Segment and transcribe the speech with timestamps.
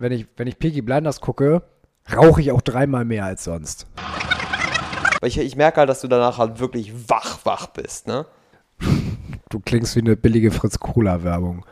[0.00, 1.62] wenn ich, wenn ich Peaky Blinders gucke,
[2.12, 3.86] rauche ich auch dreimal mehr als sonst.
[5.22, 8.24] Ich, ich merke halt, dass du danach halt wirklich wach, wach bist, ne?
[9.50, 11.66] Du klingst wie eine billige Fritz Cola Werbung.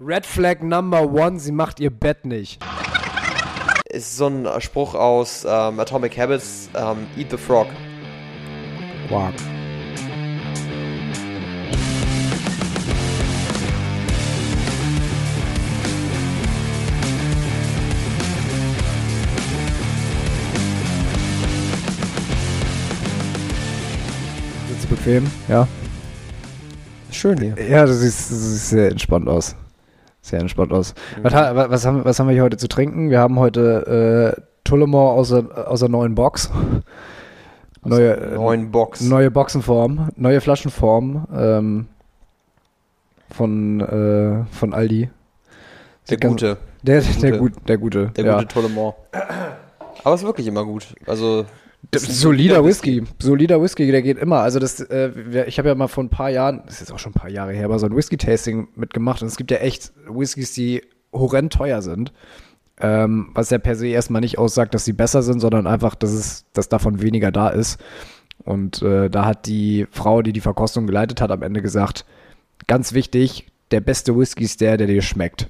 [0.00, 2.62] Red Flag Number One, sie macht ihr Bett nicht.
[3.90, 7.66] Ist so ein Spruch aus ähm, Atomic Habits, ähm, Eat the Frog.
[9.08, 9.32] Wow.
[25.06, 25.26] Bequem?
[25.48, 25.68] Ja.
[27.12, 27.54] Schön hier.
[27.68, 29.54] Ja, du siehst, du siehst sehr entspannt aus.
[30.20, 30.94] Sehr entspannt aus.
[31.22, 33.10] Was, ha- wa- was, haben, was haben wir hier heute zu trinken?
[33.10, 36.50] Wir haben heute äh, Tullamore aus der, aus der neuen Box.
[37.84, 39.00] Neue, Neuen Box.
[39.02, 41.86] neue Boxenform, neue Flaschenform ähm,
[43.30, 45.02] von, äh, von Aldi.
[45.02, 45.10] der
[46.02, 46.56] Sieht ganz- Gute.
[46.82, 47.38] Der, der, Gute.
[47.38, 48.06] gut, der Gute.
[48.16, 48.34] Der ja.
[48.38, 48.96] gute Tullamore.
[50.02, 50.94] Aber ist wirklich immer gut.
[51.06, 51.46] Also.
[51.94, 53.04] Solider Whisky.
[53.20, 54.40] Solider Whisky, der geht immer.
[54.40, 56.98] Also das, äh, ich habe ja mal vor ein paar Jahren, das ist jetzt auch
[56.98, 59.92] schon ein paar Jahre her, aber so ein Whisky-Tasting mitgemacht und es gibt ja echt
[60.08, 62.12] Whiskys, die horrend teuer sind.
[62.78, 66.12] Ähm, was ja per se erstmal nicht aussagt, dass sie besser sind, sondern einfach, dass
[66.12, 67.80] es, dass davon weniger da ist.
[68.44, 72.04] Und äh, da hat die Frau, die die Verkostung geleitet hat, am Ende gesagt,
[72.66, 75.48] ganz wichtig, der beste Whisky ist der, der dir schmeckt.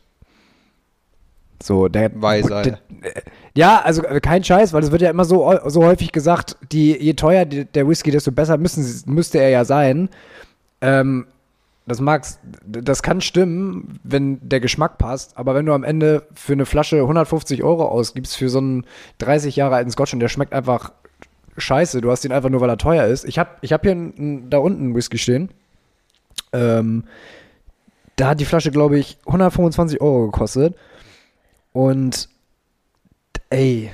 [1.63, 2.63] So, der, Weisei.
[2.63, 2.79] der,
[3.55, 6.93] ja, also äh, kein Scheiß, weil es wird ja immer so, so häufig gesagt, die,
[6.97, 10.09] je teuer der Whisky, desto besser müssen, müsste er ja sein.
[10.81, 11.27] Ähm,
[11.87, 16.53] das mag's, das kann stimmen, wenn der Geschmack passt, aber wenn du am Ende für
[16.53, 18.85] eine Flasche 150 Euro ausgibst für so einen
[19.19, 20.93] 30 Jahre alten Scotch und der schmeckt einfach
[21.57, 23.25] scheiße, du hast ihn einfach nur, weil er teuer ist.
[23.25, 25.49] Ich habe ich hab hier einen- da unten einen Whisky stehen.
[26.53, 27.05] Ähm,
[28.17, 30.75] da hat die Flasche, glaube ich, 125 Euro gekostet.
[31.77, 32.31] Und
[33.51, 33.91] ey,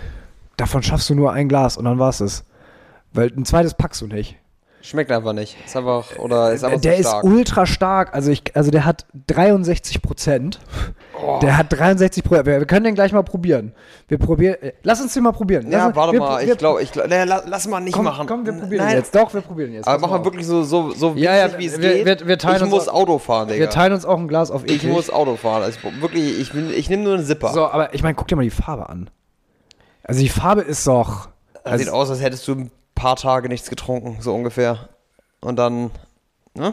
[0.56, 2.44] davon schaffst du nur ein Glas und dann war's es.
[3.12, 4.38] Weil ein zweites packst du nicht.
[4.84, 5.56] Schmeckt einfach nicht.
[5.64, 6.18] Ist einfach.
[6.18, 8.12] Oder ist einfach der so ist ultra stark.
[8.14, 10.58] Also, ich, also der hat 63 Prozent.
[11.24, 11.38] Oh.
[11.40, 12.46] Der hat 63 Prozent.
[12.46, 13.74] Wir, wir können den gleich mal probieren.
[14.08, 14.56] Wir probieren.
[14.60, 15.64] äh, Lass uns den mal probieren.
[15.66, 16.44] Lass Ja, uns- warte wir, mal.
[16.44, 17.08] wir, Ich glaube, ich glaube.
[17.08, 18.26] Nee, la- lass mal nicht komm, machen.
[18.26, 18.96] Komm, wir probieren Nein.
[18.96, 19.14] jetzt.
[19.14, 19.86] Doch, wir probieren jetzt.
[19.86, 20.24] Aber Pass mach mal mal auf.
[20.26, 22.04] wirklich so, so, so Ja, ja, wie es wir- geht.
[22.20, 23.60] wir- wir teilen ich uns muss auch- Auto fahren, Digga.
[23.60, 24.92] Wir teilen uns auch ein Glas auf ich eklig.
[24.92, 25.62] muss Auto fahren.
[25.62, 27.52] Also ich, wirklich, ich, bin- ich nehme nur einen Zipper.
[27.52, 29.08] So, aber ich meine, guck dir mal die Farbe an.
[30.02, 31.28] Also die Farbe ist doch.
[31.64, 34.88] Das sieht aus, als hättest du ein paar Tage nichts getrunken, so ungefähr.
[35.40, 35.90] Und dann,
[36.54, 36.72] ne?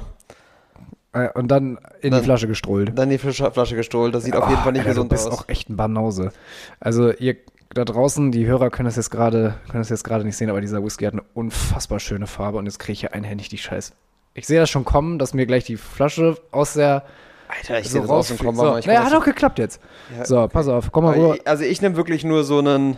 [1.13, 2.91] Äh, und dann in Dann- die Flasche gestrollt.
[2.97, 4.13] Dann die Flasche, gestohlt.
[4.13, 5.39] Das sieht auf jeden Fall nicht Alter, gesund du bist aus.
[5.39, 6.31] auch echt ein Banause.
[6.79, 7.35] Also ihr
[7.73, 10.61] da draußen, die Hörer können das jetzt gerade, können das jetzt gerade nicht sehen, aber
[10.61, 13.93] dieser Whisky hat eine unfassbar schöne Farbe und jetzt kriege ich hier einhändig die Scheiß.
[14.33, 17.03] Ich sehe das schon kommen, dass mir gleich die Flasche aus der
[17.47, 18.43] Alter, ich so sehe das aus dem rausfliegt.
[18.45, 18.57] Kommen.
[18.57, 19.81] So, aber ich naja, hat aus- auch geklappt jetzt.
[20.17, 21.37] Ja, so, pass auf, komm mal rüber.
[21.45, 22.97] Also ich nehme wirklich nur so einen,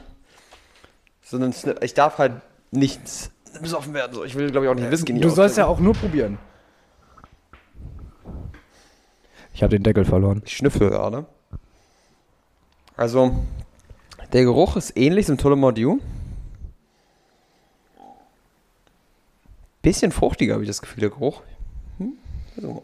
[1.22, 1.82] so einen Snip.
[1.84, 2.34] Ich darf halt
[2.72, 4.14] nichts besoffen werden.
[4.14, 4.24] So.
[4.24, 6.38] Ich will, glaube ich, auch nicht nicht Du sollst ja auch nur probieren.
[9.54, 10.42] Ich habe den Deckel verloren.
[10.46, 11.26] Ich schnüffel gerade.
[12.96, 13.36] Also,
[14.34, 16.00] der Geruch ist ähnlich zum Tullamore Dew.
[19.82, 21.42] Bisschen fruchtiger habe ich das Gefühl, der Geruch.
[21.98, 22.14] Hm?
[22.56, 22.84] So.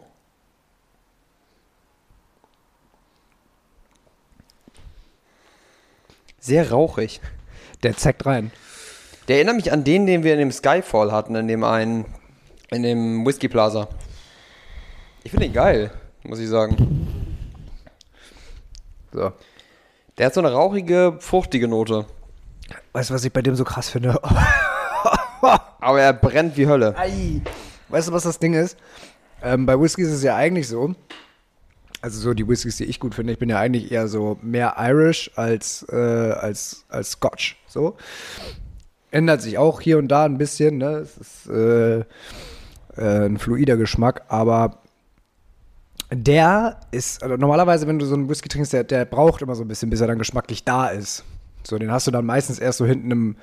[6.39, 7.21] Sehr rauchig.
[7.83, 8.51] Der zackt rein.
[9.27, 12.05] Der erinnert mich an den, den wir in dem Skyfall hatten, in dem einen,
[12.69, 13.87] in dem Whisky Plaza.
[15.23, 15.91] Ich finde den geil,
[16.23, 17.07] muss ich sagen.
[19.11, 19.33] So.
[20.17, 22.05] Der hat so eine rauchige, fruchtige Note.
[22.93, 24.19] Weißt du, was ich bei dem so krass finde?
[25.79, 26.97] Aber er brennt wie Hölle.
[26.97, 27.41] Ei.
[27.89, 28.77] Weißt du, was das Ding ist?
[29.41, 30.95] Ähm, bei Whiskys ist es ja eigentlich so,
[32.01, 34.75] also so die Whiskys, die ich gut finde, ich bin ja eigentlich eher so mehr
[34.77, 37.57] Irish als, äh, als, als Scotch.
[37.67, 37.95] So.
[39.11, 40.97] Ändert sich auch hier und da ein bisschen, ne?
[40.97, 42.05] Es ist äh, äh,
[42.97, 44.79] ein fluider Geschmack, aber
[46.11, 49.63] der ist, also normalerweise, wenn du so einen Whisky trinkst, der, der braucht immer so
[49.63, 51.23] ein bisschen, bis er dann geschmacklich da ist.
[51.63, 53.35] So, den hast du dann meistens erst so hinten im,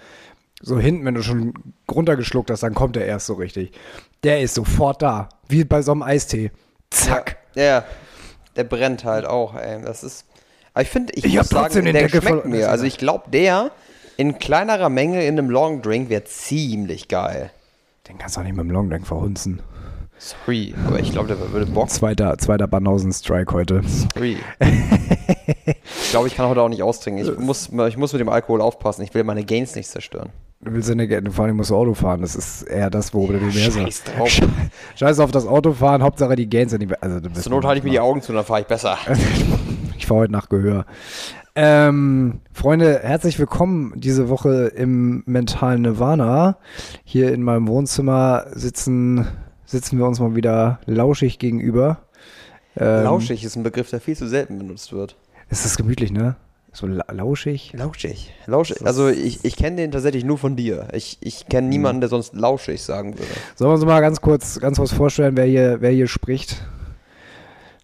[0.62, 1.52] so hinten, wenn du schon
[1.90, 3.72] runtergeschluckt hast, dann kommt er erst so richtig.
[4.22, 5.28] Der ist sofort da.
[5.49, 6.50] Wie bei so einem Eistee.
[6.90, 7.37] Zack.
[7.55, 7.84] Ja, ja,
[8.56, 9.82] der brennt halt auch, ey.
[9.82, 10.25] Das ist.
[10.72, 12.70] Aber ich finde, ich, Ich muss sagen, den der Deckel schmeckt voll- mir.
[12.70, 13.70] Also ich glaube, der
[14.16, 17.50] in kleinerer Menge in einem Long Drink wäre ziemlich geil.
[18.08, 19.61] Den kannst du auch nicht mit dem Longdrink verhunzen.
[20.19, 21.90] Sorry, aber ich glaube, der würde Bock.
[21.90, 23.82] Zweiter, zweiter Banausen-Strike heute.
[23.84, 24.38] Sorry.
[25.66, 27.25] ich glaube, ich kann heute auch nicht austrinken.
[27.25, 29.02] Ich muss, ich muss mit dem Alkohol aufpassen.
[29.02, 30.31] Ich will meine Gains nicht zerstören.
[30.61, 32.22] Du willst ja nicht, vor allem musst du Auto fahren.
[32.22, 33.75] Das ist eher das, worüber du dir mehr Scheiß
[34.05, 34.12] sagst.
[34.16, 34.40] drauf.
[34.96, 37.02] Scheiß auf das Autofahren, Hauptsache die Gains sind nicht.
[37.02, 38.96] Also, du bist Zur Not halte ich mir die Augen zu, dann fahre ich besser.
[39.96, 40.84] Ich fahre heute nach Gehör.
[41.56, 46.58] Ähm, Freunde, herzlich willkommen diese Woche im mentalen Nirvana.
[47.04, 49.28] Hier in meinem Wohnzimmer sitzen,
[49.64, 51.98] sitzen wir uns mal wieder lauschig gegenüber.
[52.76, 55.14] Ähm, Lauschig ist ein Begriff, der viel zu selten benutzt wird.
[55.48, 56.34] Ist das gemütlich, ne?
[56.72, 57.72] So la lauschig.
[57.72, 58.34] Lauschig.
[58.46, 58.84] Lauschig.
[58.84, 60.88] Also ich, ich kenne den tatsächlich nur von dir.
[60.92, 63.30] Ich, ich kenne niemanden, der sonst lauschig sagen würde.
[63.54, 66.66] Sollen wir uns mal ganz kurz, ganz kurz vorstellen, wer hier, wer hier spricht?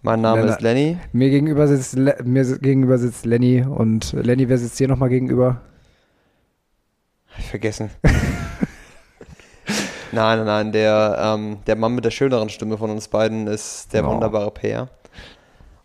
[0.03, 0.51] Mein Name Lenny.
[0.53, 0.99] ist Lenny.
[1.13, 5.61] Mir gegenüber sitzt, Le mir gegenüber sitzt Lenny und Lenny, wer sitzt hier nochmal gegenüber?
[7.33, 7.91] Hab ich vergessen.
[10.13, 10.73] nein, nein, nein.
[10.73, 14.11] Der, ähm, der Mann mit der schöneren Stimme von uns beiden ist der Oh.
[14.13, 14.89] wunderbare Peer.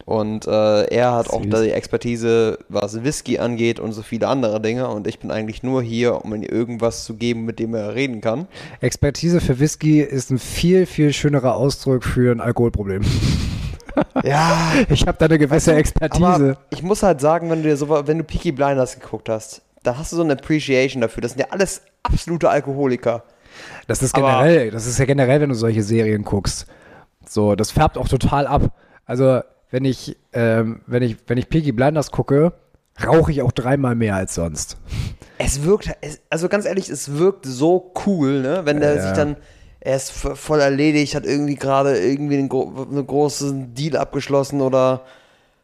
[0.05, 1.61] Und äh, er hat auch Süß.
[1.63, 4.87] die Expertise, was Whisky angeht und so viele andere Dinge.
[4.87, 8.21] Und ich bin eigentlich nur hier, um ihm irgendwas zu geben, mit dem er reden
[8.21, 8.47] kann.
[8.81, 13.01] Expertise für Whisky ist ein viel, viel schönerer Ausdruck für ein Alkoholproblem.
[14.23, 14.57] Ja,
[14.89, 16.25] Ich habe da eine gewisse Expertise.
[16.25, 19.61] Aber ich muss halt sagen, wenn du dir so, wenn du Peaky Blinders geguckt hast,
[19.83, 21.21] da hast du so eine Appreciation dafür.
[21.21, 23.23] Das sind ja alles absolute Alkoholiker.
[23.87, 26.65] Das ist Aber- generell, das ist ja generell, wenn du solche Serien guckst.
[27.27, 28.71] So, das färbt auch total ab.
[29.05, 32.53] Also, wenn ich, ähm, wenn ich, wenn ich Peaky Blinders gucke,
[33.05, 34.77] rauche ich auch dreimal mehr als sonst.
[35.37, 38.61] Es wirkt, es, also ganz ehrlich, es wirkt so cool, ne?
[38.63, 39.01] Wenn der Ja.
[39.01, 39.35] sich dann,
[39.85, 45.01] er ist voll erledigt, hat irgendwie gerade irgendwie einen, gro einen großen Deal abgeschlossen oder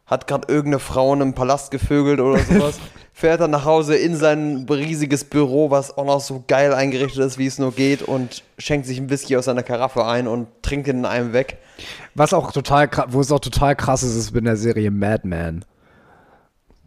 [0.06, 2.78] hat gerade irgendeine Frau in einem Palast gevögelt oder sowas.
[3.12, 7.36] Fährt dann nach Hause in sein riesiges Büro, was auch noch so geil eingerichtet ist,
[7.36, 10.86] wie es nur geht, und schenkt sich ein Whisky aus seiner Karaffe ein und trinkt
[10.86, 11.58] ihn in einem weg.
[12.14, 15.64] Was auch total, wo es auch total krass ist, ist in der Serie Mad Men.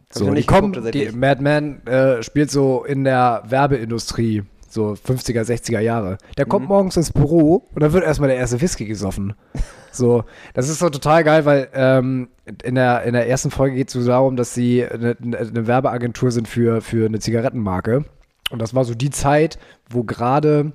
[0.09, 1.13] ich So, die kommen, die tatsächlich.
[1.13, 4.43] Mad Men äh, spielt so in der Werbeindustrie,
[4.75, 6.17] so 50er, 60er Jahre.
[6.37, 6.49] Der Mhm.
[6.49, 9.33] kommt morgens ins Büro und dann wird erstmal der erste Whisky gesoffen.
[9.95, 12.27] So, das ist so total geil, weil ähm,
[12.65, 16.31] in, der, in der ersten Folge geht es so darum, dass sie eine, eine Werbeagentur
[16.31, 18.03] sind für, für eine Zigarettenmarke.
[18.51, 19.57] Und das war so die Zeit,
[19.89, 20.73] wo gerade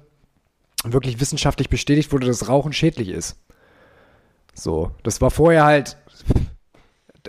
[0.85, 3.37] wirklich wissenschaftlich bestätigt wurde, dass Rauchen schädlich ist.
[4.55, 5.99] So, das war vorher halt,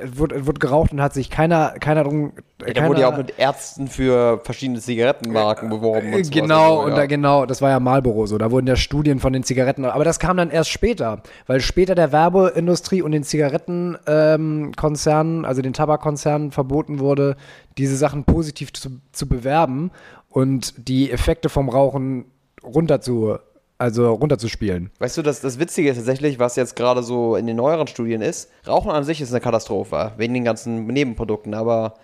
[0.03, 2.33] es wurde, es wurde geraucht und hat sich keiner, keiner drum.
[2.65, 6.13] Ja, da wurde ja auch mit Ärzten für verschiedene Zigarettenmarken beworben.
[6.13, 6.31] Und.
[6.31, 6.97] Genau, Also, und ja.
[6.97, 8.37] da, genau, das war ja Marlboro so.
[8.37, 11.95] Da wurden ja Studien von den Zigaretten, aber das kam dann erst später, weil später
[11.95, 17.35] der Werbeindustrie und den Zigarettenkonzernen, ähm, also den Tabakkonzernen verboten wurde,
[17.77, 19.91] diese Sachen positiv zu, zu bewerben
[20.29, 22.25] und die Effekte vom Rauchen
[22.63, 23.37] runter zu,
[23.81, 24.91] also runterzuspielen.
[24.99, 28.21] Weißt du, das, das Witzige ist tatsächlich, was jetzt gerade so in den neueren Studien
[28.21, 31.95] ist, Rauchen an sich ist eine Katastrophe, wegen den ganzen Nebenprodukten, aber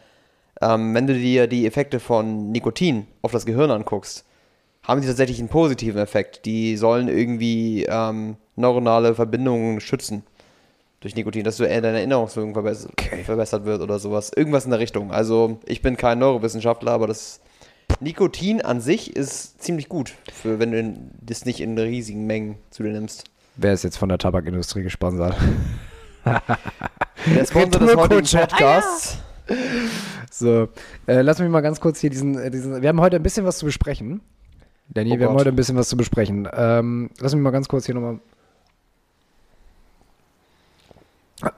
[0.60, 4.26] ähm, wenn du dir die Effekte von Nikotin auf das Gehirn anguckst,
[4.82, 6.46] haben sie tatsächlich einen positiven Effekt.
[6.46, 10.24] Die sollen irgendwie ähm, neuronale Verbindungen schützen
[11.02, 13.24] durch Nikotin, dass du eher deine Erinnerungsvermögen verbessert, Okay.
[13.24, 14.32] verbessert wird oder sowas.
[14.36, 15.12] Irgendwas in der Richtung.
[15.12, 17.40] Also ich bin kein Neurowissenschaftler, aber das
[18.00, 22.84] Nikotin an sich ist ziemlich gut, für, wenn du das nicht in riesigen Mengen zu
[22.84, 23.24] dir nimmst.
[23.56, 25.36] Wer ist jetzt von der Tabakindustrie gesponsert?
[26.26, 28.40] Der Sponsor des heutigen.
[28.40, 29.18] Podcasts.
[30.30, 30.68] So,
[31.08, 32.82] äh, lass mich mal ganz kurz hier diesen, äh, diesen.
[32.82, 34.22] Wir haben heute ein bisschen was zu besprechen.
[34.90, 35.42] Danny, Oh wir haben Gott.
[35.42, 36.48] heute ein bisschen was zu besprechen.
[36.54, 38.20] Ähm, lass mich mal ganz kurz hier nochmal.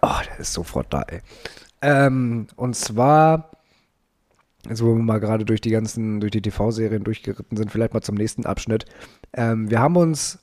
[0.02, 1.22] Oh, der ist sofort da, ey.
[1.82, 3.52] Ähm, und zwar,
[4.70, 8.02] jetzt wo wir mal gerade durch die ganzen, durch die TV-Serien durchgeritten sind, vielleicht mal
[8.02, 8.86] zum nächsten Abschnitt.
[9.34, 10.40] Ähm, wir haben uns,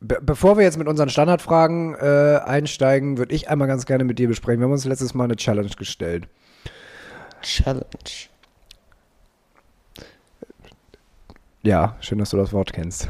[0.00, 4.18] be bevor wir jetzt mit unseren Standardfragen äh, einsteigen, würde ich einmal ganz gerne mit
[4.18, 4.60] dir besprechen.
[4.60, 6.28] Wir haben uns letztes Mal eine Challenge gestellt.
[7.42, 7.84] Challenge.
[11.62, 13.08] Ja, schön, dass du das Wort kennst.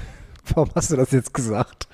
[0.54, 1.86] Warum hast du das jetzt gesagt?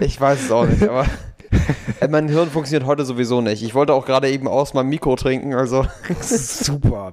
[0.00, 1.06] Ich weiß es auch nicht, aber
[2.10, 3.62] mein Hirn funktioniert heute sowieso nicht.
[3.62, 5.84] Ich wollte auch gerade eben aus meinem Mikro trinken, also
[6.20, 7.12] Super.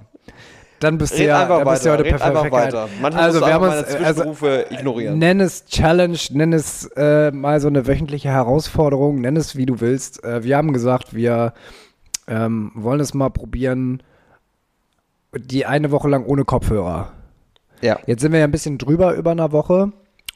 [0.80, 2.54] Dann bist du ja, dann bist du heute Red einfach perfekt.
[2.54, 2.88] weiter.
[3.02, 5.20] Manchmal Also, wir haben uns- meine also- Zwischenrufe ignorieren.
[5.20, 9.80] Nenn es Challenge, nenn es äh, mal so eine wöchentliche Herausforderung, nenn es wie du
[9.80, 10.24] willst.
[10.24, 11.54] Äh, wir haben gesagt, wir
[12.28, 14.02] ähm, wollen es mal probieren,
[15.38, 17.12] die eine Woche lang ohne Kopfhörer.
[17.82, 18.00] Ja.
[18.08, 19.92] Jetzt sind wir ja ein bisschen drüber über einer Woche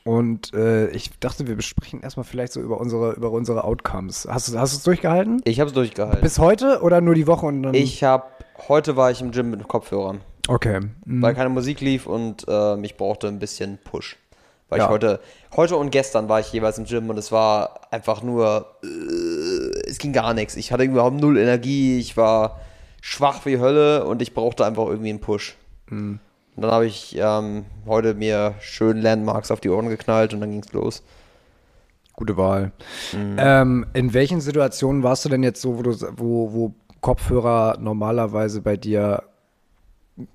[0.06, 4.28] und äh, ich dachte, wir besprechen erstmal vielleicht so über unsere, über unsere Outcomes.
[4.30, 5.42] Hast du hast du es durchgehalten?
[5.46, 6.22] Ich habe es durchgehalten.
[6.22, 7.74] Bis heute oder nur die Woche und dann?
[7.74, 8.24] ich habe,
[8.68, 10.80] heute war ich im Gym mit Kopfhörern, Okay.
[11.06, 11.22] Mhm.
[11.24, 14.18] weil keine Musik lief und ähm, ich brauchte ein bisschen Push.
[14.70, 14.86] Weil Ja.
[14.86, 15.20] ich heute,
[15.56, 19.98] heute und gestern war ich jeweils im Gym und es war einfach nur, äh, es
[19.98, 20.56] ging gar nichts.
[20.56, 22.60] Ich hatte überhaupt null Energie, ich war
[23.02, 25.56] schwach wie Hölle und ich brauchte einfach irgendwie einen Push.
[25.90, 26.20] Mhm.
[26.56, 30.52] Und dann habe ich ähm, heute mir schön Landmarks auf die Ohren geknallt und dann
[30.52, 31.04] ging's los.
[32.14, 32.72] Gute Wahl.
[33.14, 38.62] Ähm, in welchen Situationen warst du denn jetzt so, wo, du, wo, wo Kopfhörer normalerweise
[38.62, 39.24] bei dir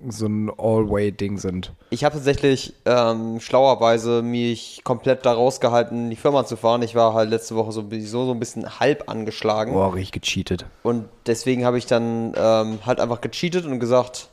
[0.07, 1.73] so ein All-Way-Ding sind?
[1.89, 6.83] Ich habe tatsächlich ähm, schlauerweise mich komplett da rausgehalten, in die Firma zu fahren.
[6.83, 9.73] Ich war halt letzte Woche sowieso so ein bisschen halb angeschlagen.
[9.73, 10.65] Boah, richtig gecheatet.
[10.83, 14.29] Und deswegen habe ich dann ähm, halt einfach gecheatet und gesagt,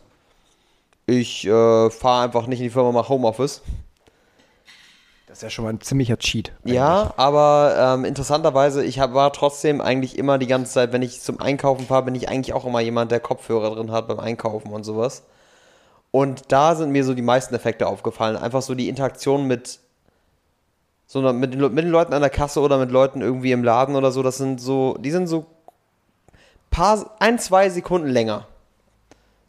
[1.09, 3.63] ich äh, fahre einfach nicht in die Firma, mache Homeoffice.
[5.27, 6.53] Das ist ja schon mal ein ziemlicher Cheat.
[6.65, 11.23] Ja, aber ähm, interessanterweise, ich hab, war trotzdem eigentlich immer die ganze Zeit, wenn ich
[11.23, 14.71] zum Einkaufen fahre, bin ich eigentlich auch immer jemand, der Kopfhörer drin hat beim Einkaufen
[14.71, 15.23] und sowas.
[16.11, 18.37] Und da sind mir so die meisten Effekte aufgefallen.
[18.37, 19.79] Einfach so die Interaktion mit,
[21.07, 24.13] so mit, mit den Leuten an der Kasse oder mit Leuten irgendwie im Laden oder
[24.13, 24.23] so.
[24.23, 25.47] Das sind so, die sind so
[26.71, 28.47] paar, ein, zwei Sekunden länger.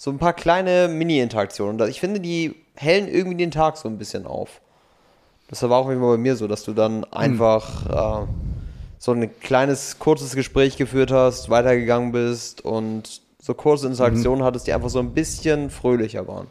[0.02, 1.90] So ein paar kleine Mini-Interaktionen.
[1.90, 4.62] Ich finde, die hellen irgendwie den Tag so ein bisschen auf.
[5.50, 8.28] Das war auch immer bei mir so, dass du dann einfach äh,
[8.98, 14.74] so ein kleines, kurzes Gespräch geführt hast, weitergegangen bist und so kurze Interaktionen hattest, die
[14.74, 16.48] einfach so ein bisschen fröhlicher waren.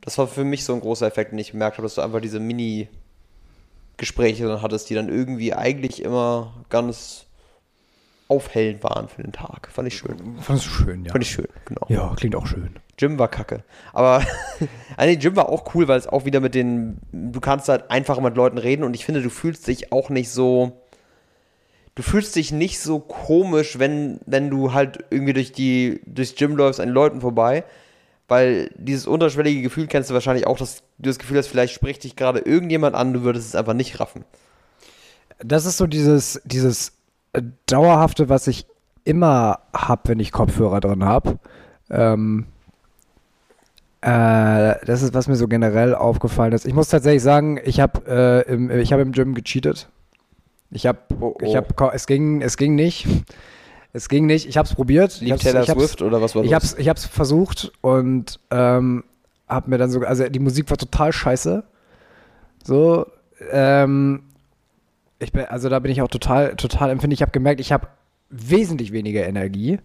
[0.00, 2.22] Das war für mich so ein großer Effekt, den ich bemerkt habe, dass du einfach
[2.22, 7.26] diese Mini-Gespräche dann hattest, die dann irgendwie eigentlich immer ganz
[8.30, 9.68] aufhellend waren für den Tag.
[9.72, 10.38] Fand ich schön.
[10.40, 11.12] Fandest du schön, ja.
[11.12, 11.86] Fand ich schön, genau.
[11.88, 12.70] Ja, klingt auch schön.
[12.96, 13.64] Gym war kacke.
[13.92, 14.24] Aber
[14.96, 18.20] also Gym war auch cool, weil es auch wieder mit den, du kannst halt einfach
[18.20, 20.80] mit Leuten reden und ich finde, du fühlst dich auch nicht so,
[21.96, 26.56] du fühlst dich nicht so komisch, wenn, wenn du halt irgendwie durch die, durchs Gym
[26.56, 27.64] läufst an den Leuten vorbei,
[28.28, 32.04] weil dieses unterschwellige Gefühl kennst du wahrscheinlich auch, dass du das Gefühl hast, vielleicht spricht
[32.04, 34.24] dich gerade irgendjemand an, du würdest es einfach nicht raffen.
[35.42, 36.99] Das ist so dieses, dieses
[37.66, 38.66] dauerhafte, was ich
[39.04, 41.38] immer hab, wenn ich Kopfhörer drin habe.
[41.90, 42.46] Ähm,
[44.02, 46.64] äh, das ist, was mir so generell aufgefallen ist.
[46.66, 49.88] Ich muss tatsächlich sagen, ich habe äh, im, ich hab im Gym gecheatet.
[50.70, 51.44] Ich habe, Oh, oh.
[51.44, 53.06] ich habe, es ging, es ging nicht.
[53.92, 54.48] Es ging nicht.
[54.48, 55.20] Ich habe es probiert.
[55.20, 56.54] Hab's- Taylor Swift oder was war ich los?
[56.54, 59.04] hab's, ich hab's versucht und ähm,
[59.48, 61.64] hab mir dann so, also die Musik war total scheiße.
[62.64, 63.06] So,
[63.50, 64.22] ähm,
[65.20, 67.18] ich bin, also da bin ich auch total, total empfindlich.
[67.18, 67.88] Ich habe gemerkt, ich habe
[68.30, 69.78] wesentlich weniger Energie.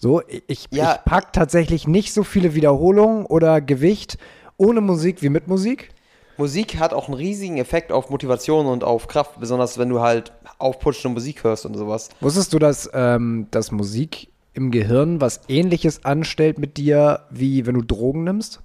[0.00, 0.94] So, ich, Ja.
[0.94, 4.18] ich pack tatsächlich nicht so viele Wiederholungen oder Gewicht
[4.58, 5.90] ohne Musik wie mit Musik.
[6.36, 10.32] Musik hat auch einen riesigen Effekt auf Motivation und auf Kraft, besonders wenn du halt
[10.58, 12.10] aufputschende Musik hörst und sowas.
[12.20, 17.74] Wusstest du, dass, ähm, dass Musik im Gehirn was ähnliches anstellt mit dir, wie wenn
[17.74, 18.60] du Drogen nimmst?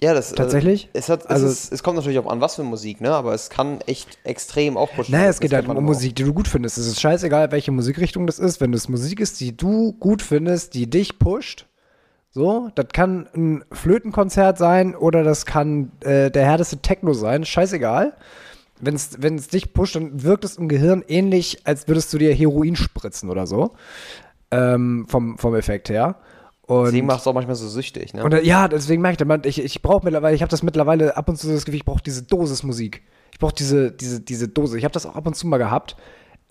[0.00, 0.86] Ja, das Tatsächlich?
[0.92, 3.10] Äh, es, hat, es, Also- ist, es kommt natürlich auch an, was für Musik, ne?
[3.10, 5.12] Aber es kann echt extrem aufpushen.
[5.12, 6.78] Naja, Das es geht halt um Musik, die du gut findest.
[6.78, 8.60] Es ist scheißegal, welche Musikrichtung das ist.
[8.60, 11.66] Wenn es Musik ist, die du gut findest, die dich pusht,
[12.30, 18.14] so, das kann ein Flötenkonzert sein oder das kann äh, der härteste Techno sein, scheißegal.
[18.80, 22.76] Wenn es dich pusht, dann wirkt es im Gehirn ähnlich, als würdest du dir Heroin
[22.76, 23.72] spritzen oder so.
[24.52, 26.14] Ähm, vom, vom Effekt her.
[26.68, 28.22] Und Deswegen macht es auch manchmal so süchtig, ne?
[28.22, 31.16] und äh, ja, deswegen merke ich, man, ich, ich brauche mittlerweile, ich habe das mittlerweile
[31.16, 33.02] ab und zu das Gefühl, ich brauche diese Dosis Musik.
[33.32, 34.76] Ich brauche diese, diese, diese Dose.
[34.76, 35.96] Ich habe das auch ab und zu mal gehabt,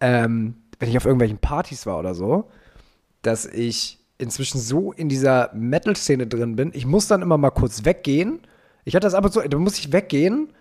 [0.01, 2.49] ähm, wenn ich auf irgendwelchen Partys war oder so,
[3.21, 6.71] dass ich inzwischen so in dieser Metal-Szene drin bin.
[6.73, 8.39] Ich muss dann immer mal kurz weggehen.
[8.85, 10.51] Ich hatte das ab und zu, da muss ich weggehen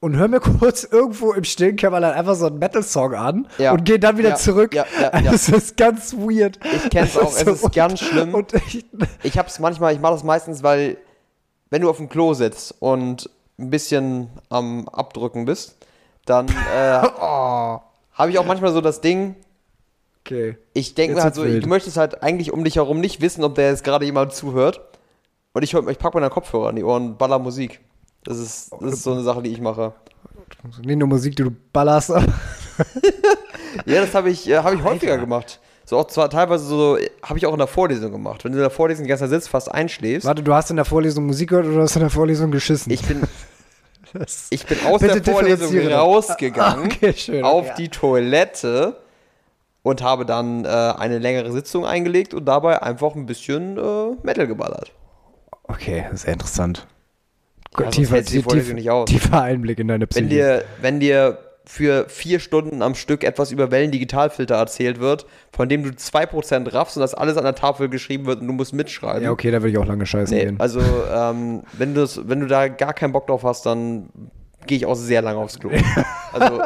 [0.00, 3.72] und höre mir kurz irgendwo im stillen Kämmerlein einfach so einen Metal-Song an Ja.
[3.72, 4.74] und gehe dann wieder Ja, zurück.
[4.74, 4.86] ja.
[5.22, 6.58] Das ist ganz weird.
[6.76, 8.34] Ich kenn's auch, es ist ganz schlimm.
[8.34, 8.84] Und ich,
[9.22, 10.96] Ich hab's manchmal, ich mache das meistens, weil
[11.70, 13.28] wenn du auf dem Klo sitzt und
[13.58, 15.76] ein bisschen am Abdrücken bist,
[16.26, 17.80] dann äh, oh,
[18.12, 19.34] habe ich auch manchmal so das Ding,
[20.24, 20.56] okay.
[20.74, 21.64] ich denke mir halt so, wild.
[21.64, 24.80] du möchtest halt eigentlich um dich herum nicht wissen, ob der jetzt gerade jemand zuhört.
[25.54, 27.80] Und ich, ich packe meine Kopfhörer an die Ohren und baller Musik.
[28.28, 29.94] Das ist, das ist so eine Sache, die ich mache.
[30.82, 32.12] Nicht nur Musik, die du ballerst.
[33.86, 35.60] Ja, das habe ich, äh, hab ich häufiger gemacht.
[35.84, 38.44] So auch zwar teilweise so, habe ich auch in der Vorlesung gemacht.
[38.44, 40.26] Wenn du in der Vorlesung die ganze Zeit sitzt, fast einschläfst.
[40.26, 42.92] Warte, du hast in der Vorlesung Musik gehört oder hast du in der Vorlesung geschissen?
[42.92, 43.22] Ich bin,
[44.50, 47.74] ich bin aus Bitte der Vorlesung rausgegangen, Ah, okay, schön, auf ja.
[47.74, 48.96] die Toilette
[49.82, 54.46] und habe dann äh, eine längere Sitzung eingelegt und dabei einfach ein bisschen äh, Metal
[54.46, 54.92] geballert.
[55.64, 56.86] okay, sehr interessant.
[57.80, 58.16] Ja, tiefer,
[58.90, 59.08] aus.
[59.08, 60.24] tiefer Einblick in deine Psyche.
[60.24, 65.68] Wenn dir, wenn dir für vier Stunden am Stück etwas über Wellendigitalfilter erzählt wird, von
[65.68, 68.72] dem du 2% raffst und das alles an der Tafel geschrieben wird und du musst
[68.72, 69.22] mitschreiben.
[69.22, 70.56] ja, okay, da würde ich auch lange scheißen Nee, gehen.
[70.58, 74.08] also ähm, wenn, wenn du da gar keinen Bock drauf hast, dann
[74.66, 75.70] gehe ich auch sehr lange aufs Klo.
[76.32, 76.60] Also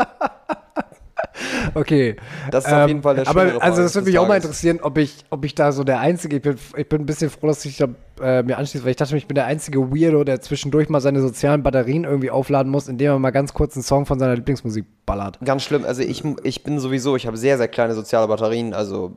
[1.74, 2.16] Okay.
[2.50, 4.80] Das ist auf jeden Fall der Aber schönere also das würde mich auch mal interessieren,
[4.82, 7.46] ob ich, ob ich da so der Einzige, ich bin, ich bin ein bisschen froh,
[7.46, 7.88] dass ich da,
[8.20, 11.20] äh, mir anschließe, weil ich dachte, ich bin der einzige Weirdo, der zwischendurch mal seine
[11.20, 14.86] sozialen Batterien irgendwie aufladen muss, indem er mal ganz kurz einen Song von seiner Lieblingsmusik
[15.06, 15.38] ballert.
[15.44, 15.84] Ganz schlimm.
[15.84, 18.74] Also ich, ich bin sowieso, ich habe sehr, sehr kleine soziale Batterien.
[18.74, 19.16] Also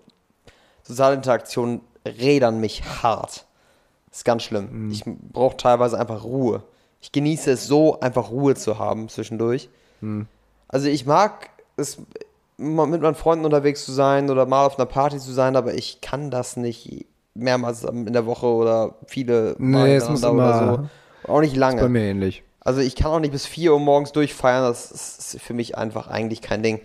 [0.83, 3.45] soziale Interaktionen rädern mich hart.
[4.09, 4.89] Das ist ganz schlimm.
[4.91, 6.63] Ich brauche teilweise einfach Ruhe.
[7.01, 9.69] Ich genieße es so, einfach Ruhe zu haben zwischendurch.
[10.67, 11.97] Also ich mag es,
[12.57, 16.01] mit meinen Freunden unterwegs zu sein oder mal auf einer Party zu sein, aber ich
[16.01, 20.89] kann das nicht mehrmals in der Woche oder viele Mal Nee, es muss immer- oder
[21.25, 21.31] so.
[21.31, 21.81] Auch nicht lange.
[21.81, 22.43] Bei mir ähnlich.
[22.61, 26.07] Also ich kann auch nicht bis 4 Uhr morgens durchfeiern, das ist für mich einfach
[26.07, 26.81] eigentlich kein Ding.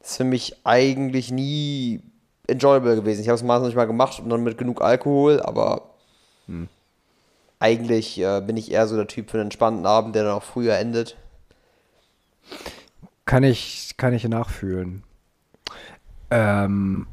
[0.00, 2.00] Das ist für mich eigentlich nie
[2.46, 3.20] enjoyable gewesen.
[3.20, 5.82] Ich habe es meistens nicht mal gemacht und dann mit genug Alkohol, aber
[7.60, 10.42] eigentlich äh, bin ich eher so der Typ für einen entspannten Abend, der dann auch
[10.42, 11.16] früher endet.
[13.30, 15.04] Kann ich, kann ich nachfühlen.
[16.32, 17.06] Ähm,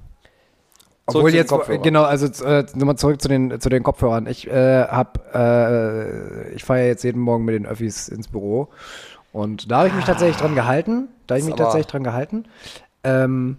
[1.06, 1.84] obwohl jetzt, Kopfhörern.
[1.84, 4.26] genau, also äh, nochmal zurück zu den, zu den Kopfhörern.
[4.26, 8.70] Ich äh, hab, äh, ich fahre jetzt jeden Morgen mit den Öffis ins Büro
[9.32, 11.08] und da habe ich mich tatsächlich dran gehalten.
[11.28, 12.46] Da habe ich mich aber- tatsächlich dran gehalten.
[13.04, 13.58] Ähm,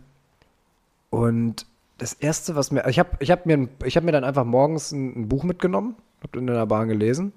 [1.11, 1.65] und
[1.99, 4.91] das erste, was mir, ich habe, ich habe mir, ich habe mir dann einfach morgens
[4.91, 7.33] ein, ein Buch mitgenommen, habe in der Bahn gelesen.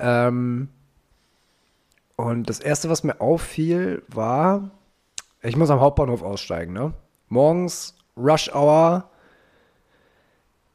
[0.00, 0.70] Ähm,
[2.16, 4.70] und das erste, was mir auffiel, war,
[5.42, 6.94] ich muss am Hauptbahnhof aussteigen, ne?
[7.28, 9.10] Morgens, Rush Hour,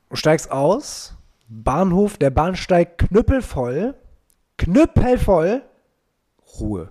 [0.10, 1.15] du steigst aus,
[1.48, 3.96] Bahnhof, der Bahnsteig knüppelvoll,
[4.58, 5.63] knüppelvoll,
[6.60, 6.89] Ruhe.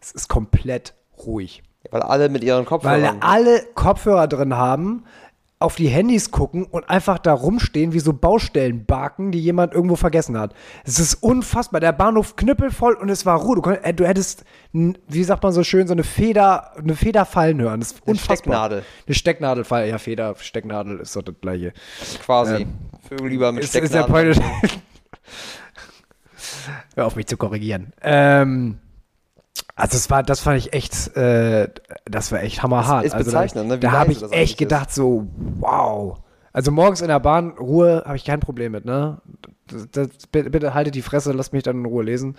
[0.00, 0.94] Es ist komplett
[1.24, 1.62] ruhig.
[1.90, 3.18] Weil alle mit ihren Weil Kopfhörern.
[3.20, 5.04] alle Kopfhörer drin haben,
[5.64, 10.38] auf die Handys gucken und einfach da rumstehen wie so Baustellenbarken, die jemand irgendwo vergessen
[10.38, 10.54] hat.
[10.84, 11.80] Es ist unfassbar.
[11.80, 13.60] Der Bahnhof knüppelvoll und es war Ruhe.
[13.60, 17.60] Du, äh, du hättest, wie sagt man so schön, so eine Feder, eine Feder fallen
[17.60, 17.80] hören.
[17.80, 18.36] Das ist Eine unfassbar.
[18.36, 18.84] Stecknadel.
[19.06, 19.90] Eine Stecknadel fallen.
[19.90, 21.72] Ja, Feder, Stecknadel ist doch das gleiche.
[22.24, 22.62] quasi.
[22.62, 22.74] ähm,
[23.08, 24.06] Vögel lieber mit Ist, ist.
[24.06, 24.40] Point.
[26.94, 27.92] Hör auf mich zu korrigieren.
[28.02, 28.78] Ähm,
[29.76, 31.68] also es war, das fand ich echt, äh,
[32.04, 33.04] das war echt hammerhart.
[33.04, 35.26] ist also bezeichnend, da ne, da habe ich das echt gedacht so,
[35.58, 36.18] wow.
[36.52, 39.20] Also morgens in der Bahn, Ruhe, habe ich kein Problem mit, ne?
[39.66, 42.36] Das, das, bitte, bitte haltet die Fresse, lasst mich dann in Ruhe lesen.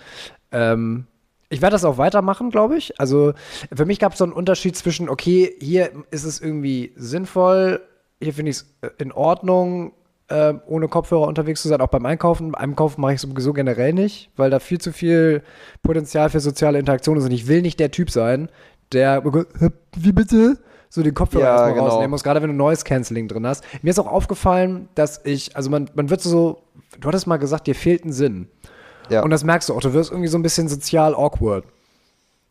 [0.52, 1.06] Ähm,
[1.50, 2.98] ich werde das auch weitermachen, glaube ich.
[2.98, 3.34] Also
[3.72, 7.82] für mich gab es so einen Unterschied zwischen, okay, hier ist es irgendwie sinnvoll,
[8.20, 9.92] hier finde ich es in Ordnung,
[10.28, 12.52] äh, ohne Kopfhörer unterwegs zu sein, auch beim Einkaufen.
[12.52, 15.42] Beim Einkaufen mache ich sowieso generell nicht, weil da viel zu viel
[15.82, 18.48] Potenzial für soziale Interaktion ist und ich will nicht der Typ sein,
[18.92, 19.24] der,
[19.96, 20.58] wie bitte?
[20.88, 21.86] So den Kopfhörer Ja, erstmal genau.
[21.86, 23.64] rausnehmen muss, gerade wenn du Noise Cancelling drin hast.
[23.82, 26.62] Mir ist auch aufgefallen, dass ich, also man, man wird so,
[27.00, 28.48] du hattest mal gesagt, dir fehlt ein Sinn.
[29.10, 29.22] Ja.
[29.22, 31.64] Und das merkst du auch, du wirst irgendwie so ein bisschen sozial awkward.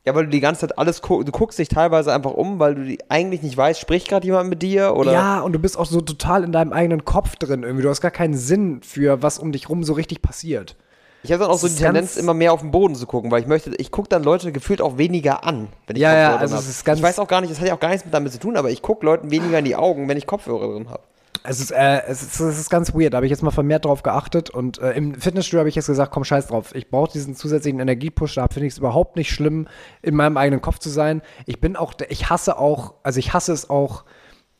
[0.05, 2.75] Ja, weil du die ganze Zeit alles guckst, du guckst dich teilweise einfach um, weil
[2.75, 5.77] du die eigentlich nicht weißt, spricht gerade jemand mit dir oder Ja, und du bist
[5.77, 7.83] auch so total in deinem eigenen Kopf drin irgendwie.
[7.83, 10.75] Du hast gar keinen Sinn für, was um dich rum so richtig passiert.
[11.23, 13.41] Ich habe dann auch so die Tendenz, immer mehr auf den Boden zu gucken, weil
[13.41, 16.41] ich möchte, ich gucke dann Leute gefühlt auch weniger an, wenn ich Ja, ja, Kopfhörer
[16.41, 17.89] also drin es ist ganz- Ich weiß auch gar nicht, das hat ja auch gar
[17.89, 20.27] nichts mit damit zu tun, aber ich gucke Leuten weniger in die Augen, wenn ich
[20.27, 21.01] Kopfhörer drin habe.
[21.47, 23.85] Es ist, äh, es ist, es ist ganz weird, da habe ich jetzt mal vermehrt
[23.85, 27.11] drauf geachtet und äh, im Fitnessstudio habe ich jetzt gesagt, komm, scheiß drauf, ich brauche
[27.11, 29.67] diesen zusätzlichen Energiepush, da finde ich es überhaupt nicht schlimm,
[30.01, 31.21] in meinem eigenen Kopf zu sein.
[31.45, 34.05] Ich bin auch, ich hasse auch, also ich hasse es auch,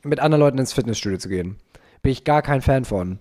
[0.04, 1.58] mit anderen Leuten ins Fitnessstudio zu gehen.
[2.02, 3.20] Bin ich gar kein Fan von.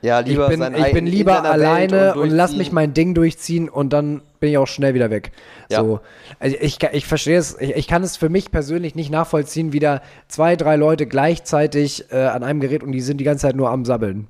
[0.00, 2.58] Ja, Ich lieber bin, sein ich bin in lieber alleine und, lass durchziehen.
[2.58, 5.32] mich mein Ding durchziehen und dann bin ich auch schnell wieder weg.
[5.68, 5.80] Ja.
[5.82, 6.00] So.
[6.38, 9.80] Also ich, ich verstehe es, ich, ich kann es für mich persönlich nicht nachvollziehen, wie
[9.80, 13.56] da zwei, drei Leute gleichzeitig äh, an einem Gerät und die sind die ganze Zeit
[13.56, 14.28] nur am Sabbeln.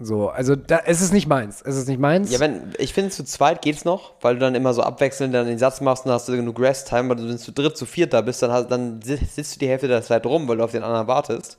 [0.00, 1.60] So, also da, es ist nicht meins.
[1.66, 2.30] Es ist nicht meins.
[2.30, 5.48] Ja, wenn, ich finde, zu zweit geht's noch, weil du dann immer so abwechselnd dann
[5.48, 8.12] den Satz machst und hast du genug Rest-Time, weil du wenn zu dritt, zu viert
[8.12, 10.62] da bist, dann, hast, dann si- sitzt du die Hälfte der Zeit rum, weil du
[10.62, 11.58] auf den anderen wartest.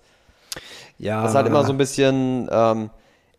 [0.98, 1.22] ja.
[1.22, 2.90] Das ist halt immer so ein bisschen, ähm,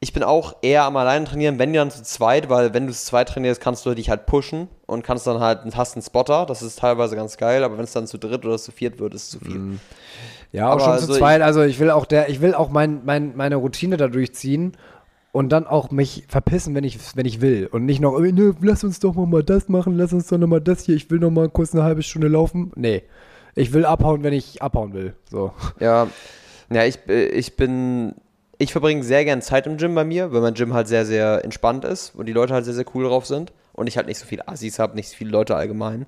[0.03, 3.05] ich bin auch eher am alleine trainieren, wenn dann zu zweit, weil wenn du zu
[3.05, 6.63] zweit trainierst, kannst du dich halt pushen und kannst dann halt, hast einen Spotter, das
[6.63, 9.25] ist teilweise ganz geil, aber wenn es dann zu dritt oder zu viert wird, ist
[9.25, 9.59] es zu viel.
[9.59, 9.81] Mhm.
[10.53, 11.43] Ja, auch Aber schon also zu zweit.
[11.43, 14.73] Also ich will auch der, ich will auch mein, mein, meine Routine da durchziehen
[15.33, 17.69] und dann auch mich verpissen, wenn ich, wenn ich will.
[17.71, 20.63] Und nicht noch, ne, lass uns doch mal das machen, lass uns doch noch mal
[20.63, 22.73] das hier, ich will noch mal kurz eine halbe Stunde laufen.
[22.75, 23.03] Nee.
[23.55, 25.15] Ich will abhauen, wenn ich abhauen will.
[25.31, 25.53] So.
[25.79, 26.09] Ja,
[26.73, 28.15] ja ich, äh, ich bin,
[28.61, 31.43] ich verbringe sehr gern Zeit im Gym bei mir, weil mein Gym halt sehr, sehr
[31.45, 34.19] entspannt ist und die Leute halt sehr, sehr cool drauf sind und ich halt nicht
[34.19, 36.05] so viele Assis habe, nicht so viele Leute allgemein.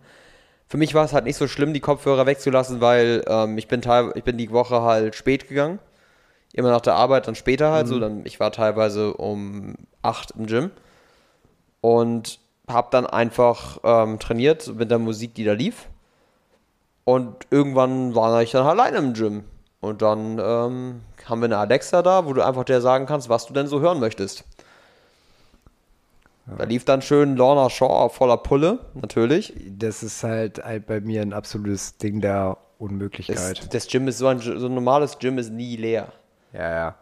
[0.68, 3.80] Für mich war es halt nicht so schlimm, die Kopfhörer wegzulassen, weil ähm, ich, bin
[3.80, 5.78] teil, ich bin die Woche halt spät gegangen.
[6.52, 7.98] Immer nach der Arbeit, dann später halt so.
[7.98, 10.70] Dann, ich war teilweise um 8 im Gym
[11.80, 12.38] und
[12.68, 15.88] habe dann einfach ähm, trainiert mit der Musik, die da lief.
[17.04, 19.44] Und irgendwann war ich dann alleine im Gym.
[19.80, 23.46] Und dann ähm, haben wir eine Alexa da, wo du einfach der sagen kannst, was
[23.46, 24.44] du denn so hören möchtest.
[26.58, 29.54] Da lief dann schön Lorna Shaw voller Pulle, natürlich.
[29.78, 33.72] Das ist halt, halt bei mir ein absolutes Ding der Das, Unmöglichkeit.
[33.74, 36.08] das Gym ist so ein, so ein normales Gym ist nie leer.
[36.52, 36.94] Ja, ja.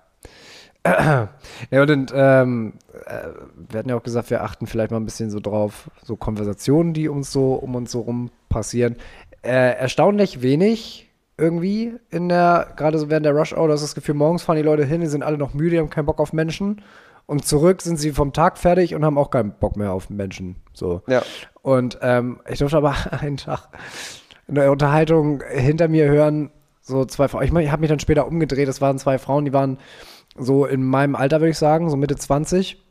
[1.70, 2.72] Ja, und, und ähm,
[3.06, 3.28] äh,
[3.68, 6.94] wir hatten ja auch gesagt, wir achten vielleicht mal ein bisschen so drauf, so Konversationen,
[6.94, 8.96] die uns so um uns so rum passieren.
[9.42, 11.09] Äh, erstaunlich wenig
[11.40, 14.56] irgendwie in der, gerade so während der Rush Hour, du hast das Gefühl, morgens fahren
[14.56, 16.82] die Leute hin, die sind alle noch müde, die haben keinen Bock auf Menschen.
[17.26, 20.56] Und zurück sind sie vom Tag fertig und haben auch keinen Bock mehr auf Menschen.
[20.72, 21.02] So.
[21.06, 21.22] Ja.
[21.62, 23.68] Und ähm, ich durfte aber einen Tag
[24.48, 26.50] in der Unterhaltung hinter mir hören,
[26.80, 27.44] so zwei Frauen.
[27.44, 28.68] Ich meine, ich habe mich dann später umgedreht.
[28.68, 29.78] Das waren zwei Frauen, die waren
[30.36, 32.82] so in meinem Alter, würde ich sagen, so Mitte 20.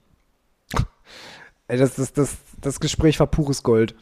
[1.67, 3.95] Ey, das, das, das, das Gespräch war pures Gold.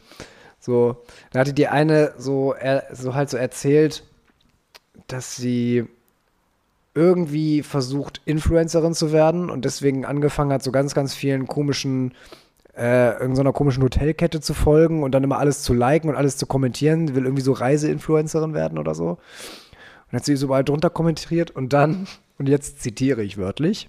[0.60, 4.04] So, da hatte die eine so, er, so halt so erzählt,
[5.06, 5.86] dass sie
[6.94, 12.12] irgendwie versucht, Influencerin zu werden und deswegen angefangen hat, so ganz, ganz vielen komischen,
[12.76, 16.46] äh, irgendeiner komischen Hotelkette zu folgen und dann immer alles zu liken und alles zu
[16.46, 17.06] kommentieren.
[17.06, 19.18] Sie will irgendwie so Reiseinfluencerin werden oder so.
[20.10, 22.06] Und hat sie so überall drunter kommentiert und dann,
[22.38, 23.88] und jetzt zitiere ich wörtlich,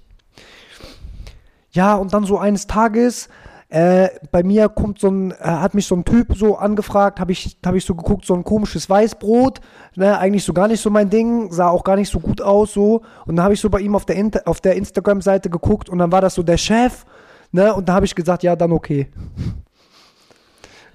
[1.71, 3.29] ja, und dann so eines Tages,
[3.69, 7.31] äh, bei mir kommt so ein, äh, hat mich so ein Typ so angefragt, habe
[7.31, 9.61] ich, hab ich so geguckt, so ein komisches Weißbrot,
[9.95, 12.73] ne, eigentlich so gar nicht so mein Ding, sah auch gar nicht so gut aus
[12.73, 13.03] so.
[13.27, 15.99] Und dann habe ich so bei ihm auf der, Inter auf der Instagram-Seite geguckt und
[15.99, 17.05] dann war das so der Chef,
[17.51, 19.07] ne, und da habe ich gesagt, ja, dann okay.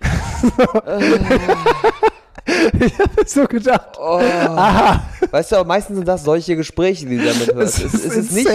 [2.47, 4.19] ich habe so gedacht, Oh.
[5.31, 7.83] Weißt du, aber meistens sind das solche Gespräche, die du damit hörst.
[7.83, 8.49] Das Es, es, ist nicht,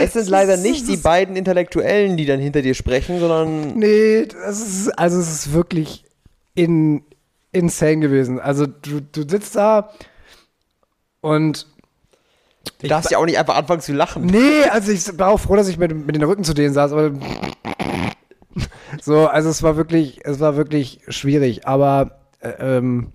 [0.00, 4.60] es sind leider nicht die beiden Intellektuellen, die dann hinter dir sprechen, sondern Nee, das
[4.60, 6.04] ist, also es ist wirklich
[6.54, 7.04] in,
[7.52, 8.40] insane gewesen.
[8.40, 9.90] Also du, du sitzt da
[11.20, 11.66] und
[12.80, 14.26] du darfst ja auch nicht einfach anfangen zu lachen.
[14.26, 16.92] nee, also ich war auch froh, dass ich mit, mit den Rücken zu denen saß,
[16.92, 17.12] aber
[19.00, 23.12] so, also es war wirklich, es war wirklich schwierig, aber äh, ähm,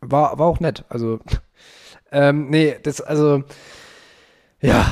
[0.00, 0.84] war, war auch nett.
[0.88, 1.20] Also
[2.12, 3.44] ähm, nee, das, also
[4.60, 4.86] ja.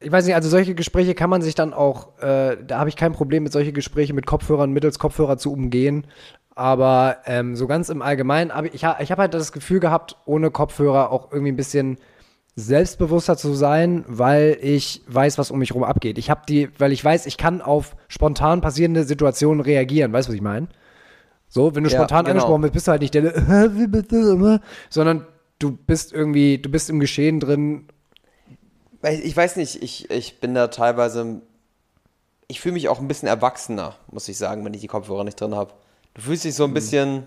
[0.00, 2.96] Ich weiß nicht, also solche Gespräche kann man sich dann auch, äh, da habe ich
[2.96, 6.08] kein Problem mit solche Gespräche mit Kopfhörern, mittels Kopfhörer zu umgehen.
[6.54, 10.50] Aber ähm, so ganz im Allgemeinen, hab ich, ich habe halt das Gefühl gehabt, ohne
[10.50, 11.98] Kopfhörer auch irgendwie ein bisschen
[12.54, 16.18] selbstbewusster zu sein, weil ich weiß, was um mich rum abgeht.
[16.18, 20.12] Ich habe die, weil ich weiß, ich kann auf spontan passierende Situationen reagieren.
[20.12, 20.68] Weißt du, was ich meine?
[21.52, 22.30] So, wenn du Ja, spontan genau.
[22.30, 25.26] angesprochen bist, bist du halt nicht der, sondern
[25.58, 27.88] du bist irgendwie, du bist im Geschehen drin.
[29.02, 31.42] Ich weiß nicht, ich, ich bin da teilweise.
[32.48, 35.40] Ich fühle mich auch ein bisschen erwachsener, muss ich sagen, wenn ich die Kopfhörer nicht
[35.40, 35.74] drin habe.
[36.14, 36.74] Du fühlst dich so ein Hm.
[36.74, 37.26] bisschen.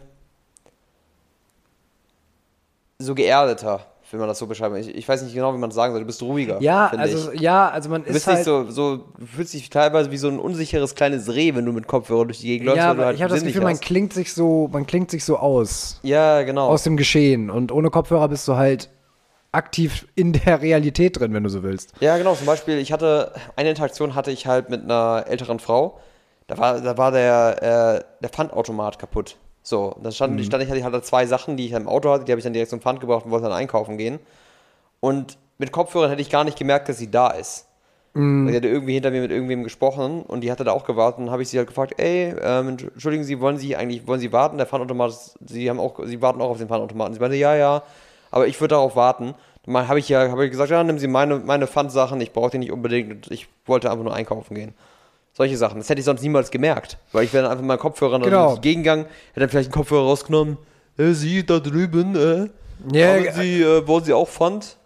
[2.99, 4.75] so geerdeter, will man das so beschreiben.
[4.75, 6.01] Ich, ich weiß nicht genau, wie man das sagen soll.
[6.01, 6.61] Du bist ruhiger.
[6.61, 7.41] Ja, also ich.
[7.41, 8.37] ja, also man Du ist bist halt.
[8.37, 11.71] nicht so, so, du fühlst dich teilweise wie so ein unsicheres kleines Reh, wenn du
[11.71, 12.77] mit Kopfhörer durch die Gegend läufst.
[12.77, 15.37] ja, aber halt ich habe das Gefühl, man klingt sich so, man klingt sich so
[15.37, 16.67] aus Ja, genau.
[16.67, 18.89] aus dem Geschehen und ohne Kopfhörer bist du halt
[19.51, 21.93] aktiv in der Realität drin, wenn du so willst.
[22.01, 22.35] Ja, genau.
[22.35, 25.99] Zum Beispiel, ich hatte eine Interaktion hatte ich halt mit einer älteren Frau.
[26.47, 27.63] Da war, da war der,
[27.97, 29.37] äh, der Pfandautomat kaputt.
[29.67, 32.23] So, dann stand, stand ich, hatte ich halt zwei Sachen, die ich im Auto hatte,
[32.23, 34.19] die habe ich dann direkt zum Pfand gebracht und wollte dann einkaufen gehen.
[34.99, 37.65] Und mit Kopfhörern hätte ich gar nicht gemerkt, dass sie da ist.
[38.45, 41.19] Weil sie hatte irgendwie hinter mir mit irgendwem gesprochen und die hatte da auch gewartet
[41.19, 44.31] und habe ich sie halt gefragt, ey, ähm, entschuldigen Sie, wollen Sie eigentlich, wollen Sie
[44.31, 44.57] warten?
[44.57, 47.15] Der Pfandautomat, ist, Sie haben auch, Sie warten auch auf den Pfandautomaten.
[47.15, 47.81] Sie meinte, ja, ja,
[48.29, 49.33] aber ich würde darauf warten.
[49.65, 52.51] Dann habe ich ja, habe ich gesagt, ja, nehmen Sie meine, meine Pfandsachen, ich brauche
[52.51, 54.75] die nicht unbedingt und ich wollte einfach nur einkaufen gehen.
[55.37, 55.79] Solche Sachen.
[55.79, 58.51] Das hätte ich sonst niemals gemerkt, weil ich wäre dann einfach mal Kopfhörer Genau.
[58.51, 58.61] genau.
[58.61, 60.57] gegengegangen, hätte dann vielleicht einen Kopfhörer rausgenommen.
[60.97, 62.49] Äh, Sie da drüben, äh,
[62.97, 64.77] Ja, haben Sie, äh, wollen Sie auch Pfand?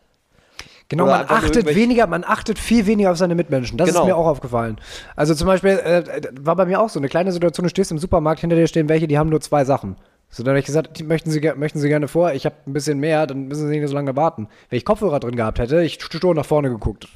[0.87, 3.77] Genau, Oder man achtet weniger, man achtet viel weniger auf seine Mitmenschen.
[3.77, 3.99] Das Genau.
[4.01, 4.79] ist mir auch aufgefallen.
[5.15, 6.03] Also zum Beispiel äh,
[6.41, 8.89] war bei mir auch so eine kleine Situation, du stehst im Supermarkt, hinter dir stehen
[8.89, 9.97] welche, die haben nur zwei Sachen.
[10.31, 12.73] So, dann habe ich gesagt, die möchten Sie, möchten Sie gerne vor, ich habe ein
[12.73, 14.47] bisschen mehr, dann müssen Sie nicht so lange warten.
[14.69, 17.07] Wenn ich Kopfhörer drin gehabt hätte, ich stur nach vorne geguckt.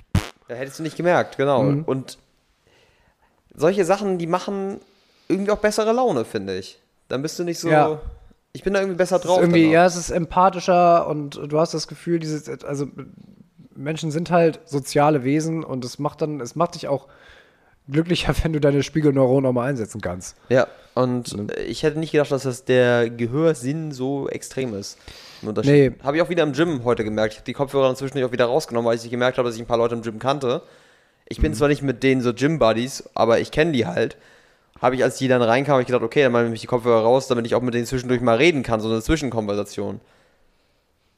[0.49, 1.61] Ja, hättest du nicht gemerkt, genau.
[1.61, 2.19] Und
[3.55, 4.79] solche Sachen, die machen
[5.27, 6.79] irgendwie auch bessere Laune, finde ich.
[7.07, 7.69] Dann bist du nicht so.
[7.69, 7.99] Ja.
[8.53, 9.39] Ich bin da irgendwie besser Es drauf.
[9.39, 9.73] irgendwie, danach.
[9.73, 12.87] ja, es ist empathischer und du hast das Gefühl, dieses, also
[13.75, 17.07] Menschen sind halt soziale Wesen und es macht dann, es macht dich auch
[17.89, 20.35] glücklicher, wenn du deine Spiegelneuronen auch mal einsetzen kannst.
[20.49, 24.97] Ja, und äh, ich hätte nicht gedacht, dass das der Gehörsinn so extrem ist.
[25.41, 25.91] Nee.
[26.03, 27.33] Habe ich auch wieder im Gym heute gemerkt.
[27.33, 29.67] Ich habe die Kopfhörer inzwischen auch wieder rausgenommen, weil ich gemerkt habe, dass ich ein
[29.67, 30.61] paar Leute im Gym kannte.
[31.27, 34.17] Ich bin zwar nicht mit denen so Gym-Buddies, aber ich kenne die halt.
[34.81, 37.03] habe ich, als die dann reinkam, hab ich gedacht, okay, dann mache ich die Kopfhörer
[37.03, 40.01] raus, damit ich auch mit denen zwischendurch mal reden kann, so eine Zwischenkonversation.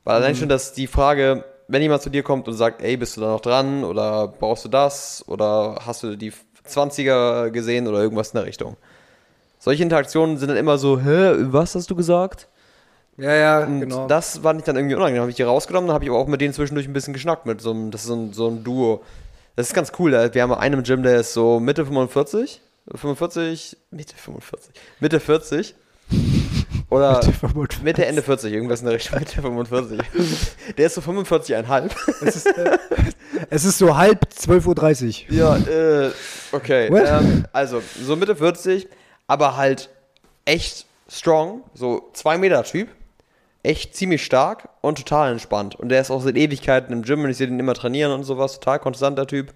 [0.04, 3.18] Weil allein schon, dass die Frage, wenn jemand zu dir kommt und sagt, ey, bist
[3.18, 6.32] du da noch dran oder brauchst du das oder hast du die
[6.68, 8.78] 20er gesehen oder irgendwas in der Richtung.
[9.60, 12.48] Solche Interaktionen sind dann immer so, hä, was hast du gesagt?
[13.18, 14.08] Ja, ja, Und genau.
[14.08, 15.18] das war nicht dann irgendwie unangenehm.
[15.18, 17.14] Dann habe ich die rausgenommen, dann habe ich aber auch mit denen zwischendurch ein bisschen
[17.14, 17.46] geschnackt.
[17.46, 19.04] Mit so einem, das ist so ein, so ein Duo.
[19.56, 20.12] Das ist ganz cool.
[20.34, 22.62] Wir haben einen im Gym, der ist so Mitte 45.
[22.94, 24.74] 45, Mitte 45.
[25.00, 25.76] Mitte 40.
[26.90, 27.84] Oder Mitte 45.
[27.84, 29.20] Mitte, Ende 40, irgendwas in der Richtung.
[29.20, 30.00] Mitte 45.
[30.78, 31.92] Der ist so 45,5.
[32.22, 32.78] es, ist, äh,
[33.50, 35.36] es ist so halb 12.30 Uhr.
[35.36, 36.12] Ja, äh,
[36.52, 36.88] okay.
[36.88, 38.88] Ähm, also, so Mitte 40,
[39.28, 39.90] aber halt
[40.46, 41.64] echt strong.
[41.74, 42.90] So 2 Meter Typ.
[43.66, 45.76] Echt ziemlich stark und total entspannt.
[45.76, 48.24] Und der ist auch seit Ewigkeiten im Gym und ich sehe den immer trainieren und
[48.24, 48.60] sowas.
[48.60, 49.54] Total konstanter Typ.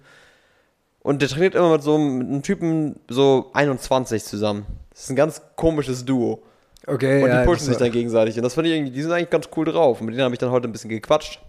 [1.02, 4.66] Und der trainiert immer mit so einem, mit einem Typen so 21 zusammen.
[4.90, 6.42] Das ist ein ganz komisches Duo.
[6.86, 8.36] Okay, Und ja, die pushen sich dann gegenseitig.
[8.36, 10.00] Und das fand ich irgendwie, die sind eigentlich ganz cool drauf.
[10.00, 11.40] Und mit denen habe ich dann heute ein bisschen gequatscht.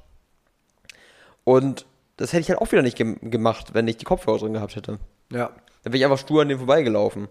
[1.43, 1.85] Und
[2.17, 4.75] das hätte ich halt auch wieder nicht gem gemacht, wenn ich die Kopfhörer drin gehabt
[4.75, 4.99] hätte.
[5.31, 5.49] Ja.
[5.83, 7.27] Dann wäre ich einfach stur an dem vorbeigelaufen.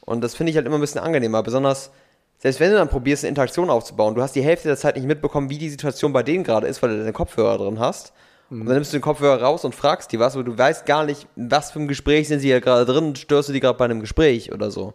[0.00, 1.42] Und das finde ich halt immer ein bisschen angenehmer.
[1.42, 1.90] Besonders,
[2.38, 5.06] selbst wenn du dann probierst, eine Interaktion aufzubauen, du hast die Hälfte der Zeit nicht
[5.06, 8.12] mitbekommen, wie die Situation bei denen gerade ist, weil du deine Kopfhörer drin hast.
[8.48, 11.04] Und dann nimmst du den Kopfhörer raus und fragst die was, aber du weißt gar
[11.04, 13.86] nicht, was für ein Gespräch sind sie ja gerade drin, störst du die gerade bei
[13.86, 14.94] einem Gespräch oder so.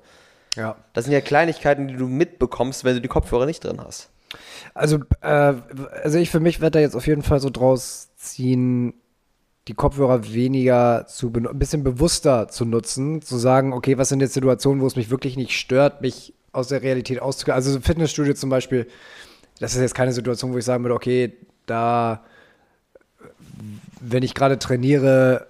[0.56, 0.78] Ja.
[0.94, 4.10] Das sind ja Kleinigkeiten, die du mitbekommst, wenn du die Kopfhörer nicht drin hast.
[4.74, 5.54] Also, äh,
[6.04, 8.94] also ich für mich werde da jetzt auf jeden Fall so draus ziehen,
[9.68, 14.34] die Kopfhörer weniger zu ein bisschen bewusster zu nutzen, zu sagen, okay, was sind jetzt
[14.34, 17.56] Situationen, wo es mich wirklich nicht stört, mich aus der Realität auszugehen.
[17.56, 18.88] Also so Fitnessstudio zum Beispiel,
[19.60, 21.34] das ist jetzt keine Situation, wo ich sagen würde, okay,
[21.66, 22.24] da,
[24.00, 25.48] wenn ich gerade trainiere,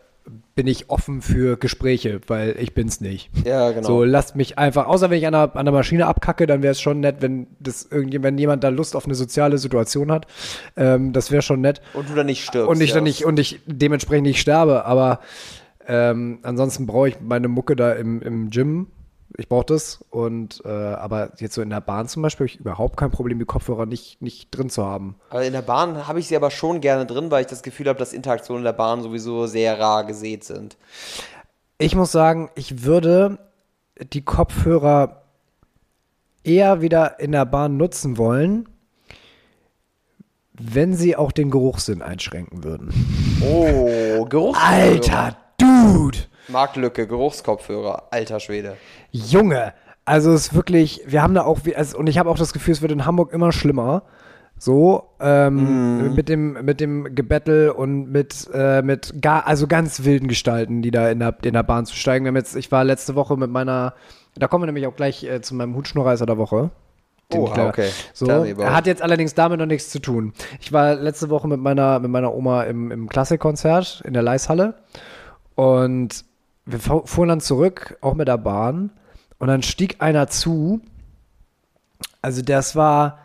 [0.54, 3.30] bin ich offen für Gespräche, weil ich bin's nicht.
[3.46, 3.88] Ja, genau.
[3.88, 6.74] So, lasst mich einfach, außer wenn ich an der, an der Maschine abkacke, dann wäre
[6.74, 10.28] es schon nett, wenn das irgendjemand, wenn jemand da Lust auf eine soziale Situation hat.
[10.76, 11.82] Ähm, das wäre schon nett.
[11.94, 12.70] und du dann nicht stirbst.
[12.70, 12.96] Und ich ja.
[12.96, 15.22] dann nicht, und ich dementsprechend nicht sterbe, aber
[15.88, 18.88] ähm, ansonsten brauche ich meine Mucke da im, im Gym.
[19.38, 20.04] Ich brauche das.
[20.10, 23.40] Und äh, aber jetzt so in der Bahn zum Beispiel habe ich überhaupt kein Problem,
[23.40, 25.16] die Kopfhörer nicht, nicht drin zu haben.
[25.30, 27.88] Aber in der Bahn habe ich sie aber schon gerne drin, weil ich das Gefühl
[27.88, 30.78] habe, dass Interaktionen in der Bahn sowieso sehr rar gesät sind.
[31.78, 33.40] Ich muss sagen, ich würde
[34.14, 35.24] die Kopfhörer
[36.44, 38.68] eher wieder in der Bahn nutzen wollen,
[40.54, 42.94] wenn sie auch den Geruchssinn einschränken würden.
[43.42, 44.82] Oh, Geruchskopfhörer.
[44.82, 46.18] Alter, Dude!
[46.48, 48.78] Marktlücke, Geruchskopfhörer, alter Schwede.
[49.12, 49.74] Junge,
[50.06, 52.54] also es ist wirklich, wir haben da auch, wie- also, und ich habe auch das
[52.54, 54.04] Gefühl, es wird in Hamburg immer schlimmer.
[54.58, 60.28] So, ähm, mit dem, mit dem Gebettel und mit, äh, mit gar, also ganz wilden
[60.28, 62.26] Gestalten, die da in der, in der Bahn zu steigen.
[62.26, 63.96] Wir haben jetzt, ich war letzte Woche mit meiner,
[64.36, 66.70] da kommen wir nämlich auch gleich äh, zu meinem Hutschnurreißer der Woche.
[67.34, 67.90] Oha, da- okay.
[68.14, 68.28] So,
[68.66, 70.34] er hat jetzt allerdings damit noch nichts zu tun.
[70.60, 74.76] Ich war letzte Woche mit meiner, mit meiner Oma im, im Klassikkonzert in der Leishalle
[75.56, 76.24] und
[76.66, 78.92] wir fu- fuhren dann zurück, auch mit der Bahn.
[79.40, 80.82] Und dann stieg einer zu.
[82.22, 83.20] Also das war,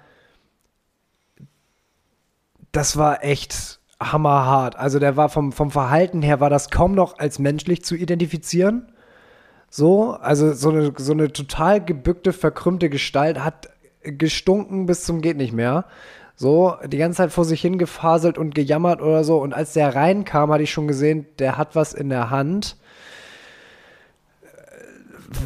[2.72, 4.77] das war echt hammerhart.
[4.77, 8.92] Also der war vom, vom Verhalten her, war das kaum noch als menschlich zu identifizieren.
[9.68, 13.68] So, also so eine, so eine total gebückte, verkrümmte Gestalt hat
[14.03, 15.85] gestunken bis zum geht nicht mehr.
[16.37, 19.38] So, die ganze Zeit vor sich hingefaselt und gejammert oder so.
[19.38, 22.77] Und als der reinkam, hatte ich schon gesehen, der hat was in der Hand,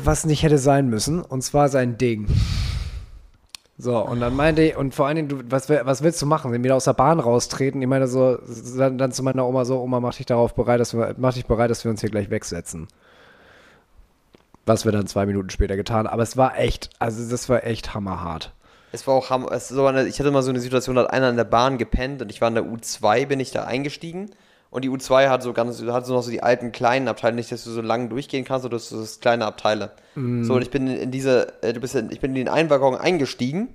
[0.05, 1.23] was nicht hätte sein müssen.
[1.23, 2.27] Und zwar sein Ding.
[3.79, 6.53] So, und dann meinte ich, und vor allen Dingen, du, was, was willst du machen?
[6.63, 7.81] Wieder aus der Bahn raustreten?
[7.81, 8.39] Ich meine so,
[8.77, 11.47] dann, dann zu meiner Oma so, Oma, mach dich darauf bereit, dass wir, mach dich
[11.47, 12.89] bereit, dass wir uns hier gleich wegsetzen.
[14.67, 16.07] Was wir dann zwei Minuten später getan.
[16.07, 18.53] Aber es war echt, also das war echt hammerhart.
[18.93, 21.13] Es war auch, ham- es so eine, ich hatte mal so eine Situation, da hat
[21.13, 24.31] einer in der Bahn gepennt und ich war in der U2, bin ich da eingestiegen.
[24.71, 27.51] Und die U2 hat so ganz, hat so noch so die alten kleinen Abteile, nicht,
[27.51, 29.91] dass du so lang durchgehen kannst, sondern du hast so kleine Abteile.
[30.15, 32.71] So, und ich bin in diese, äh, du bist in, ich bin in den einen
[32.71, 33.75] Waggon eingestiegen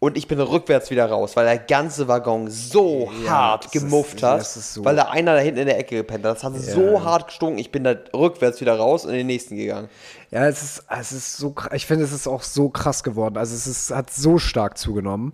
[0.00, 3.80] und ich bin rückwärts wieder raus, weil der ganze Waggon so Ja, hart das ist-
[3.82, 6.36] gemufft hat, das ist so- weil da einer da hinten in der Ecke gepennt hat.
[6.36, 9.56] Das hat so hart gestunken, ich bin da rückwärts wieder raus und in den nächsten
[9.56, 9.88] gegangen.
[10.30, 13.38] Ja, es ist, es ist so, ich finde, es ist auch so krass geworden.
[13.38, 15.32] Also es ist, hat so stark zugenommen.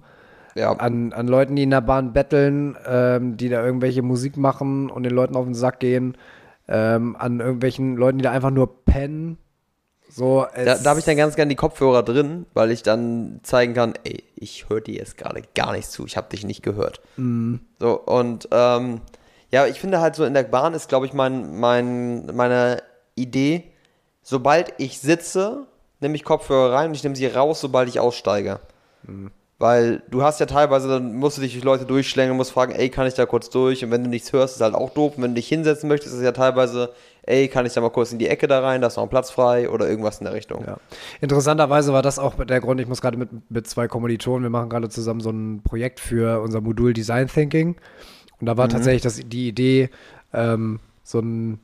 [0.55, 0.73] Ja.
[0.73, 5.03] An, an Leuten, die in der Bahn betteln, ähm, die da irgendwelche Musik machen und
[5.05, 6.17] den Leuten auf den Sack gehen.
[6.69, 9.39] Ähm, an irgendwelchen Leuten, die da einfach nur pennen.
[10.09, 13.75] So, Da, da habe ich dann ganz gern die Kopfhörer drin, weil ich dann zeigen
[13.75, 17.01] kann, ey, ich höre dir jetzt gerade gar nicht zu, ich habe dich nicht gehört.
[17.79, 19.01] So, und ähm,
[19.53, 22.83] ja, ich finde halt so in der Bahn ist, glaube ich, mein, mein, meine
[23.15, 23.65] Idee,
[24.23, 25.67] sobald ich sitze,
[26.01, 28.61] nehme ich Kopfhörer rein und ich nehme sie raus, sobald ich aussteige.
[29.61, 32.89] Weil du hast ja teilweise, dann musst du dich durch Leute durchschlängeln, musst fragen, ey,
[32.89, 33.85] kann ich da kurz durch?
[33.85, 35.19] Und wenn du nichts hörst, ist halt auch doof.
[35.19, 36.95] Und wenn du dich hinsetzen möchtest, ist es ja teilweise,
[37.25, 39.11] ey, kann ich da mal kurz in die Ecke da rein, da ist noch ein
[39.11, 40.65] Platz frei oder irgendwas in der Richtung.
[40.67, 40.79] Ja.
[41.21, 44.71] Interessanterweise war das auch der Grund, ich muss gerade mit, mit zwei Kommilitonen, wir machen
[44.71, 47.77] gerade zusammen so ein Projekt für unser Modul Design Thinking.
[48.41, 49.91] Und da war tatsächlich das, die Idee,
[50.33, 51.59] ähm, so ein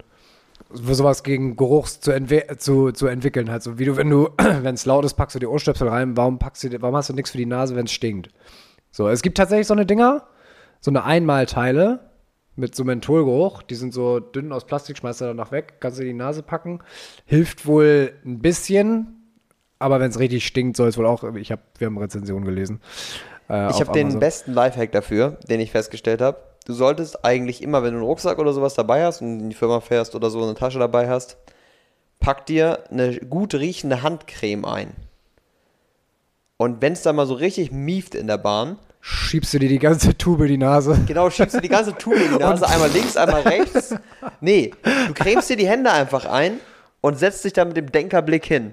[0.72, 2.12] sowas gegen Geruchs zu,
[2.58, 3.50] zu, zu entwickeln.
[3.50, 6.16] Halt so wie du, wenn du, wenn es laut ist, packst du die Ohrstöpsel rein,
[6.16, 8.30] warum packst du, warum hast du nichts für die Nase, wenn es stinkt?
[8.90, 10.26] So, es gibt tatsächlich so eine Dinger,
[10.80, 12.00] so eine Einmalteile
[12.56, 16.04] mit so Mentholgeruch, die sind so dünn aus Plastik, schmeißt du danach weg, kannst du
[16.04, 16.80] die Nase packen.
[17.26, 19.34] Hilft wohl ein bisschen,
[19.78, 22.80] aber wenn es richtig stinkt, soll es wohl auch, ich habe, wir haben Rezensionen gelesen.
[23.50, 26.38] äh, Ich habe den besten Lifehack dafür, den ich festgestellt habe.
[26.66, 29.54] Du solltest eigentlich immer, wenn du einen Rucksack oder sowas dabei hast und in die
[29.54, 31.36] Firma fährst oder so eine Tasche dabei hast,
[32.18, 34.92] pack dir eine gut riechende Handcreme ein.
[36.56, 39.78] Und wenn es da mal so richtig mieft in der Bahn, Schiebst du dir die
[39.78, 40.98] ganze Tube in die Nase.
[41.06, 43.94] genau, schiebst du die ganze Tube in die Nase, einmal links, einmal rechts.
[44.40, 44.72] Nee,
[45.06, 46.58] du cremst dir die Hände einfach ein
[47.00, 48.72] und setzt dich da mit dem Denkerblick hin.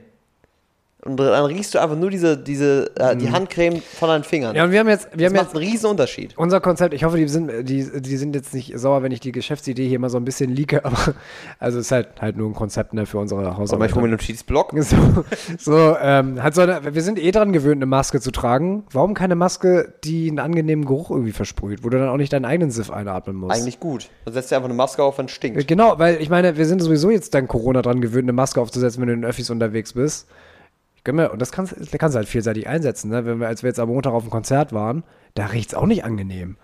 [1.06, 4.52] Und dann riechst du einfach nur diese, diese, äh, die Handcreme von deinen Fingern.
[4.52, 4.56] Mhm.
[4.58, 6.34] Ja, und wir haben jetzt, wir das haben jetzt macht einen riesen Unterschied.
[6.38, 9.32] unser Konzept, ich hoffe, die sind, die, die sind jetzt nicht sauer, wenn ich die
[9.32, 11.14] Geschäftsidee hier mal so ein bisschen leake, aber
[11.60, 13.92] also es ist halt, halt nur ein Konzept ne, für unsere Aber ich Hausarbeit.
[13.96, 14.74] hole mir einen Notizblock.
[14.84, 15.26] So,
[15.58, 18.84] so ähm, hat so eine, wir sind eh dran gewöhnt, eine Maske zu tragen.
[18.92, 22.46] Warum keine Maske, die einen angenehmen Geruch irgendwie versprüht, wo du dann auch nicht deinen
[22.46, 23.56] eigenen Siff einatmen musst?
[23.56, 24.10] Eigentlich gut.
[24.26, 25.68] Dann setzt dir einfach eine Maske auf, wenn es Äh, stinkt.
[25.68, 29.02] Genau, weil ich meine, wir sind sowieso jetzt dank Corona dran gewöhnt, eine Maske aufzusetzen,
[29.02, 30.28] wenn du in den Öffis unterwegs bist.
[31.12, 33.26] Mir, und das kannst, da kannst du halt vielseitig einsetzen, ne?
[33.26, 35.04] Wenn wir, als wir jetzt am Montag auf dem Konzert waren,
[35.36, 36.56] da riecht's auch nicht angenehm.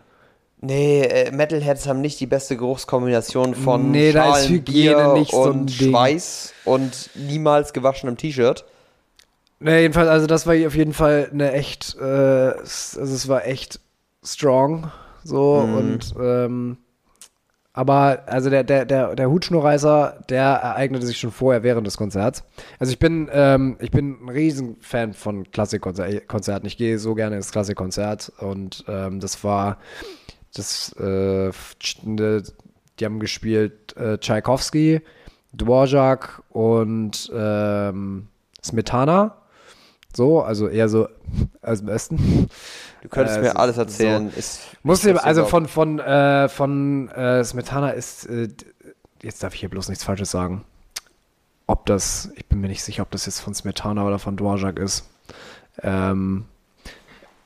[0.62, 5.32] Nee, äh, Metalheads haben nicht die beste Geruchskombination von Nee, da ist Hygiene Bier nicht
[5.32, 5.90] so ein und Ding.
[5.92, 8.66] Schweiß und niemals gewaschenem T-Shirt.
[9.62, 13.80] Ne, jedenfalls, also das war auf jeden Fall eine echt, äh, also es war echt
[14.24, 14.92] strong,
[15.24, 15.74] so Mhm.
[15.76, 16.78] und ähm,
[17.74, 22.44] aber also der, der, der, der Hutschnurreißer, der ereignete sich schon vorher während des Konzerts.
[22.80, 26.66] Also ich bin, ähm, ich bin ein Riesenfan von Klassikkonzerten.
[26.66, 29.78] Ich gehe so gerne ins Klassikkonzert und ähm, das war
[30.54, 31.52] das, äh,
[32.04, 32.44] ne,
[33.00, 35.02] die haben gespielt äh, Tchaikovsky,
[35.54, 38.28] Dvorak und ähm,
[38.64, 39.39] Smetana.
[40.16, 41.08] So, also eher so
[41.62, 42.50] als am besten.
[43.04, 44.34] Du könntest Äh, mir so- alles erzählen.
[44.36, 48.48] Ist, Muss ich also von, von, äh, von äh, Smetana ist, äh,
[49.22, 50.66] jetzt darf ich hier bloß nichts Falsches sagen.
[51.68, 54.80] Ob das, ich bin mir nicht sicher, ob das jetzt von Smetana oder von Dvorak
[54.80, 55.08] ist.
[55.84, 56.46] Ähm,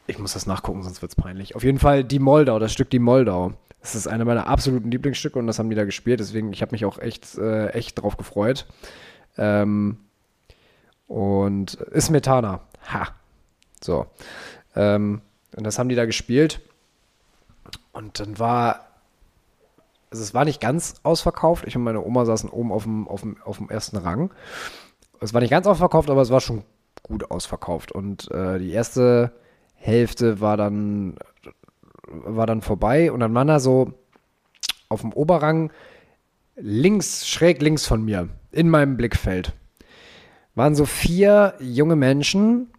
[0.08, 1.56] ich muss das nachgucken, sonst wird es peinlich.
[1.56, 3.54] Auf jeden Fall die Moldau, das Stück Die Moldau.
[3.82, 6.72] Das ist einer meiner absoluten Lieblingsstücke und das haben die da gespielt, deswegen, ich habe
[6.72, 8.66] mich auch echt, äh, echt drauf gefreut.
[9.38, 9.98] Ähm,
[11.14, 12.62] und ist Smetana.
[12.92, 13.10] Ha.
[13.82, 14.08] So.
[14.76, 15.22] Ähm,
[15.56, 16.60] und das haben die da gespielt.
[17.92, 18.88] Und dann war,
[20.10, 21.68] also es war nicht ganz ausverkauft.
[21.68, 24.32] Ich und meine Oma saßen oben auf dem, auf dem, auf dem ersten Rang.
[25.22, 26.64] Es war nicht ganz ausverkauft, aber es war schon
[27.04, 27.92] gut ausverkauft.
[27.92, 29.34] Und äh, die erste
[29.76, 31.18] Hälfte war dann,
[32.08, 33.12] war dann vorbei.
[33.12, 33.94] Und dann waren da so
[34.90, 35.72] auf dem Oberrang
[36.56, 39.54] links, schräg links von mir, in meinem Blickfeld,
[40.56, 42.72] waren so vier junge Menschen,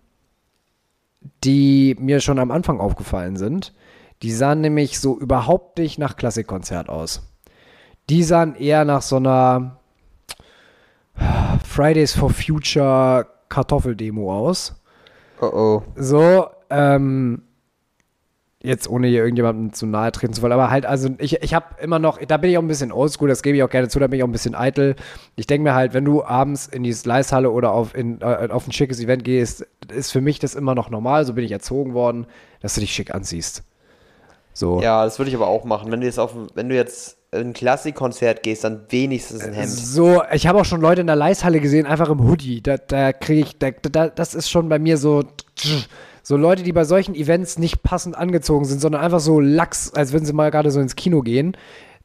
[1.42, 3.74] die mir schon am Anfang aufgefallen sind.
[4.22, 7.22] Die sahen nämlich so überhaupt nicht nach Klassikkonzert aus.
[8.10, 9.78] Die sahen eher nach so einer
[11.66, 14.74] Fridays for Future Kartoffeldemo aus.
[15.40, 15.82] Oh oh.
[15.96, 17.42] So, ähm,
[18.64, 21.66] jetzt ohne hier irgendjemandem zu nahe treten zu wollen, aber halt, also ich, ich habe
[21.80, 23.98] immer noch, da bin ich auch ein bisschen oldschool, das gebe ich auch gerne zu,
[23.98, 24.96] da bin ich auch ein bisschen eitel.
[25.36, 28.66] Ich denke mir halt, wenn du abends in die Slice-Halle oder auf, in, äh, auf
[28.66, 31.92] ein schickes Event gehst, ist für mich das immer noch normal, so bin ich erzogen
[31.92, 32.26] worden,
[32.60, 33.62] dass du dich schick anziehst.
[34.54, 34.80] So.
[34.80, 35.92] Ja, das würde ich aber auch machen.
[35.92, 39.68] Wenn du jetzt auf, wenn du jetzt in ein Klassikkonzert gehst, dann wenigstens ein Hemd.
[39.68, 42.62] So, ich habe auch schon Leute in der Leishalle gesehen, einfach im Hoodie.
[42.62, 45.24] Da, da kriege ich, da, da, das ist schon bei mir so,
[46.26, 50.12] so Leute, die bei solchen Events nicht passend angezogen sind, sondern einfach so lax, als
[50.12, 51.54] würden sie mal gerade so ins Kino gehen.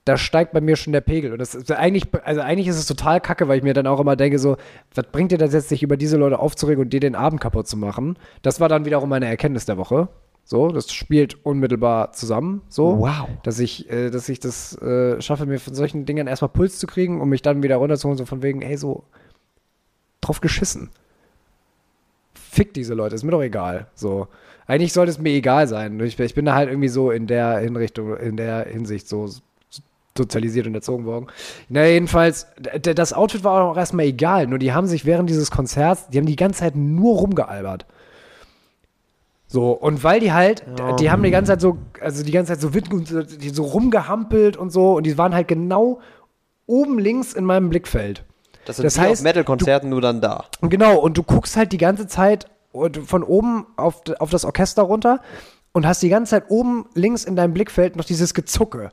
[0.03, 1.31] Da steigt bei mir schon der Pegel.
[1.31, 3.99] Und das ist eigentlich, also eigentlich ist es total kacke, weil ich mir dann auch
[3.99, 4.57] immer denke, so,
[4.93, 7.67] was bringt dir das jetzt, sich über diese Leute aufzuregen und dir den Abend kaputt
[7.67, 8.17] zu machen?
[8.41, 10.09] Das war dann wiederum meine Erkenntnis der Woche.
[10.43, 12.63] So, das spielt unmittelbar zusammen.
[12.67, 13.29] So, Wow.
[13.43, 16.87] dass ich, äh, dass ich das äh, schaffe, mir von solchen Dingen erstmal Puls zu
[16.87, 19.03] kriegen, um mich dann wieder runterzuholen, so von wegen, ey, so
[20.21, 20.89] drauf geschissen.
[22.49, 23.87] Fick diese Leute, ist mir doch egal.
[23.93, 24.27] So,
[24.65, 25.99] eigentlich sollte es mir egal sein.
[25.99, 29.29] Ich, ich bin da halt irgendwie so in der Hinrichtung, in der Hinsicht so,
[30.17, 31.27] sozialisiert und erzogen worden.
[31.69, 32.47] Na, jedenfalls,
[32.81, 36.25] das Outfit war auch erstmal egal, nur die haben sich während dieses Konzerts, die haben
[36.25, 37.85] die ganze Zeit nur rumgealbert.
[39.47, 40.95] So, und weil die halt, Ja.
[40.95, 42.69] die haben die ganze Zeit so, also die ganze Zeit so,
[43.53, 45.99] so rumgehampelt und so, und die waren halt genau
[46.67, 48.23] oben links in meinem Blickfeld.
[48.65, 50.45] Das sind Das wie auf heißt, Metal-Konzerten nur dann da.
[50.61, 52.47] Genau, und du guckst halt die ganze Zeit
[53.05, 55.21] von oben auf, auf das Orchester runter
[55.71, 58.91] und hast die ganze Zeit oben links in deinem Blickfeld noch dieses Gezucke.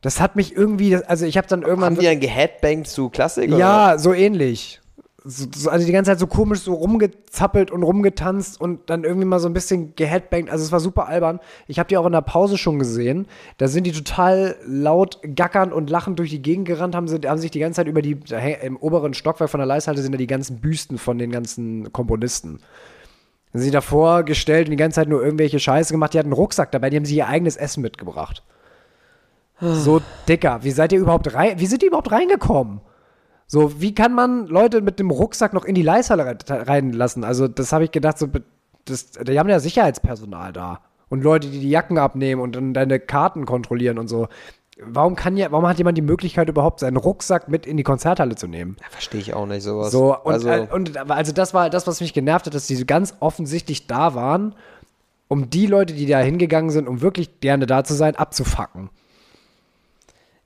[0.00, 1.94] Das hat mich irgendwie, also ich habe dann irgendwann.
[1.94, 3.50] Haben die dann geheadbangt zu Klassik?
[3.50, 3.58] oder?
[3.58, 4.81] ja, so ähnlich.
[5.24, 9.26] So, so, also die ganze Zeit so komisch so rumgezappelt und rumgetanzt und dann irgendwie
[9.26, 10.50] mal so ein bisschen geheadbangt.
[10.50, 11.38] Also es war super albern.
[11.68, 13.26] Ich habe die auch in der Pause schon gesehen.
[13.58, 17.38] Da sind die total laut gackernd und lachend durch die Gegend gerannt, haben, sie, haben
[17.38, 18.18] sich die ganze Zeit über die,
[18.62, 22.58] im oberen Stockwerk von der Leishalte sind da die ganzen Büsten von den ganzen Komponisten.
[23.52, 26.14] Dann sind sie davor gestellt und die ganze Zeit nur irgendwelche Scheiße gemacht.
[26.14, 28.42] Die hatten einen Rucksack dabei, die haben sich ihr eigenes Essen mitgebracht.
[29.60, 30.64] So dicker.
[30.64, 31.60] Wie seid ihr überhaupt rein?
[31.60, 32.80] Wie sind die überhaupt reingekommen?
[33.46, 37.24] So, wie kann man Leute mit dem Rucksack noch in die Leishalle re- reinlassen?
[37.24, 38.28] Also, das habe ich gedacht, so,
[38.86, 40.80] das, die haben ja Sicherheitspersonal da.
[41.08, 44.28] Und Leute, die die Jacken abnehmen und dann deine Karten kontrollieren und so.
[44.84, 48.34] Warum, kann ja, warum hat jemand die Möglichkeit, überhaupt seinen Rucksack mit in die Konzerthalle
[48.34, 48.78] zu nehmen?
[48.90, 49.92] Verstehe ich auch nicht sowas.
[49.92, 52.86] So, und, also, äh, und also das war das, was mich genervt hat, dass die
[52.86, 54.54] ganz offensichtlich da waren,
[55.28, 58.88] um die Leute, die da hingegangen sind, um wirklich gerne da zu sein, abzufacken.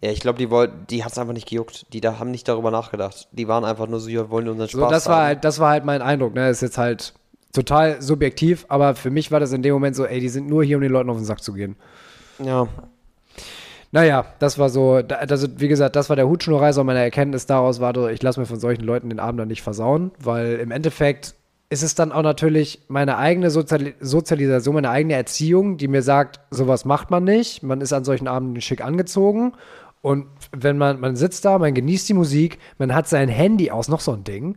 [0.06, 1.92] Ja, ich glaube, die wollten, die hat es einfach nicht gejuckt.
[1.92, 3.26] Die da haben nicht darüber nachgedacht.
[3.32, 5.70] Die waren einfach nur so, wir wollen unseren Spaß So, das war halt, das war
[5.70, 6.48] halt mein Eindruck, ne?
[6.48, 7.12] Ist jetzt halt
[7.52, 10.62] total subjektiv, aber für mich war das in dem Moment so, ey, die sind nur
[10.62, 11.74] hier, um den Leuten auf den Sack zu gehen.
[12.38, 12.68] Ja,
[13.90, 17.80] Naja, das war so, also wie gesagt, das war der Hutschnurreißer und meine Erkenntnis daraus
[17.80, 20.70] war, so, ich lasse mir von solchen Leuten den Abend dann nicht versauen, weil im
[20.70, 21.34] Endeffekt
[21.68, 26.38] ist es dann auch natürlich meine eigene Soziali Sozialisation, meine eigene Erziehung, die mir sagt,
[26.50, 29.52] sowas macht man nicht, man ist an solchen Abenden schick angezogen
[30.06, 33.88] und wenn man, man sitzt da, man genießt die Musik, man hat sein Handy aus,
[33.88, 34.56] noch so ein Ding.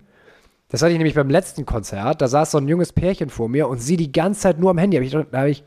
[0.68, 3.68] Das hatte ich nämlich beim letzten Konzert, da saß so ein junges Pärchen vor mir
[3.68, 4.98] und sie die ganze Zeit nur am Handy.
[4.98, 5.64] Hab ich, da habe ich,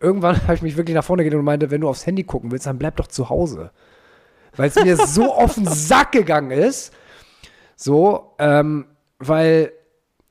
[0.00, 2.52] irgendwann habe ich mich wirklich nach vorne gelegt und meinte, wenn du aufs Handy gucken
[2.52, 3.72] willst, dann bleib doch zu Hause.
[4.54, 6.92] Weil es mir so auf den Sack gegangen ist.
[7.74, 8.86] So, ähm,
[9.18, 9.72] weil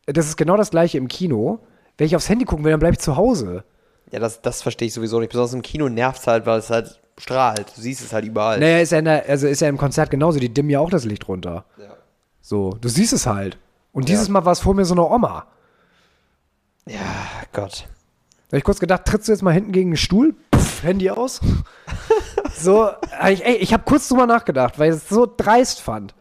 [0.06, 1.60] das ist genau das gleiche im Kino.
[1.98, 3.66] Wenn ich aufs Handy gucken will, dann bleib ich zu Hause.
[4.10, 5.34] ja das, das verstehe ich sowieso nicht.
[5.34, 7.72] Besonders im Kino nervt es halt, weil es halt strahlt.
[7.76, 8.60] Du siehst es halt überall.
[8.60, 11.06] Naja, ist ja, der, also ist ja im Konzert genauso, die dimmen ja auch das
[11.06, 11.66] Licht runter.
[11.78, 11.96] Ja.
[12.42, 13.58] So, du siehst es halt.
[13.92, 14.14] Und Ja.
[14.14, 15.48] dieses Mal war es vor mir so eine Oma.
[16.88, 17.00] ja,
[17.54, 17.88] Gott.
[18.50, 20.36] Da hab ich kurz gedacht, trittst du jetzt mal hinten gegen den Stuhl?
[20.56, 21.42] Pff, Handy aus.
[22.56, 22.90] so,
[23.30, 26.14] ich, ey, ich habe kurz drüber nachgedacht, weil ich es so dreist fand.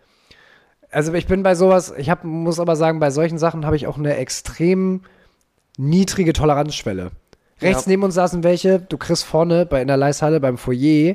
[0.90, 3.86] Also ich bin bei sowas, ich hab, muss aber sagen, bei solchen Sachen habe ich
[3.88, 5.02] auch eine extrem
[5.76, 7.10] niedrige Toleranzschwelle.
[7.64, 7.90] Rechts Ja.
[7.90, 11.14] neben uns saßen welche, du kriegst vorne bei, in der Leishalle beim Foyer,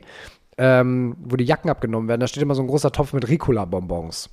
[0.57, 4.29] ähm, wo die Jacken abgenommen werden, da steht immer so ein großer Topf mit Ricola-Bonbons.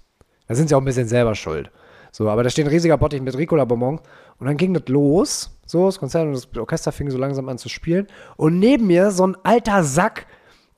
[0.48, 1.70] Da sind sie auch ein bisschen selber schuld.
[2.12, 4.00] So, aber da steht ein riesiger Bottich mit Ricola-Bonbons.
[4.38, 7.58] Und dann ging das los, so, das Konzert und das Orchester fing so langsam an
[7.58, 8.06] zu spielen.
[8.36, 10.26] Und neben mir so ein alter Sack.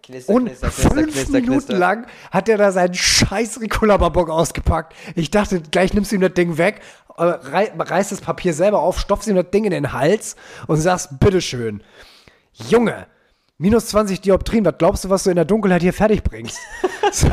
[0.03, 4.95] Knister, Und knister, knister, fünf Minuten lang hat er da seinen scheiß Ricola-Bonbon ausgepackt.
[5.15, 6.81] Ich dachte, gleich nimmst du ihm das Ding weg,
[7.19, 11.83] reißt das Papier selber auf, stopfst ihm das Ding in den Hals und sagst, bitteschön.
[12.53, 13.07] Junge,
[13.59, 16.59] minus 20 Dioptrien, was glaubst du, was du in der Dunkelheit hier fertig bringst?
[17.13, 17.29] so,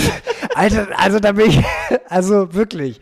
[0.54, 1.64] Alter, also da bin ich,
[2.08, 3.00] also wirklich.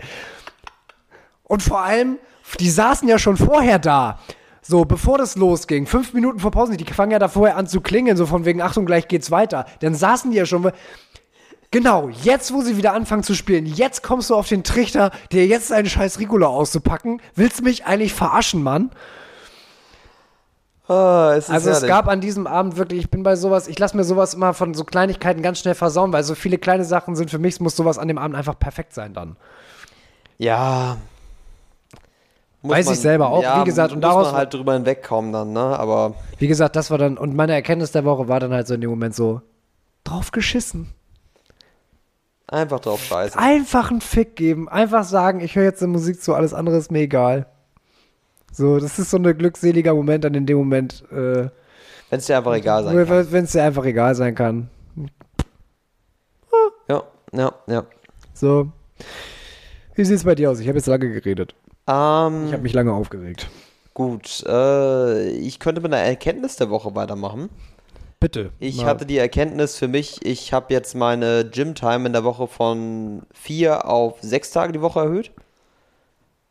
[1.45, 2.19] Und vor allem,
[2.59, 4.19] die saßen ja schon vorher da.
[4.63, 7.83] So, bevor das losging, fünf Minuten vor Pause, die fangen ja da vorher an zu
[7.83, 9.67] klingeln, so von wegen, Achtung, gleich geht's weiter.
[9.81, 10.73] Dann saßen die ja schon.
[11.75, 15.45] Genau, jetzt, wo sie wieder anfangen zu spielen, jetzt kommst du auf den Trichter, dir
[15.45, 17.21] jetzt einen scheiß Ricola auszupacken.
[17.35, 18.93] Willst du mich eigentlich verarschen, Mann?
[20.87, 21.89] Ah, es Also es herrlich.
[21.91, 24.73] gab an diesem Abend wirklich, ich bin bei sowas, ich lasse mir sowas immer von
[24.75, 27.99] so Kleinigkeiten ganz schnell versauen, weil so viele kleine Sachen sind für mich, muss sowas
[27.99, 29.35] an dem Abend einfach perfekt sein dann.
[30.39, 30.99] Ja.
[32.63, 35.53] Muss Weiß ich selber auch, wie gesagt, und muss daraus- man halt drüber hinwegkommen dann,
[35.53, 35.77] ne?
[35.77, 38.75] Aber Wie gesagt, das war dann, und meine Erkenntnis der Woche war dann halt so
[38.75, 39.41] in dem Moment so,
[40.05, 40.93] drauf geschissen.
[42.49, 43.39] Einfach drauf scheißen.
[43.41, 46.91] Einfach einen Fick geben, einfach sagen, ich höre jetzt die Musik zu, alles andere ist
[46.91, 47.47] mir egal.
[48.53, 51.49] So, das ist so ein glückseliger Moment dann in dem Moment, äh,
[52.11, 53.33] Wenn es dir einfach egal sein kann.
[53.33, 54.69] wenn es dir einfach egal sein kann.
[56.89, 57.85] Ja, ja, ja.
[58.33, 58.71] So.
[59.95, 60.61] Wie sieht es bei dir aus?
[60.61, 61.55] Ich habe jetzt lange geredet.
[61.87, 63.49] Ähm, Ich habe mich lange aufgeregt.
[63.95, 67.49] gut, äh, ich könnte mit einer Erkenntnis der Woche weitermachen.
[68.25, 68.53] Bitte.
[68.59, 68.87] Ich Mal.
[68.87, 73.85] hatte die Erkenntnis für mich, ich habe jetzt meine Gym-Time in der Woche von vier
[73.85, 75.31] auf sechs Tage die Woche erhöht,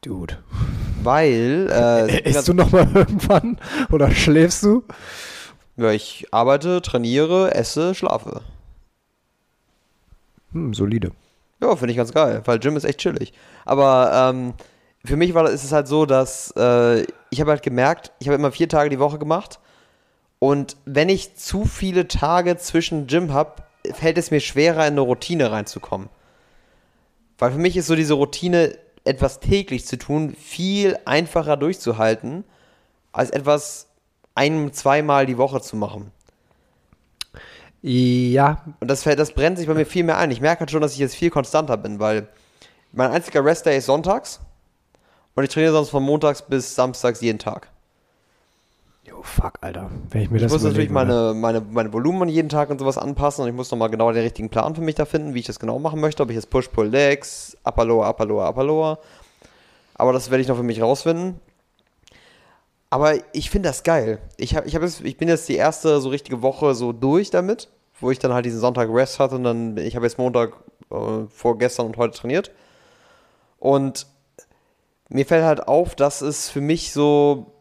[0.01, 0.37] Dude.
[1.01, 3.57] weil äh, Isst du noch mal irgendwann?
[3.91, 4.83] Oder schläfst du?
[5.75, 8.41] Ja, ich arbeite, trainiere, esse, schlafe.
[10.51, 11.09] Hm, solide.
[11.59, 13.33] Ja, finde ich ganz geil, weil Gym ist echt chillig.
[13.65, 14.53] Aber ähm,
[15.03, 17.01] für mich war ist es halt so, dass äh,
[17.31, 19.59] ich habe halt gemerkt, ich habe immer vier Tage die Woche gemacht
[20.43, 23.63] und wenn ich zu viele Tage zwischen Gym habe,
[23.93, 26.09] fällt es mir schwerer, in eine Routine reinzukommen.
[27.37, 32.43] Weil für mich ist so diese Routine, etwas täglich zu tun, viel einfacher durchzuhalten,
[33.13, 33.87] als etwas
[34.35, 36.11] ein-, zweimal die Woche zu machen.
[37.81, 40.29] Ja, Und das, fällt- das brennt sich bei mir viel mehr ein.
[40.29, 42.27] Ich merke halt schon, dass ich jetzt viel konstanter bin, weil
[42.91, 44.41] mein einziger Restday ist sonntags
[45.35, 47.69] und ich trainiere sonst von montags bis samstags jeden Tag.
[49.05, 49.89] Jo, fuck, Alter.
[50.09, 52.97] Wenn ich mir Ich das muss natürlich meine, meine, meine Volumen jeden Tag und sowas
[52.97, 55.45] anpassen und ich muss nochmal genau den richtigen Plan für mich da finden, wie ich
[55.45, 56.23] das genau machen möchte.
[56.23, 58.99] Ob ich jetzt Push, Pull, Legs, Upper, Lower, Upper, Lower, Upper, Lower.
[59.95, 61.39] Aber das werde ich noch für mich rausfinden.
[62.89, 64.19] Aber ich finde das geil.
[64.37, 67.29] Ich, hab, ich, hab jetzt, ich bin jetzt die erste so richtige Woche so durch
[67.29, 70.53] damit, wo ich dann halt diesen Sonntag Rest hatte und dann, ich habe jetzt Montag
[70.91, 72.51] äh, vorgestern und heute trainiert.
[73.59, 74.07] Und
[75.09, 77.52] mir fällt halt auf, dass es für mich so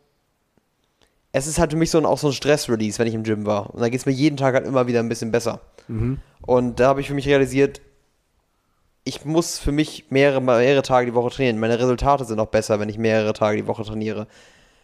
[1.32, 3.46] es ist halt für mich so ein, auch so ein Stress-Release, wenn ich im Gym
[3.46, 3.74] war.
[3.74, 5.60] Und da geht es mir jeden Tag halt immer wieder ein bisschen besser.
[6.42, 7.80] Und da habe ich für mich realisiert,
[9.04, 11.58] ich muss für mich mehrere, mehrere Tage die Woche trainieren.
[11.58, 14.26] Meine Resultate sind auch besser, wenn ich mehrere Tage die Woche trainiere.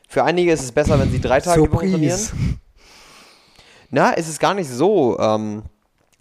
[0.08, 2.18] Für einige ist es besser, wenn sie drei Tage die Woche trainieren.
[2.18, 2.58] Surprise.
[3.90, 5.62] Na, es ist gar nicht so, ähm,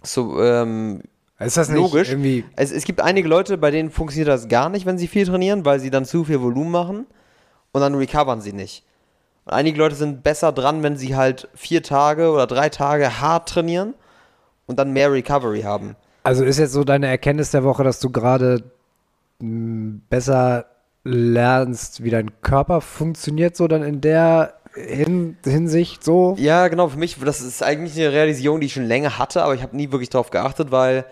[0.02, 1.02] so ähm,
[1.38, 2.10] Ist das logisch.
[2.10, 2.44] irgendwie.
[2.54, 5.64] Es, es gibt einige Leute, bei denen funktioniert das gar nicht, wenn sie viel trainieren,
[5.64, 7.06] weil sie dann zu viel Volumen machen
[7.72, 8.84] und dann recovern sie nicht.
[9.48, 13.48] Und einige Leute sind besser dran, wenn sie halt vier Tage oder drei Tage hart
[13.48, 13.94] trainieren
[14.66, 15.96] und dann mehr Recovery haben.
[16.22, 18.62] Also ist jetzt so deine Erkenntnis der Woche, dass du gerade
[19.38, 20.66] mh, besser
[21.02, 26.36] lernst, wie dein Körper funktioniert, so dann in der Hin Hinsicht so?
[26.38, 29.54] Ja, genau, für mich, das ist eigentlich eine Realisierung, die ich schon länger hatte, aber
[29.54, 31.06] ich habe nie wirklich darauf geachtet, weil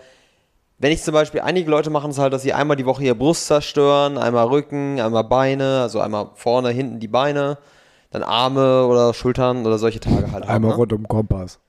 [0.77, 3.15] wenn ich zum Beispiel, einige Leute machen es halt, dass sie einmal die Woche ihre
[3.15, 7.57] Brust zerstören, einmal Rücken, einmal Beine, also einmal vorne, hinten die Beine,
[8.11, 10.47] dann Arme oder Schultern oder solche Tage halt.
[10.47, 10.77] Einmal ne?
[10.77, 11.59] rund um den Kompass.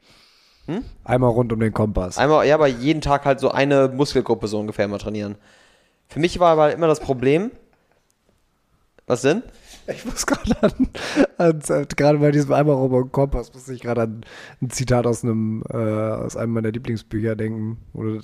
[1.05, 2.19] Einmal rund um den Kompass.
[2.19, 5.37] Einmal, ja, aber jeden Tag halt so eine Muskelgruppe so ungefähr mal trainieren.
[6.09, 7.51] Für mich war aber immer das Problem.
[9.07, 9.43] Was denn?
[9.91, 10.89] Ich muss gerade an,
[11.39, 14.21] an äh, gerade bei diesem einmal rum um den Kompass, muss ich gerade an
[14.61, 17.79] ein Zitat aus einem, äh, aus einem meiner Lieblingsbücher denken.
[17.95, 18.21] Oder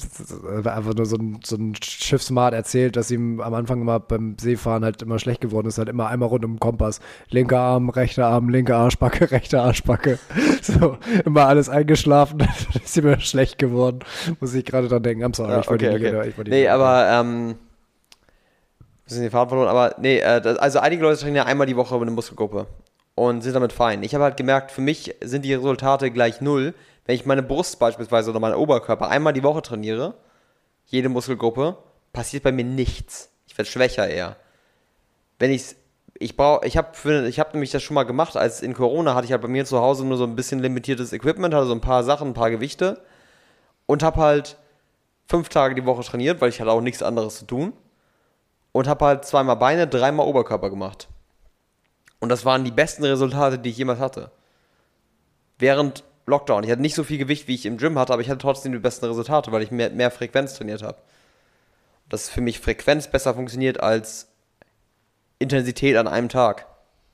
[0.75, 4.85] einfach nur so ein, so ein Schiffsmart erzählt, dass ihm am Anfang immer beim Seefahren
[4.85, 7.01] halt immer schlecht geworden ist, halt immer einmal rund um den Kompass.
[7.31, 10.19] Linker Arm, rechter Arm, linke Arschbacke, rechte Arschbacke.
[10.63, 12.49] So, immer alles eingeschlafen, dann
[12.85, 14.01] ist ihm immer schlecht geworden.
[14.41, 15.25] Muss ich gerade dran denken.
[15.25, 16.29] I'm sorry, Ja, ich wollte okay, die- okay.
[16.29, 17.55] ich wollte Nee, aber, ähm,
[19.05, 22.03] bisschen den Faden verloren, aber nee, äh, also einige Leute trainieren einmal die Woche über
[22.03, 22.67] eine Muskelgruppe
[23.15, 24.03] und sind damit fein.
[24.03, 26.75] Ich habe halt gemerkt, für mich sind die Resultate gleich null,
[27.07, 30.15] wenn ich meine Brust beispielsweise oder meinen Oberkörper einmal die Woche trainiere,
[30.87, 31.77] jede Muskelgruppe,
[32.13, 33.31] passiert bei mir nichts.
[33.47, 34.37] Ich werde schwächer eher.
[35.39, 35.77] Wenn ich's,
[36.19, 39.27] ich brauche, ich habe ich hab nämlich das schon mal gemacht, als in Corona hatte
[39.27, 41.81] ich halt bei mir zu Hause nur so ein bisschen limitiertes Equipment, hatte so ein
[41.81, 43.01] paar Sachen, ein paar Gewichte
[43.87, 44.57] und habe halt
[45.27, 47.73] fünf Tage die Woche trainiert, weil ich hatte auch nichts anderes zu tun.
[48.75, 51.07] Und habe halt zweimal Beine, dreimal Oberkörper gemacht.
[52.19, 54.33] Und das waren die besten Resultate, die ich jemals hatte.
[55.59, 56.65] Während Lockdown.
[56.65, 58.73] Ich hatte nicht so viel Gewicht, wie ich im Gym hatte, aber ich hatte trotzdem
[58.73, 60.99] die besten Resultate, weil ich mehr, mehr Frequenz trainiert habe.
[62.09, 64.27] Dass für mich Frequenz besser funktioniert als
[65.39, 66.67] Intensität an einem Tag.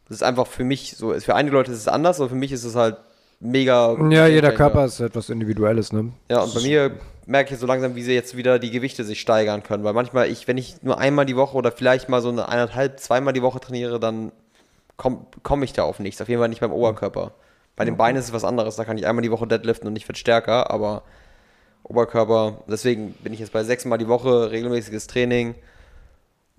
[0.09, 1.13] Das ist einfach für mich so.
[1.21, 2.97] Für einige Leute ist es anders, aber für mich ist es halt
[3.39, 3.97] mega.
[4.11, 4.53] Ja, jeder.
[4.53, 6.13] Körper ist etwas Individuelles, ne?
[6.31, 6.97] Ja, und bei mir
[7.31, 9.85] merke ich so langsam, wie sie jetzt wieder die Gewichte sich steigern können.
[9.85, 12.99] Weil manchmal, ich, wenn ich nur einmal die Woche oder vielleicht mal so eine eineinhalb,
[12.99, 14.33] zweimal die Woche trainiere, dann
[14.97, 16.21] komme komm ich da auf nichts.
[16.21, 17.33] Auf jeden Fall nicht beim Oberkörper.
[17.77, 18.77] Bei den Beinen ist es was anderes.
[18.77, 21.03] Da kann ich einmal die Woche deadliften und ich werde stärker, aber
[21.85, 25.55] Oberkörper, deswegen bin ich jetzt bei sechsmal die Woche, regelmäßiges Training.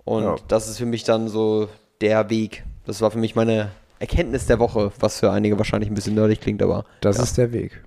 [0.04, 0.36] Und Ja.
[0.48, 1.68] das ist für mich dann so
[2.00, 2.64] der Weg.
[2.86, 3.70] Das war für mich meine
[4.00, 7.38] Erkenntnis der Woche, was für einige wahrscheinlich ein bisschen nerdig klingt, aber Das ja, ist
[7.38, 7.82] der Weg.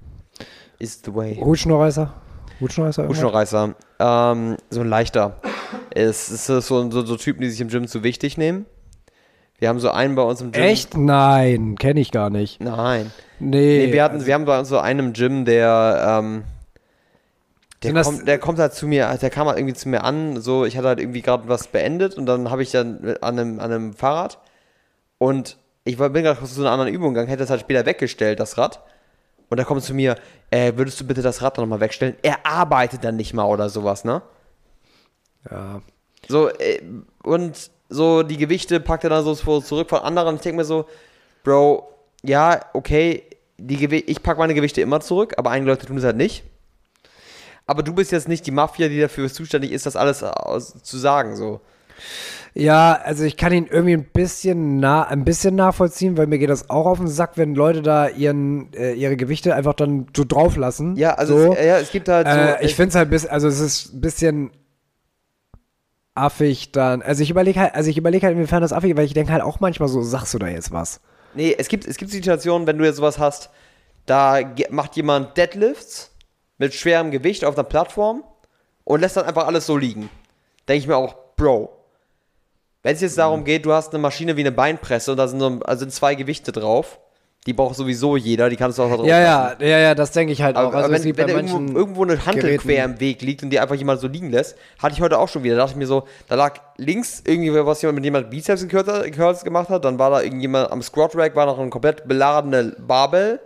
[0.79, 1.35] is the way.
[1.35, 2.13] Hutschnurreißer?
[2.61, 3.03] Hutschnurreißer?
[3.03, 3.17] irgendwas?
[3.23, 3.75] Hutschnurreißer.
[3.99, 5.37] Ähm, so ein leichter.
[5.91, 8.65] Es ist so, so, so Typen, die sich im Gym zu wichtig nehmen.
[9.57, 10.63] Wir haben so einen bei uns im Gym.
[10.63, 10.97] Echt?
[10.97, 12.61] Nein, kenne ich gar nicht.
[12.61, 13.11] Nein.
[13.39, 13.85] Nee.
[13.87, 16.43] Nee, wir, hatten, wir haben bei uns so einen im Gym, der, ähm,
[17.83, 20.41] der, das- kommt, der kommt halt zu mir, der kam halt irgendwie zu mir an,
[20.41, 23.59] so, ich hatte halt irgendwie gerade was beendet und dann habe ich dann an einem,
[23.59, 24.39] an einem Fahrrad
[25.17, 28.39] und ich war, bin gerade zu einer anderen Übung gegangen, hätte das halt später weggestellt,
[28.39, 28.81] das Rad.
[29.49, 30.15] Und da kommt zu mir,
[30.49, 32.15] äh, würdest du bitte das Rad nochmal wegstellen?
[32.21, 34.21] Er arbeitet dann nicht mal oder sowas, ne?
[35.49, 35.81] ja.
[36.27, 36.81] So, äh,
[37.23, 40.35] und so die Gewichte packt er dann so zurück von anderen.
[40.35, 40.87] Ich denke mir so,
[41.43, 41.87] Bro,
[42.23, 43.23] ja, okay,
[43.57, 46.43] die Gewi ich packe meine Gewichte immer zurück, aber einige Leute tun es halt nicht.
[47.67, 50.97] Aber du bist jetzt nicht die Mafia, die dafür zuständig ist, das alles aus, zu
[50.97, 51.61] sagen, so.
[52.57, 56.49] Ja, also ich kann ihn irgendwie ein bisschen nah, ein bisschen nachvollziehen, weil mir geht
[56.49, 60.23] das auch auf den Sack, wenn Leute da ihren, äh, ihre Gewichte einfach dann so
[60.23, 60.95] drauf lassen.
[60.95, 61.53] Ja, also so.
[61.53, 62.33] es, ja, es gibt halt so.
[62.33, 64.51] Äh, ich finde es halt bis, also es ist ein bisschen
[66.13, 67.01] affig dann.
[67.01, 69.33] Also ich überlege halt, also ich überlege halt, inwiefern das affig ist, weil ich denke
[69.33, 71.01] halt auch manchmal so, sagst du da jetzt was?
[71.33, 73.49] Nee, es gibt, es gibt Situationen, wenn du jetzt sowas hast,
[74.05, 74.39] da
[74.69, 76.11] macht jemand Deadlifts
[76.57, 78.23] mit schwerem Gewicht auf einer Plattform
[78.85, 80.09] und lässt dann einfach alles so liegen.
[80.69, 81.74] Denke ich mir auch, Bro.
[82.85, 85.39] Wenn es jetzt darum geht, du hast eine Maschine wie eine Beinpresse und da sind,
[85.39, 86.99] so, also sind zwei Gewichte drauf,
[87.47, 90.11] die braucht sowieso jeder, die kannst du auch da drauf Ja, ja, ja, ja, das
[90.11, 90.65] denke ich halt auch.
[90.65, 93.49] Aber, Also aber wenn, wenn irgendwo, irgendwo eine Hantel Geräten- quer im Weg liegt und
[93.49, 95.55] die einfach jemand so liegen lässt, hatte ich heute auch schon wieder.
[95.55, 98.69] Da dachte ich mir so, da lag links irgendwie was jemand mit jemand Bizeps in
[98.69, 102.75] Curls gemacht hat, dann war da irgendjemand am Squat Rack, war noch ein komplett beladene
[102.79, 103.39] Barbell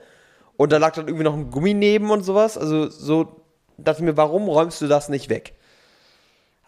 [0.57, 2.57] und da lag dann irgendwie noch ein Gummi neben und sowas.
[2.57, 3.41] Also so
[3.77, 5.53] dachte ich mir, warum räumst du das nicht weg?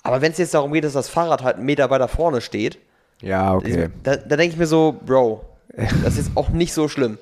[0.04, 2.80] Aber wenn es jetzt darum geht, dass das Fahrrad halt einen Meter weiter vorne steht,
[3.22, 3.90] Ja, okay.
[4.04, 5.46] da, da denke ich mir so, Bro,
[6.04, 7.18] das ist auch nicht so schlimm.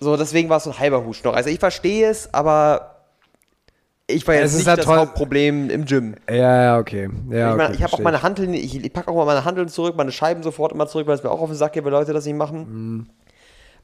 [0.00, 1.34] So, deswegen war es so ein halber Husch noch.
[1.34, 2.96] Also ich verstehe es, aber
[4.06, 6.16] ich war Es jetzt nicht halt das Hauptproblem im Gym.
[6.28, 7.08] Ja, ja, okay.
[7.30, 9.68] Ja, ich okay, ich habe auch meine Hanteln, ich, ich packe auch mal meine Hanteln
[9.68, 11.92] zurück, meine Scheiben sofort immer zurück, weil es mir auch auf den Sack geht, weil
[11.92, 12.58] Leute das nicht machen.
[12.68, 13.06] Mhm.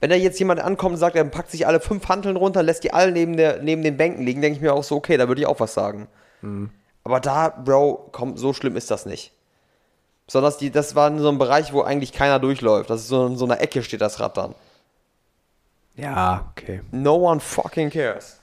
[0.01, 2.84] Wenn da jetzt jemand ankommt und sagt, er packt sich alle fünf Hanteln runter, lässt
[2.84, 5.26] die alle neben, der, neben den Bänken liegen, denke ich mir auch so, okay, da
[5.28, 6.09] würde ich auch was sagen.
[6.43, 6.70] Mhm.
[7.09, 9.32] Aber da, Bro, komm, so schlimm ist das nicht.
[10.26, 12.90] Besonders die, das war in so einem Bereich, wo eigentlich keiner durchläuft.
[12.90, 14.54] Das ist so in so einer Ecke steht das Rad dann.
[15.96, 16.82] Ja, okay.
[16.90, 18.40] No one fucking cares.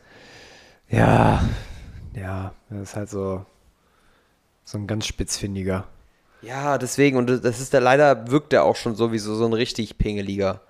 [0.89, 1.47] Ja,
[2.15, 3.45] ja, das ist halt so,
[4.63, 5.83] so ein ganz spitzfindiger.
[6.41, 9.99] Ja, deswegen, und das ist der, leider wirkt der auch schon sowieso so ein richtig
[9.99, 10.61] Pingeliger.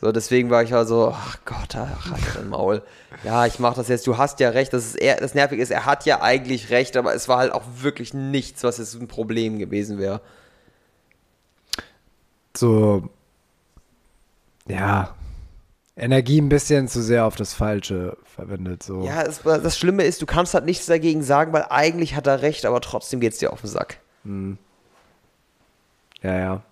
[0.00, 2.82] So, deswegen war ich halt so, ach Gott, ach, halt dein Maul.
[3.22, 5.70] Ja, ich mach das jetzt, du hast ja recht, das ist eher, das Nervige ist,
[5.70, 9.06] er hat ja eigentlich recht, aber es war halt auch wirklich nichts, was jetzt ein
[9.06, 10.20] Problem gewesen wäre.
[12.56, 13.08] So,
[14.66, 15.14] ja,
[15.96, 18.82] Energie ein bisschen zu sehr auf das Falsche verwendet.
[18.82, 19.04] So.
[19.04, 22.42] Ja, es, das Schlimme ist, du kannst halt nichts dagegen sagen, weil eigentlich hat er
[22.42, 23.98] recht, aber trotzdem geht's dir auf den Sack.
[26.22, 26.62] ja, ja.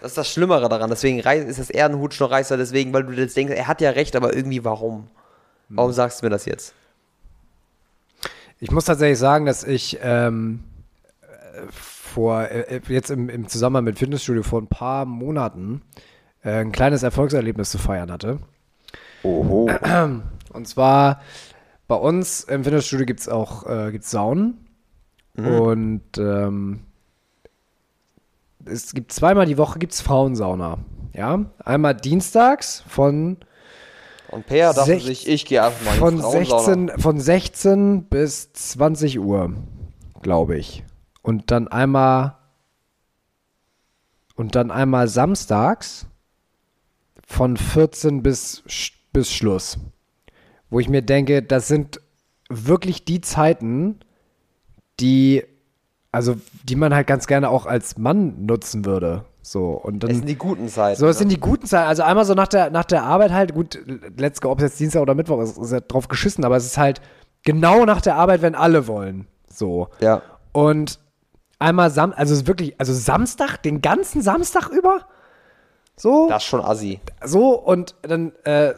[0.00, 3.36] Das ist das Schlimmere daran, deswegen ist das eher ein Hutschnurreißer, deswegen, weil du jetzt
[3.36, 5.08] denkst, er hat ja recht, aber irgendwie warum?
[5.68, 6.74] Warum sagst du mir das jetzt?
[8.60, 10.64] Ich muss tatsächlich sagen, dass ich ähm,
[11.20, 11.26] äh,
[11.70, 15.82] vor, äh, jetzt im, im Zusammenhang mit Fitnessstudio vor ein paar Monaten
[16.42, 18.38] äh, ein kleines Erfolgserlebnis zu feiern hatte.
[19.22, 19.70] Oho.
[20.52, 21.20] Und zwar
[21.86, 24.64] bei uns im Fitnessstudio gibt es auch äh, gibt's Saunen.
[25.36, 26.80] Und ähm,
[28.70, 30.78] es gibt zweimal die Woche gibt's Frauensauna.
[31.14, 33.38] Ja, einmal dienstags von
[34.30, 36.88] Und Peer dachte sich, ich gehe einfach mal in von die Frauensauna.
[36.88, 39.54] 16, von 16 bis 20 Uhr,
[40.22, 40.84] glaube ich.
[41.22, 42.36] Und dann einmal
[44.38, 46.06] und dann einmal samstags
[47.26, 48.62] von 14 bis,
[49.12, 49.78] bis Schluss.
[50.70, 52.00] Wo ich mir denke, das sind
[52.48, 53.98] wirklich die Zeiten,
[55.00, 55.42] die,
[56.12, 56.36] also
[56.68, 59.24] die man halt ganz gerne auch als Mann nutzen würde.
[59.42, 60.98] So, und dann, Das sind die guten Zeiten.
[61.00, 61.18] so, das ne?
[61.20, 61.88] sind die guten Zeiten.
[61.88, 63.78] Also einmal so nach der, nach der Arbeit halt, gut,
[64.16, 66.66] let's go, ob es jetzt Dienstag oder Mittwoch ist, ist ja drauf geschissen, aber es
[66.66, 67.00] ist halt
[67.44, 69.26] genau nach der Arbeit, wenn alle wollen.
[69.50, 69.88] So.
[70.00, 70.22] ja.
[70.52, 70.98] Und
[71.58, 75.06] einmal Sam, also es ist wirklich, also Samstag, den ganzen Samstag über.
[75.96, 77.00] So, Das ist schon assi.
[77.24, 78.74] so und dann, äh,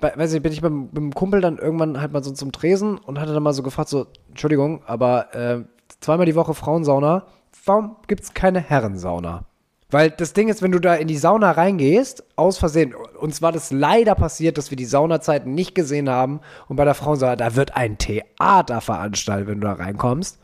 [0.00, 2.50] bei, weiß ich, bin ich mit, mit dem Kumpel dann irgendwann halt mal so zum
[2.52, 5.64] Tresen und hatte dann mal so gefragt, so, Entschuldigung, aber äh,
[6.00, 7.26] zweimal die Woche Frauensauna,
[7.64, 9.44] warum gibt es keine Herrensauna?
[9.90, 13.52] Weil das Ding ist, wenn du da in die Sauna reingehst, aus Versehen, uns war
[13.52, 17.54] das leider passiert, dass wir die Saunazeiten nicht gesehen haben und bei der Frauensauna, da
[17.54, 20.40] wird ein Theater veranstaltet, wenn du da reinkommst.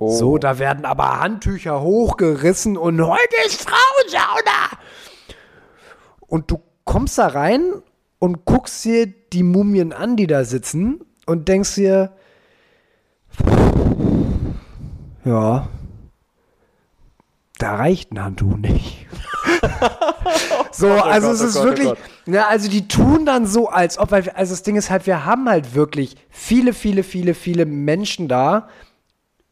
[0.00, 4.78] So, da werden aber Handtücher hochgerissen und heute ist Frauensauna.
[6.20, 7.82] Und du kommst da rein
[8.20, 12.12] und guckst dir die Mumien an, die da sitzen und denkst dir,
[15.28, 15.68] ja,
[17.58, 19.06] da reicht ein Handtuch nicht.
[20.72, 21.98] so, also Gott, es oh ist Gott, oh wirklich, Gott.
[22.26, 25.06] ja, also die tun dann so, als ob, weil, wir- also das Ding ist halt,
[25.06, 28.68] wir haben halt wirklich viele, viele, viele, viele Menschen da,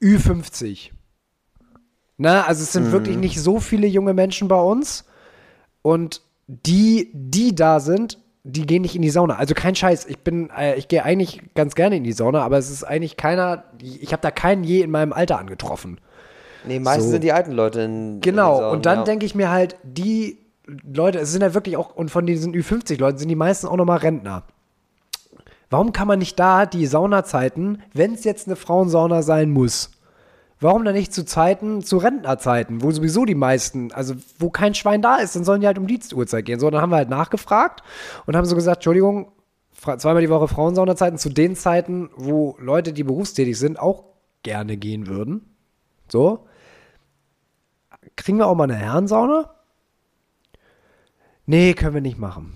[0.02, 0.90] Ü50.
[2.18, 5.04] Na, also es sind wirklich nicht so viele junge Menschen bei uns.
[5.82, 8.18] Und die, die da sind,
[8.48, 9.36] die gehen nicht in die Sauna.
[9.36, 10.06] Also kein Scheiß.
[10.06, 13.16] Ich bin, äh, ich gehe eigentlich ganz gerne in die Sauna, aber es ist eigentlich
[13.16, 15.98] keiner, ich habe da keinen je in meinem Alter angetroffen.
[16.64, 17.10] Nee, meistens So.
[17.12, 18.14] sind die alten Leute in.
[18.16, 18.54] in Genau.
[18.54, 19.04] den Saunen, und dann ja.
[19.04, 20.38] denke ich mir halt, die
[20.84, 23.98] Leute, es sind ja wirklich auch, und von diesen Ü50-Leuten sind die meisten auch nochmal
[23.98, 24.42] Rentner.
[25.70, 29.90] Warum kann man nicht da die Saunazeiten, wenn es jetzt eine Frauensauna sein muss,
[30.60, 35.02] warum dann nicht zu Zeiten, zu Rentnerzeiten, wo sowieso die meisten, also wo kein Schwein
[35.02, 36.60] da ist, dann sollen die halt um Dienstuhrzeit gehen.
[36.60, 37.82] So, dann haben wir halt nachgefragt
[38.26, 39.32] und haben so gesagt, Entschuldigung,
[39.72, 44.04] zweimal die Woche Frauensaunazeiten zu den Zeiten, wo Leute, die berufstätig sind, auch
[44.42, 45.42] gerne gehen würden.
[46.08, 46.46] So.
[48.14, 49.50] Kriegen wir auch mal eine Herrensauna?
[51.44, 52.54] Nee, können wir nicht machen.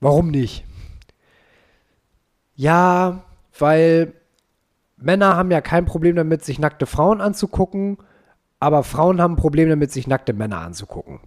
[0.00, 0.64] Warum nicht?
[2.54, 3.24] Ja,
[3.58, 4.14] weil
[5.04, 7.98] Männer haben ja kein Problem damit, sich nackte Frauen anzugucken,
[8.60, 11.20] aber Frauen haben ein Problem damit, sich nackte Männer anzugucken.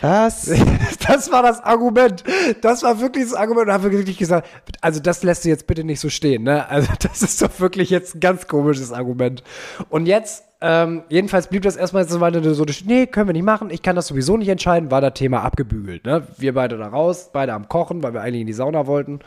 [0.00, 0.50] Was?
[1.08, 2.22] Das war das Argument.
[2.60, 3.68] Das war wirklich das Argument.
[3.68, 4.46] Und habe wirklich gesagt,
[4.82, 6.68] also das lässt du jetzt bitte nicht so stehen, ne?
[6.68, 9.42] Also das ist doch wirklich jetzt ein ganz komisches Argument.
[9.88, 13.70] Und jetzt, ähm, jedenfalls blieb das erstmal so weiter so, nee, können wir nicht machen.
[13.70, 14.90] Ich kann das sowieso nicht entscheiden.
[14.90, 16.26] War das Thema abgebügelt, ne?
[16.36, 19.20] Wir beide da raus, beide am Kochen, weil wir eigentlich in die Sauna wollten.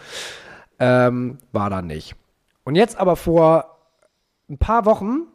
[0.79, 2.15] Ähm, war dann nicht.
[2.63, 3.77] Und jetzt aber vor
[4.49, 5.27] ein paar Wochen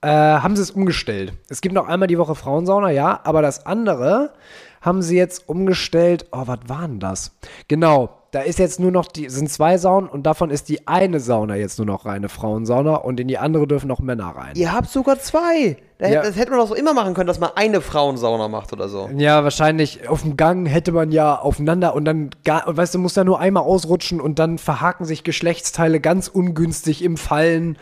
[0.00, 1.32] äh, haben sie es umgestellt.
[1.48, 4.32] Es gibt noch einmal die Woche Frauensauna, ja, aber das andere
[4.80, 6.26] haben sie jetzt umgestellt.
[6.32, 7.32] Oh, was war denn das?
[7.68, 11.18] Genau, da ist jetzt nur noch die, sind zwei Saunen und davon ist die eine
[11.18, 14.52] Sauna jetzt nur noch reine Frauensauna und in die andere dürfen noch Männer rein.
[14.54, 15.78] Ihr habt sogar zwei.
[15.98, 16.18] Da Ja.
[16.20, 18.88] hätte- Das hätte man doch so immer machen können, dass man eine Frauensauna macht oder
[18.88, 19.08] so.
[19.16, 23.14] Ja, wahrscheinlich auf dem Gang hätte man ja aufeinander und dann, gar, weißt du, muss
[23.14, 27.78] da nur einmal ausrutschen und dann verhaken sich Geschlechtsteile ganz ungünstig im Fallen.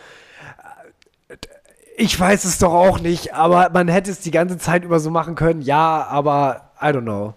[1.99, 5.09] Ich weiß es doch auch nicht, aber man hätte es die ganze Zeit über so
[5.09, 5.61] machen können.
[5.61, 7.33] Ja, aber I don't know.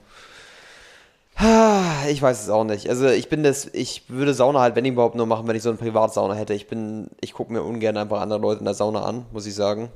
[1.37, 2.89] Ah, Ich weiß es auch nicht.
[2.89, 5.71] Also ich bin das, ich würde Sauna halt, wenn überhaupt nur machen, wenn ich so
[5.71, 6.53] eine Privatsauna hätte.
[6.55, 9.55] Ich bin, ich gucke mir ungern einfach andere Leute in der Sauna an, muss ich
[9.55, 9.89] sagen.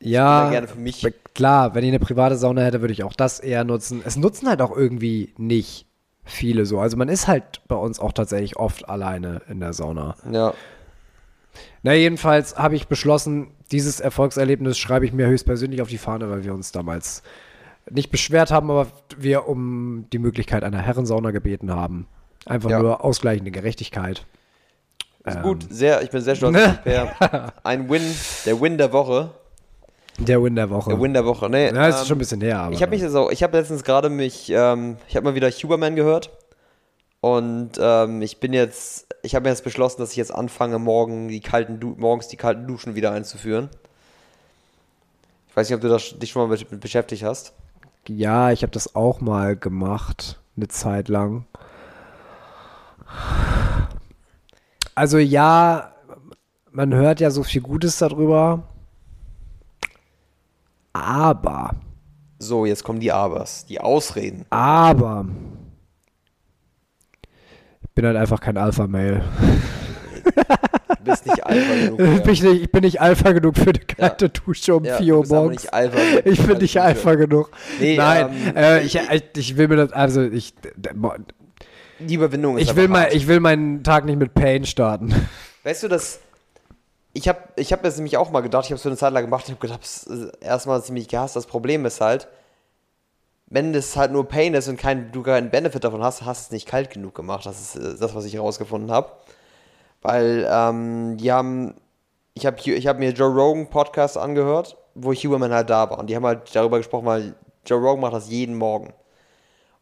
[0.00, 1.06] Ja, da gerne für mich.
[1.34, 4.02] klar, wenn ich eine private Sauna hätte, würde ich auch das eher nutzen.
[4.04, 5.86] Es nutzen halt auch irgendwie nicht
[6.24, 6.80] viele so.
[6.80, 10.16] Also man ist halt bei uns auch tatsächlich oft alleine in der Sauna.
[10.30, 10.54] Ja.
[11.84, 16.44] Na, jedenfalls habe ich beschlossen, dieses Erfolgserlebnis schreibe ich mir höchstpersönlich auf die Fahne, weil
[16.44, 17.22] wir uns damals
[17.90, 22.06] nicht beschwert haben, aber wir um die Möglichkeit einer Herrensauna gebeten haben.
[22.46, 22.78] Einfach Ja.
[22.80, 24.26] nur ausgleichende Gerechtigkeit.
[25.24, 25.42] Ist Ähm.
[25.42, 27.52] gut, sehr, ich bin sehr stolz auf Per.
[27.62, 28.02] Ein Win,
[28.46, 29.30] der Win der Woche.
[30.18, 30.90] Der Win der Woche.
[30.90, 31.72] Der Win der Woche, ne?
[31.72, 32.74] ja, ist ähm, schon ein bisschen her, aber.
[32.74, 35.48] Ich habe mich das auch, ich habe letztens gerade mich, ähm, ich habe mal wieder
[35.50, 36.30] Huberman gehört
[37.20, 41.28] und ähm, ich bin jetzt, ich habe mir jetzt beschlossen, dass ich jetzt anfange, morgen
[41.28, 43.70] die kalten du morgens die kalten Duschen wieder einzuführen.
[45.48, 47.52] Ich weiß nicht, ob du das, dich schon mal mit, mit beschäftigt hast.
[48.08, 51.46] Ja, ich habe das auch mal gemacht, eine Zeit lang.
[54.94, 55.92] Also ja,
[56.70, 58.64] man hört ja so viel Gutes darüber.
[60.92, 61.76] Aber,
[62.38, 64.44] So, jetzt kommen die Abers, die Ausreden.
[64.50, 65.26] aber,
[67.82, 69.22] ich bin halt einfach kein Alpha-Mail.
[71.04, 72.00] Du bist nicht Alpha genug.
[72.00, 72.18] Ich, ja.
[72.18, 75.18] bin nicht, ich bin nicht Alpha genug für eine kalte Dusche um Ja, 4 du
[75.20, 75.62] Uhr morgens.
[75.62, 75.98] nicht Alpha.
[76.24, 77.50] Ich bin nicht Alpha genug.
[77.80, 80.54] Nee, Nein, ähm, äh, ich, ich, ich will mir das, also ich,
[81.98, 85.14] Die Überwindung ist ich will, mal, ich will meinen Tag nicht mit Pain starten.
[85.64, 86.20] Weißt du, das.
[87.14, 89.12] Ich habe ich hab das nämlich auch mal gedacht, ich habe es für eine Zeit
[89.12, 90.06] lang gemacht, ich habe gedacht, ist
[90.40, 91.36] erstmal ziemlich gehasst.
[91.36, 92.26] Das Problem ist halt,
[93.48, 96.46] wenn das halt nur Pain ist und kein, du keinen Benefit davon hast, hast du
[96.46, 97.44] es nicht kalt genug gemacht.
[97.44, 99.12] Das ist äh, das, was ich herausgefunden habe.
[100.02, 101.74] Weil ähm, die haben,
[102.34, 105.98] ich habe ich hab mir Joe Rogan Podcast angehört, wo Huberman halt da war.
[105.98, 107.34] Und die haben halt darüber gesprochen, weil
[107.64, 108.92] Joe Rogan macht das jeden Morgen.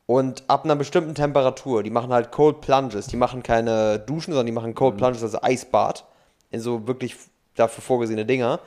[0.06, 4.46] Und ab einer bestimmten Temperatur, die machen halt Cold Plunges, die machen keine Duschen, sondern
[4.46, 6.04] die machen Cold Plunges, also Eisbad,
[6.50, 7.16] in so wirklich
[7.54, 8.58] dafür vorgesehene Dinger.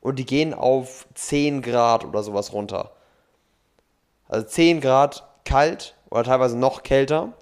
[0.00, 2.90] Und die gehen auf 10 Grad oder sowas runter.
[4.28, 7.32] Also 10 Grad kalt oder teilweise noch kälter.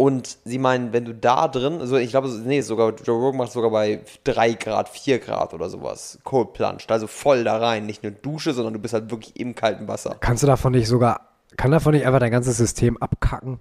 [0.00, 3.52] Und sie meinen, wenn du da drin, also ich glaube, nee, sogar Joe Rogan macht
[3.52, 8.02] sogar bei 3 Grad, 4 Grad oder sowas, Cold Plunged, also voll da rein, nicht
[8.02, 10.16] nur Dusche, sondern du bist halt wirklich im kalten Wasser.
[10.20, 11.28] Kannst du davon nicht sogar,
[11.58, 13.60] kann davon nicht einfach dein ganzes System abkacken?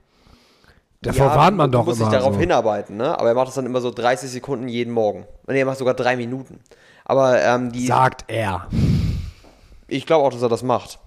[1.02, 2.10] Davor warnt man du doch musst immer.
[2.10, 2.40] dich darauf so.
[2.40, 3.20] hinarbeiten, ne?
[3.20, 5.26] Aber er macht das dann immer so 30 Sekunden jeden Morgen.
[5.46, 6.62] Nee, er macht sogar drei Minuten.
[7.04, 8.70] Aber ähm, die, Sagt er.
[9.90, 11.00] ich glaube auch, dass er das macht.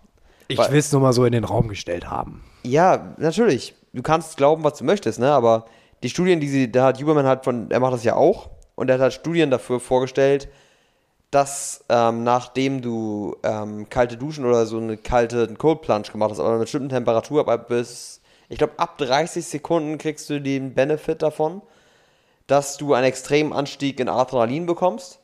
[0.48, 2.44] Ich will es nur mal so in den Raum gestellt haben.
[2.64, 3.74] Ja, natürlich.
[3.92, 5.30] Du kannst glauben, was du möchtest, ne?
[5.30, 5.66] Aber
[6.02, 8.88] die Studien, die sie, da hat Huberman halt von, er macht das ja auch, und
[8.88, 10.48] er hat halt Studien dafür vorgestellt,
[11.30, 16.30] dass ähm, nachdem du ähm, kalte Duschen oder so eine kalte einen Cold Plunge gemacht
[16.30, 20.40] hast, aber bei einer bestimmten Temperatur, aber bis, ich glaube, ab 30 Sekunden kriegst du
[20.40, 21.62] den Benefit davon,
[22.46, 25.20] dass du einen extremen Anstieg in Adrenalin bekommst,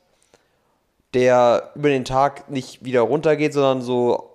[1.13, 4.31] der über den Tag nicht wieder runtergeht, sondern so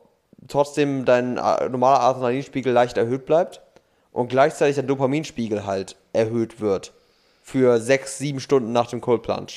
[0.48, 3.63] trotzdem dein äh, normaler Adrenalinspiegel leicht erhöht bleibt
[4.14, 6.94] und gleichzeitig der Dopaminspiegel halt erhöht wird
[7.42, 9.52] für sechs, sieben Stunden nach dem Cold Plunge.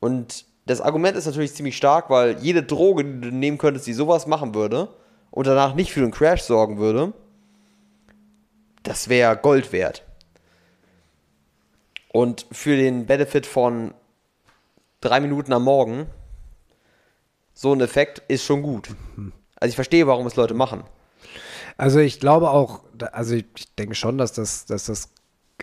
[0.00, 3.92] Und das Argument ist natürlich ziemlich stark, weil jede Droge, die du nehmen könntest, die
[3.92, 4.88] sowas machen würde
[5.30, 7.12] und danach nicht für einen Crash sorgen würde,
[8.82, 10.04] das wäre Gold wert.
[12.12, 13.94] Und für den Benefit von
[15.00, 16.06] drei Minuten am Morgen,
[17.54, 18.88] so ein Effekt ist schon gut.
[19.62, 20.84] Also ich verstehe, warum es Leute machen.
[21.80, 25.14] Also ich glaube auch, also ich denke schon, dass das, dass das,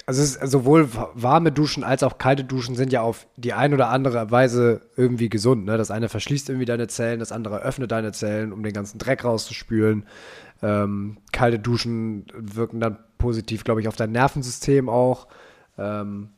[0.07, 3.89] also ist sowohl warme Duschen als auch kalte Duschen sind ja auf die ein oder
[3.89, 5.65] andere Weise irgendwie gesund.
[5.65, 5.77] Ne?
[5.77, 9.25] Das eine verschließt irgendwie deine Zellen, das andere öffnet deine Zellen, um den ganzen Dreck
[9.25, 10.07] rauszuspülen.
[10.63, 15.27] Ähm, kalte Duschen wirken dann positiv, glaube ich, auf dein Nervensystem auch.
[15.77, 16.29] Ähm,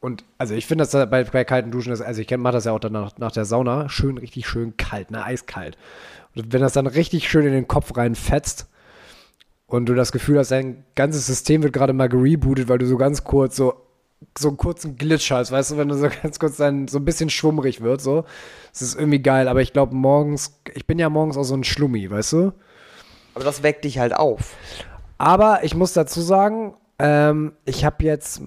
[0.00, 2.80] und also ich finde, dass bei, bei kalten Duschen also ich mache das ja auch
[2.80, 5.78] dann nach, nach der Sauna, schön, richtig schön kalt, ne, eiskalt.
[6.34, 8.68] Wenn das dann richtig schön in den Kopf reinfetzt
[9.66, 12.96] und du das Gefühl hast, dein ganzes System wird gerade mal gerebootet, weil du so
[12.96, 13.74] ganz kurz so
[14.38, 17.04] so einen kurzen Glitch hast, weißt du, wenn du so ganz kurz dann so ein
[17.04, 18.24] bisschen schwummrig wird, so.
[18.72, 21.64] Das ist irgendwie geil, aber ich glaube morgens, ich bin ja morgens auch so ein
[21.64, 22.52] Schlummi, weißt du?
[23.34, 24.54] Aber das weckt dich halt auf.
[25.18, 28.42] Aber ich muss dazu sagen, ähm, ich habe jetzt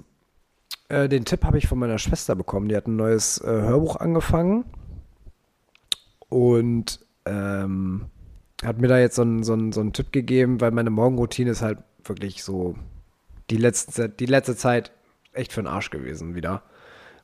[0.90, 2.70] äh, den Tipp habe ich von meiner Schwester bekommen.
[2.70, 4.66] Die hat ein neues äh, Hörbuch angefangen
[6.30, 8.06] und ähm,
[8.64, 11.62] hat mir da jetzt so einen so so einen Tipp gegeben, weil meine Morgenroutine ist
[11.62, 12.76] halt wirklich so
[13.50, 14.92] die letzte, die letzte Zeit
[15.34, 16.64] echt für den Arsch gewesen wieder.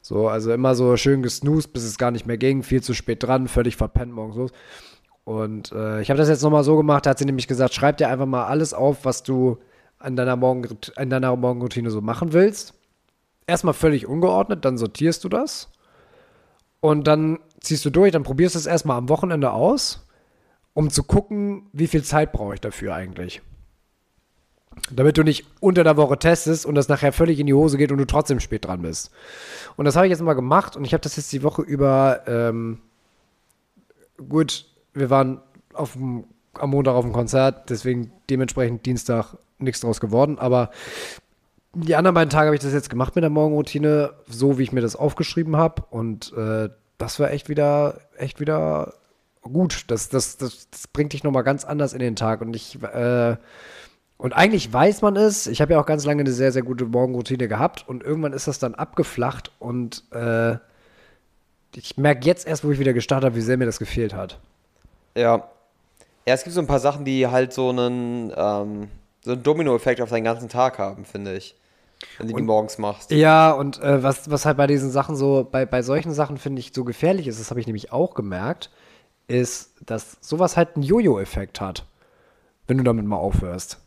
[0.01, 3.23] So, also immer so schön gesnoost, bis es gar nicht mehr ging, viel zu spät
[3.23, 4.51] dran, völlig verpennt morgens los.
[5.23, 7.97] Und äh, ich habe das jetzt nochmal so gemacht, da hat sie nämlich gesagt, schreib
[7.97, 9.59] dir einfach mal alles auf, was du
[9.99, 12.73] an deiner, Morgen, an deiner Morgenroutine so machen willst
[13.47, 15.69] erstmal völlig ungeordnet, dann sortierst du das
[16.79, 20.05] und dann ziehst du durch, dann probierst du es erstmal am Wochenende aus,
[20.73, 23.41] um zu gucken, wie viel Zeit brauche ich dafür eigentlich.
[24.91, 27.91] Damit du nicht unter der Woche testest und das nachher völlig in die Hose geht
[27.91, 29.11] und du trotzdem spät dran bist.
[29.77, 32.21] Und das habe ich jetzt mal gemacht und ich habe das jetzt die Woche über,
[32.27, 32.81] ähm,
[34.29, 35.41] gut, wir waren
[35.73, 40.71] auf dem, am Montag auf dem Konzert, deswegen dementsprechend Dienstag nichts draus geworden, aber
[41.75, 44.71] die anderen beiden Tage habe ich das jetzt gemacht mit der Morgenroutine, so wie ich
[44.71, 45.83] mir das aufgeschrieben habe.
[45.89, 46.69] Und äh,
[47.03, 48.93] das war echt wieder, echt wieder
[49.41, 49.85] gut.
[49.87, 52.41] Das, das, das, das bringt dich nochmal ganz anders in den Tag.
[52.41, 53.35] Und ich, äh,
[54.17, 55.47] und eigentlich weiß man es.
[55.47, 57.87] Ich habe ja auch ganz lange eine sehr, sehr gute Morgenroutine gehabt.
[57.87, 59.51] Und irgendwann ist das dann abgeflacht.
[59.59, 60.55] Und äh,
[61.75, 64.39] ich merke jetzt erst, wo ich wieder gestartet habe, wie sehr mir das gefehlt hat.
[65.15, 65.49] Ja.
[66.25, 68.87] Ja, es gibt so ein paar Sachen, die halt so einen, ähm,
[69.25, 71.53] so einen Domino-Effekt auf deinen ganzen Tag haben, finde ich.
[72.17, 73.11] Wenn du die morgens machst.
[73.11, 76.59] Ja, und äh, was, was halt bei diesen Sachen so, bei, bei solchen Sachen finde
[76.59, 78.69] ich so gefährlich ist, das habe ich nämlich auch gemerkt,
[79.27, 81.85] ist, dass sowas halt einen Jojo-Effekt hat,
[82.67, 83.79] wenn du damit mal aufhörst.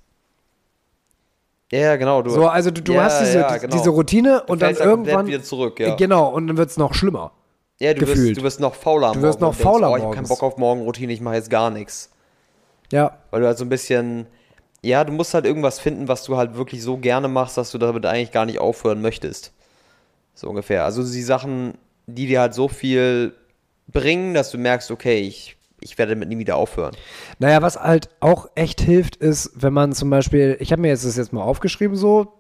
[1.73, 2.23] Ja, genau.
[2.23, 3.77] Du, so, also du, du ja, hast diese, ja, genau.
[3.77, 5.97] diese Routine und dann irgendwann wieder zurück, ja.
[5.97, 7.33] Genau, und dann wird es noch schlimmer.
[7.79, 9.13] Ja, du wirst, du wirst noch fauler.
[9.13, 9.89] Du wirst noch fauler.
[9.89, 12.11] Denkst, oh, ich habe keinen Bock auf Morgenroutine, ich mache jetzt gar nichts.
[12.91, 13.19] Ja.
[13.31, 14.27] Weil du halt so ein bisschen
[14.87, 17.79] ja, du musst halt irgendwas finden, was du halt wirklich so gerne machst, dass du
[17.79, 19.53] damit eigentlich gar nicht aufhören möchtest.
[20.35, 20.85] So ungefähr.
[20.85, 21.75] Also die Sachen,
[22.07, 23.35] die dir halt so viel
[23.89, 26.95] bringen, dass du merkst, okay, ich, ich werde damit nie wieder aufhören.
[27.39, 31.05] Naja, was halt auch echt hilft, ist, wenn man zum Beispiel, ich habe mir jetzt
[31.05, 32.37] das jetzt mal aufgeschrieben so,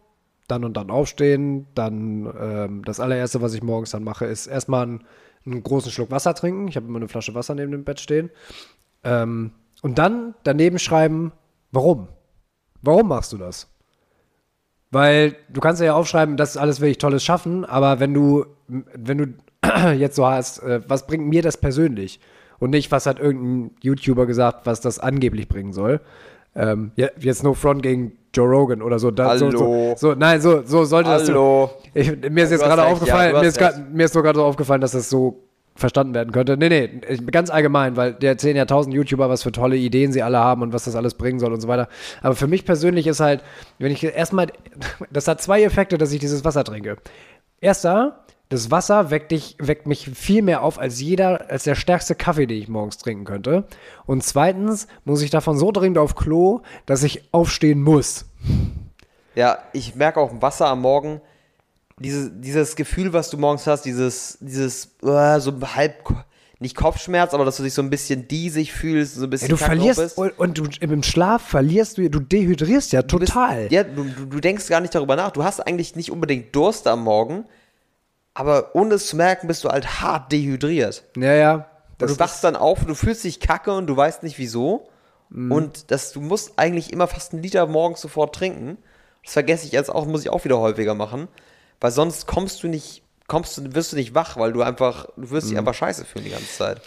[0.47, 4.84] dann und dann aufstehen, dann ähm, das allererste, was ich morgens dann mache, ist erstmal
[4.84, 5.05] einen,
[5.44, 6.68] einen großen Schluck Wasser trinken.
[6.68, 8.30] Ich habe immer eine Flasche Wasser neben dem Bett stehen.
[9.03, 11.32] Ähm, und dann daneben schreiben,
[11.72, 12.09] warum?
[12.87, 13.68] Warum machst du das?
[14.91, 19.18] Weil du kannst ja aufschreiben, das alles will ich Tolles schaffen, aber wenn du, wenn
[19.18, 19.26] du
[19.97, 22.20] jetzt so hast, äh, was bringt mir das persönlich?
[22.59, 26.01] Und nicht, was hat irgendein YouTuber gesagt, was das angeblich bringen soll.
[26.55, 29.11] Ähm, jetzt no front gegen Joe Rogan oder so.
[29.11, 29.51] Da, Hallo.
[29.51, 31.70] So, so, so, nein, so, so sollte Hallo.
[31.93, 32.07] das.
[32.07, 34.45] Ich, mir ist jetzt gerade aufgefallen, ja, mir, ist grad, mir ist nur gerade so
[34.45, 35.43] aufgefallen, dass das so
[35.77, 36.57] verstanden werden könnte.
[36.57, 40.22] Nee, nee, ganz allgemein, weil der erzählen ja tausend YouTuber, was für tolle Ideen sie
[40.22, 41.89] alle haben und was das alles bringen soll und so weiter.
[42.22, 43.43] Aber für mich persönlich ist halt,
[43.79, 44.49] wenn ich erstmal,
[45.11, 46.97] das hat zwei Effekte, dass ich dieses Wasser trinke.
[47.61, 52.14] Erster, das Wasser weckt, dich, weckt mich viel mehr auf als jeder, als der stärkste
[52.14, 53.64] Kaffee, den ich morgens trinken könnte.
[54.07, 58.27] Und zweitens muss ich davon so dringend auf Klo, dass ich aufstehen muss.
[59.35, 61.20] Ja, ich merke auch Wasser am Morgen,
[62.01, 66.05] dieses, dieses Gefühl, was du morgens hast, dieses, dieses uh, so halb,
[66.59, 69.49] nicht Kopfschmerz, aber dass du dich so ein bisschen diesig fühlst, so ein bisschen.
[69.49, 73.62] Ja, du verlierst und, und, du im Schlaf verlierst du, du dehydrierst ja total.
[73.62, 75.30] Bist, ja, du, du denkst gar nicht darüber nach.
[75.30, 77.44] Du hast eigentlich nicht unbedingt Durst am Morgen,
[78.34, 81.05] aber ohne es zu merken, bist du halt hart dehydriert.
[81.16, 81.70] Ja, ja.
[81.99, 84.88] Das du wachst dann auf, du fühlst dich kacke und du weißt nicht wieso.
[85.30, 85.53] Mhm.
[85.53, 88.76] Und das, du musst eigentlich immer fast einen Liter morgens sofort trinken.
[89.24, 91.28] Das vergesse ich jetzt auch, muss ich auch wieder häufiger machen.
[91.81, 95.31] Weil sonst kommst du nicht, kommst du, wirst du nicht wach, weil du einfach, du
[95.31, 95.51] wirst Mhm.
[95.51, 96.81] dich einfach scheiße fühlen die ganze Zeit.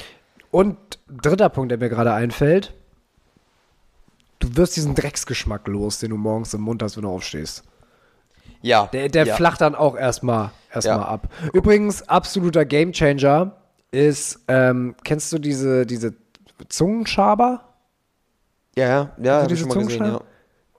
[0.51, 0.77] Und
[1.07, 2.73] dritter Punkt, der mir gerade einfällt.
[4.39, 7.63] Du wirst diesen Drecksgeschmack los, den du morgens im Mund hast, wenn du aufstehst.
[8.61, 8.87] Ja.
[8.87, 9.35] Der, der ja.
[9.35, 11.05] flacht dann auch erstmal erstmal Ja.
[11.07, 11.29] ab.
[11.53, 13.55] Übrigens, absoluter Gamechanger
[13.91, 16.13] ist, ähm, kennst du diese, diese
[16.69, 17.65] Zungenschaber?
[18.75, 20.21] Ja, ja, ja, diese mal gesehen, ja.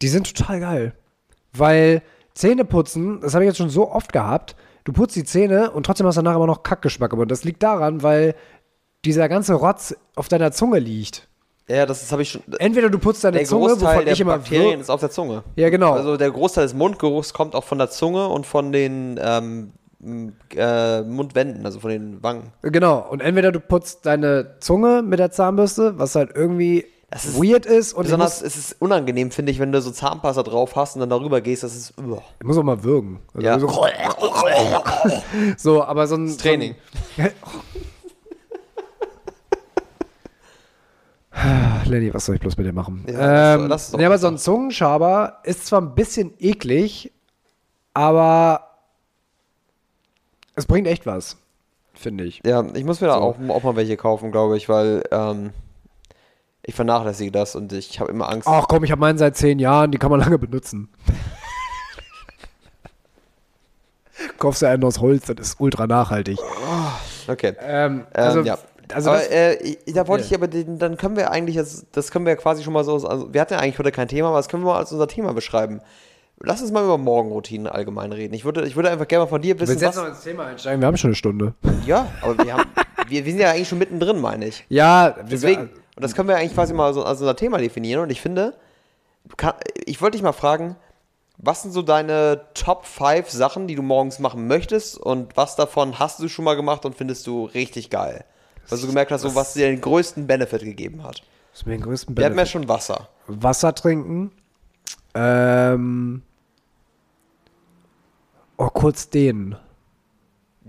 [0.01, 0.95] Die sind total geil.
[1.53, 2.03] Weil
[2.35, 5.85] Zähne putzen, das habe ich jetzt schon so oft gehabt, du putzt die Zähne und
[5.87, 7.13] trotzdem hast du danach immer noch Kackgeschmack.
[7.13, 8.35] Und das liegt daran, weil
[9.05, 11.27] dieser ganze Rotz auf deiner Zunge liegt.
[11.69, 12.43] Ja, das, das habe ich schon.
[12.59, 15.01] Entweder du putzt deine Der Zunge, Großteil wovon der ich immer Bakterien wir- ist auf
[15.01, 15.45] der Zunge.
[15.57, 15.93] Ja, genau.
[15.93, 19.73] Also der Großteil des Mundgeruchs kommt auch von der Zunge und von den ähm,
[20.57, 22.53] äh, Mundwänden, also von den Wangen.
[22.63, 27.37] Genau, und entweder du putzt deine Zunge mit der Zahnbürste, was halt irgendwie Das ist
[27.43, 30.77] weird ist und Besonders muss, ist es unangenehm, finde ich, wenn du so Zahnpasta drauf
[30.77, 32.23] hast und dann darüber gehst, das ist uah.
[32.39, 33.21] ich muss auch mal würgen.
[33.35, 33.59] Also Ja.
[33.59, 33.69] so,
[35.57, 36.77] so, aber so ein Training.
[37.17, 37.23] So
[41.33, 43.05] ein, Lenny, was soll ich bloß mit dir machen?
[43.09, 47.13] Ja, ähm, es doch nee, aber so ein Zungenschaber ist zwar ein bisschen eklig,
[47.95, 48.69] aber
[50.55, 51.37] es bringt echt was,
[51.95, 52.41] finde ich.
[52.45, 53.21] Ja, ich muss mir da So.
[53.21, 55.51] auch, auch mal welche kaufen, glaube ich, weil ähm,
[56.63, 58.47] ich vernachlässige das und ich habe immer Angst.
[58.49, 60.89] Ach komm, ich habe meinen seit zehn Jahren, die kann man lange benutzen.
[64.39, 66.39] Kaufst du einen aus Holz, das ist ultra nachhaltig.
[67.27, 67.55] Okay.
[67.61, 68.59] Ähm, Ähm, also, ja.
[68.93, 70.29] also aber das, äh, da wollte Ja.
[70.31, 72.95] ich aber, den, dann können wir eigentlich, jetzt, das können wir quasi schon mal so,
[73.07, 75.09] also wir hatten ja eigentlich heute kein Thema, aber das können wir mal als unser
[75.09, 75.81] Thema beschreiben.
[76.43, 78.33] Lass uns mal über Morgenroutinen allgemein reden.
[78.35, 80.47] Ich würde, ich würde einfach gerne mal von dir wir wissen, jetzt noch ins Thema
[80.47, 81.55] einsteigen, wir haben schon eine Stunde.
[81.87, 82.65] ja, aber wir haben,
[83.09, 84.65] wir, wir sind ja eigentlich schon mittendrin, meine ich.
[84.71, 85.69] Ja, Deswegen,
[86.01, 88.01] und das können wir eigentlich quasi mal so als unser Thema definieren.
[88.01, 88.55] Und ich finde,
[89.37, 89.53] kann,
[89.85, 90.77] ich wollte dich mal fragen,
[91.37, 95.99] was sind so deine Top 5 Sachen, die du morgens machen möchtest und was davon
[95.99, 98.25] hast du schon mal gemacht und findest du richtig geil?
[98.71, 101.23] Weil du gemerkt hast, so, was dir den größten Benefit gegeben hat.
[101.53, 102.53] ist mir den größten Wir hatten ja Benefit.
[102.53, 103.11] schon Wasser.
[103.27, 104.33] Wasser trinken.
[105.13, 106.23] Ähm,
[108.57, 109.55] oh, kurz dehnen.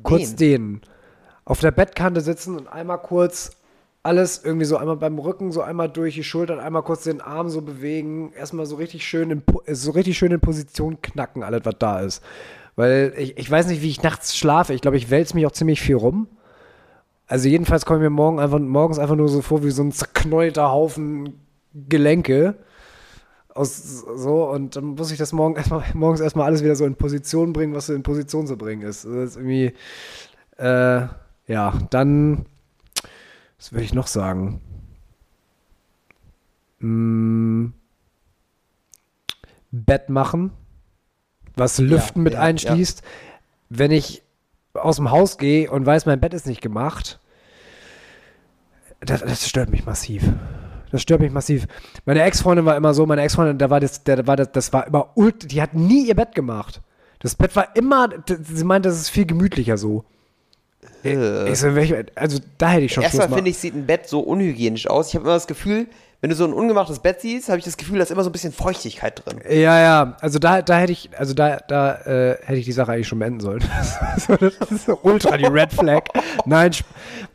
[0.03, 0.81] Kurz dehnen.
[1.45, 3.51] Auf der Bettkante sitzen und einmal kurz
[4.03, 7.49] alles irgendwie so einmal beim Rücken, so einmal durch die Schultern, einmal kurz den Arm
[7.49, 11.75] so bewegen, erstmal so richtig schön in, so richtig schön in Position knacken, alles was
[11.77, 12.23] da ist.
[12.75, 14.73] Weil ich, ich weiß nicht, wie ich nachts schlafe.
[14.73, 16.27] Ich glaube, ich wälze mich auch ziemlich viel rum.
[17.27, 19.91] Also jedenfalls komme ich mir morgen einfach, morgens einfach nur so vor wie so ein
[19.91, 21.39] zerknäulter Haufen
[21.73, 22.55] Gelenke.
[23.53, 26.95] Aus, so, und dann muss ich das morgen erstmal, morgens erstmal alles wieder so in
[26.95, 29.05] Position bringen, was so in Position zu bringen ist.
[29.05, 29.73] Das ist irgendwie,
[30.57, 31.07] äh,
[31.47, 32.45] ja, dann,
[33.61, 34.59] was würde ich noch sagen?
[36.79, 37.67] Mm,
[39.69, 40.51] Bett machen,
[41.55, 43.03] was Lüften mit ja, einschließt.
[43.69, 44.23] Wenn ich
[44.73, 47.19] aus dem Haus gehe und weiß, mein Bett ist nicht gemacht,
[48.99, 50.23] das, das stört mich massiv.
[50.91, 51.67] Das stört mich massiv.
[52.05, 54.87] Meine Ex-Freundin war immer so, meine Ex-Freundin, da war das, der war das, das war
[54.87, 56.81] immer ult, die hat nie ihr Bett gemacht.
[57.19, 60.03] Das Bett war immer, sie meinte, das ist viel gemütlicher so.
[61.03, 61.53] Äh.
[61.55, 61.67] So,
[62.15, 65.09] also da hätte ich schon Erstmal finde ich, sieht ein Bett so unhygienisch aus.
[65.09, 65.87] Ich habe immer das Gefühl,
[66.21, 68.29] wenn du so ein ungemachtes Bett siehst, habe ich das Gefühl, da ist immer so
[68.29, 69.41] ein bisschen Feuchtigkeit drin.
[69.49, 72.91] Ja, ja, also da, da hätte ich, also da, da äh, hätte ich die Sache
[72.91, 73.63] eigentlich schon beenden sollen.
[74.17, 76.03] So, das ist so ultra die Red Flag.
[76.45, 76.71] Nein,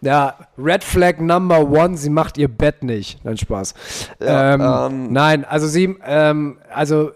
[0.02, 3.24] ja, Red Flag Number One, sie macht ihr Bett nicht.
[3.24, 3.74] Nein, Spaß.
[4.20, 7.10] Ja, ähm, ähm, nein, also sie, ähm, also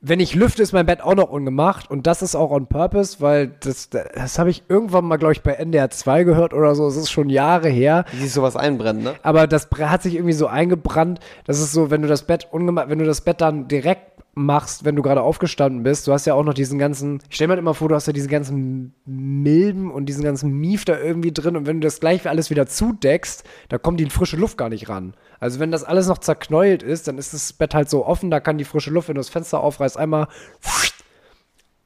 [0.00, 3.16] wenn ich lüfte, ist mein Bett auch noch ungemacht und das ist auch on purpose,
[3.20, 6.86] weil das, das habe ich irgendwann mal, glaube ich, bei NDR 2 gehört oder so.
[6.86, 8.04] Es ist schon Jahre her.
[8.12, 9.14] Wie sich sowas einbrennen, ne?
[9.22, 11.18] Aber das hat sich irgendwie so eingebrannt.
[11.44, 14.84] Das ist so, wenn du das Bett ungemacht, wenn du das Bett dann direkt machst,
[14.84, 17.52] wenn du gerade aufgestanden bist, du hast ja auch noch diesen ganzen, ich stell mir
[17.52, 21.32] halt immer vor, du hast ja diesen ganzen Milben und diesen ganzen Mief da irgendwie
[21.32, 24.68] drin und wenn du das gleich alles wieder zudeckst, da kommt die frische Luft gar
[24.68, 25.14] nicht ran.
[25.40, 28.40] Also wenn das alles noch zerknäult ist, dann ist das Bett halt so offen, da
[28.40, 30.28] kann die frische Luft, wenn du das Fenster aufreißt, einmal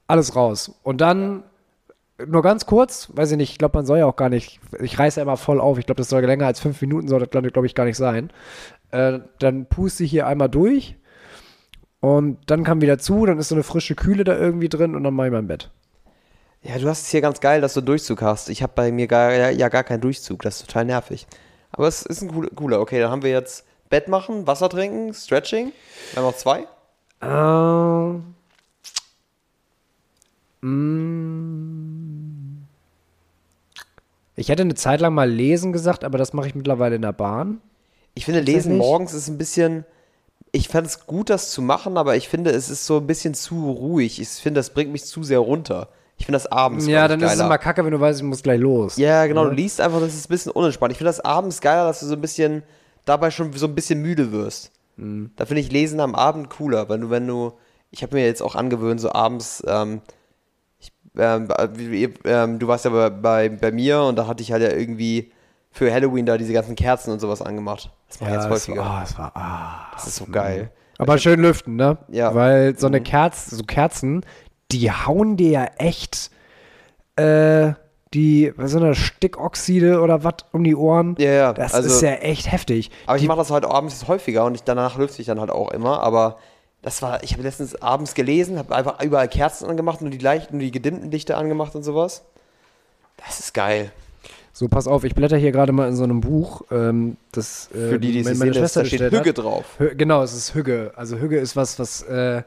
[0.06, 0.78] alles raus.
[0.82, 1.44] Und dann
[2.26, 4.98] nur ganz kurz, weiß ich nicht, ich glaube, man soll ja auch gar nicht, ich
[4.98, 7.30] reiße ja immer voll auf, ich glaube, das soll länger als fünf Minuten, soll das,
[7.30, 8.30] glaube ich, gar nicht sein.
[8.90, 10.96] Äh, dann puste ich hier einmal durch
[12.00, 15.04] und dann kam wieder zu, dann ist so eine frische Kühle da irgendwie drin und
[15.04, 15.70] dann mache ich mein Bett.
[16.62, 18.48] Ja, du hast es hier ganz geil, dass du Durchzug hast.
[18.48, 20.42] Ich habe bei mir gar, ja, ja gar keinen Durchzug.
[20.42, 21.26] Das ist total nervig.
[21.72, 22.80] Aber es ist ein cooler.
[22.80, 25.72] Okay, dann haben wir jetzt Bett machen, Wasser trinken, Stretching.
[26.12, 26.66] Wir haben noch zwei.
[27.22, 28.34] Ähm.
[30.60, 31.32] Mm,
[34.34, 37.12] Ich hätte eine Zeit lang mal lesen gesagt, aber das mache ich mittlerweile in der
[37.12, 37.60] Bahn.
[38.14, 39.84] Ich finde, Lesen morgens ist ein bisschen.
[40.52, 43.34] Ich fände es gut, das zu machen, aber ich finde, es ist so ein bisschen
[43.34, 44.20] zu ruhig.
[44.20, 45.88] Ich finde, das bringt mich zu sehr runter.
[46.22, 46.86] Ich finde das abends.
[46.86, 47.48] Ja, dann ich, ist es geiler.
[47.48, 48.96] immer kacke, wenn du weißt, ich muss gleich los.
[48.96, 50.92] Ja, genau, du liest einfach, das ist ein bisschen unentspannt.
[50.92, 52.62] Ich finde das abends geiler, dass du so ein bisschen
[53.04, 54.70] dabei schon so ein bisschen müde wirst.
[54.94, 55.32] Mhm.
[55.34, 57.54] Da finde ich Lesen am Abend cooler, wenn du, wenn du,
[57.90, 60.00] ich habe mir jetzt auch angewöhnt, so abends, ähm,
[60.78, 64.52] ich, ähm, wie- ähm, du warst ja bei, bei, bei mir und da hatte ich
[64.52, 65.32] halt ja irgendwie
[65.72, 67.90] für Halloween da diese ganzen Kerzen und sowas angemacht.
[68.08, 68.80] Das mache ich jetzt häufiger.
[68.80, 69.90] war, oh, es war, ah.
[69.94, 70.70] das ist so geil.
[70.98, 71.98] Aber schön lüften, ne?
[72.12, 72.32] Ja.
[72.32, 74.24] Weil so eine Kerze, so Kerzen,
[74.72, 76.30] die hauen dir ja echt
[77.16, 77.72] äh,
[78.14, 81.14] die, was sind das, Stickoxide oder was um die Ohren.
[81.18, 82.90] Ja, ja, Das also- ist ja echt heftig.
[83.06, 85.50] Aber ich die, mache das halt abends häufiger und ich, danach lüfte ich dann halt
[85.50, 86.02] auch immer.
[86.02, 86.36] Aber
[86.82, 90.58] das war, ich habe letztens abends gelesen, habe einfach überall Kerzen angemacht und die leichten,
[90.58, 92.22] die gedimmten Lichter angemacht und sowas.
[93.26, 93.92] Das ist geil.
[94.52, 96.62] so, pass auf, ich blätter hier gerade mal in so einem Buch.
[96.70, 99.20] Ähm, das, äh, Für die, die es meine- meine sehen, Schwester da steht bestellt hat.
[99.26, 99.64] Hügge drauf.
[99.78, 100.92] Hü- Genau, es ist Hügge.
[100.96, 102.42] Also Hügge ist was, was äh,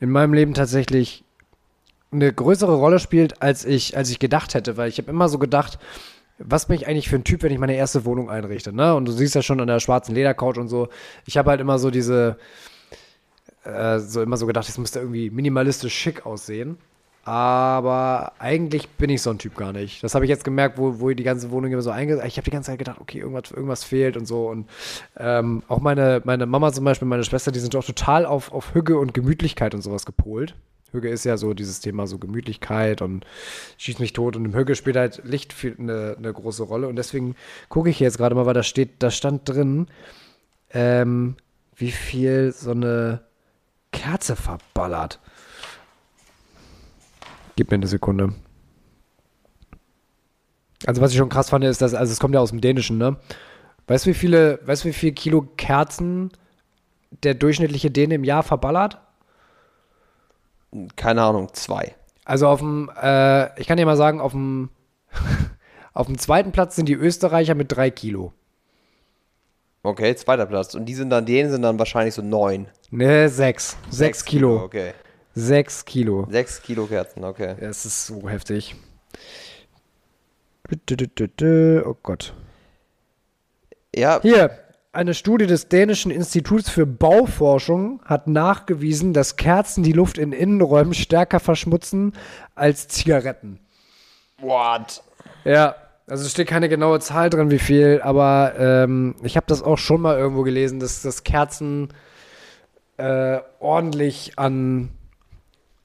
[0.00, 1.24] in meinem Leben tatsächlich
[2.12, 5.38] eine größere Rolle spielt, als ich, als ich gedacht hätte, weil ich habe immer so
[5.38, 5.78] gedacht,
[6.38, 8.94] was bin ich eigentlich für ein Typ, wenn ich meine erste Wohnung einrichte, ne?
[8.94, 10.88] Und du siehst ja schon an der schwarzen Ledercouch und so.
[11.24, 12.36] Ich habe halt immer so diese,
[13.64, 16.78] äh, so immer so gedacht, es müsste irgendwie minimalistisch schick aussehen.
[17.24, 20.04] Aber eigentlich bin ich so ein Typ gar nicht.
[20.04, 22.24] Das habe ich jetzt gemerkt, wo, wo die ganze Wohnung immer so einge...
[22.24, 24.48] Ich habe die ganze Zeit gedacht, okay, irgendwas, irgendwas fehlt und so.
[24.48, 24.68] Und
[25.16, 28.74] ähm, auch meine, meine Mama zum Beispiel, meine Schwester, die sind auch total auf, auf
[28.74, 30.54] Hügge und Gemütlichkeit und sowas gepolt.
[30.92, 33.26] Hügge ist ja so dieses Thema so Gemütlichkeit und
[33.78, 34.36] schießt mich tot.
[34.36, 36.88] Und im Hügge spielt halt Licht eine, eine große Rolle.
[36.88, 37.36] Und deswegen
[37.68, 39.88] gucke ich hier jetzt gerade mal, weil da steht, da stand drin,
[40.70, 41.36] ähm,
[41.74, 43.22] wie viel so eine
[43.92, 45.20] Kerze verballert.
[47.56, 48.34] Gib mir eine Sekunde.
[50.84, 52.98] Also was ich schon krass fand, ist, dass, also es kommt ja aus dem Dänischen,
[52.98, 53.16] ne?
[53.86, 56.30] Weißt du, wie viele, weißt du, wie viel Kilo Kerzen
[57.22, 58.98] der durchschnittliche Däne im Jahr verballert?
[60.96, 61.94] Keine Ahnung, zwei.
[62.24, 64.70] Also auf dem, äh, ich kann dir mal sagen, auf dem,
[65.92, 68.32] auf dem zweiten Platz sind die Österreicher mit drei Kilo.
[69.82, 70.74] Okay, zweiter Platz.
[70.74, 72.66] Und die sind dann, denen sind dann wahrscheinlich so neun.
[72.90, 73.76] Ne, sechs.
[73.88, 74.64] Sechs, Kilo.
[74.64, 74.92] Okay.
[75.34, 76.26] Sechs Kilo.
[76.28, 77.54] Sechs Kilo Kerzen, okay.
[77.60, 78.74] Ja, es ist so heftig.
[80.68, 82.34] Oh Gott.
[83.94, 84.58] Ja, Hier,
[84.96, 90.94] eine Studie des dänischen Instituts für Bauforschung hat nachgewiesen, dass Kerzen die Luft in Innenräumen
[90.94, 92.14] stärker verschmutzen
[92.54, 93.60] als Zigaretten.
[94.40, 95.02] what?
[95.44, 95.76] Ja,
[96.08, 99.78] also es steht keine genaue Zahl drin, wie viel, aber ähm, ich habe das auch
[99.78, 101.88] schon mal irgendwo gelesen, dass, dass Kerzen
[102.96, 104.90] äh, ordentlich an,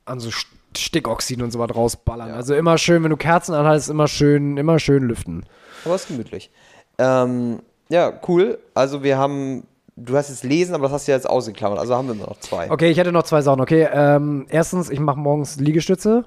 [0.06, 0.46] an so St-
[0.78, 2.30] Stickoxiden und so was rausballern.
[2.30, 2.36] Ja.
[2.36, 5.46] Also immer schön, wenn du Kerzen anhaltest, immer schön, immer schön lüften.
[5.86, 6.50] Aber ist gemütlich.
[6.98, 7.60] Ähm,
[7.92, 8.58] ja, cool.
[8.74, 9.64] Also wir haben,
[9.96, 11.78] du hast jetzt lesen, aber das hast du ja jetzt ausgeklammert.
[11.80, 12.72] Also haben wir noch zwei.
[12.72, 13.62] Okay, ich hätte noch zwei Sachen.
[13.62, 16.26] Okay, ähm, erstens, ich mache morgens Liegestütze.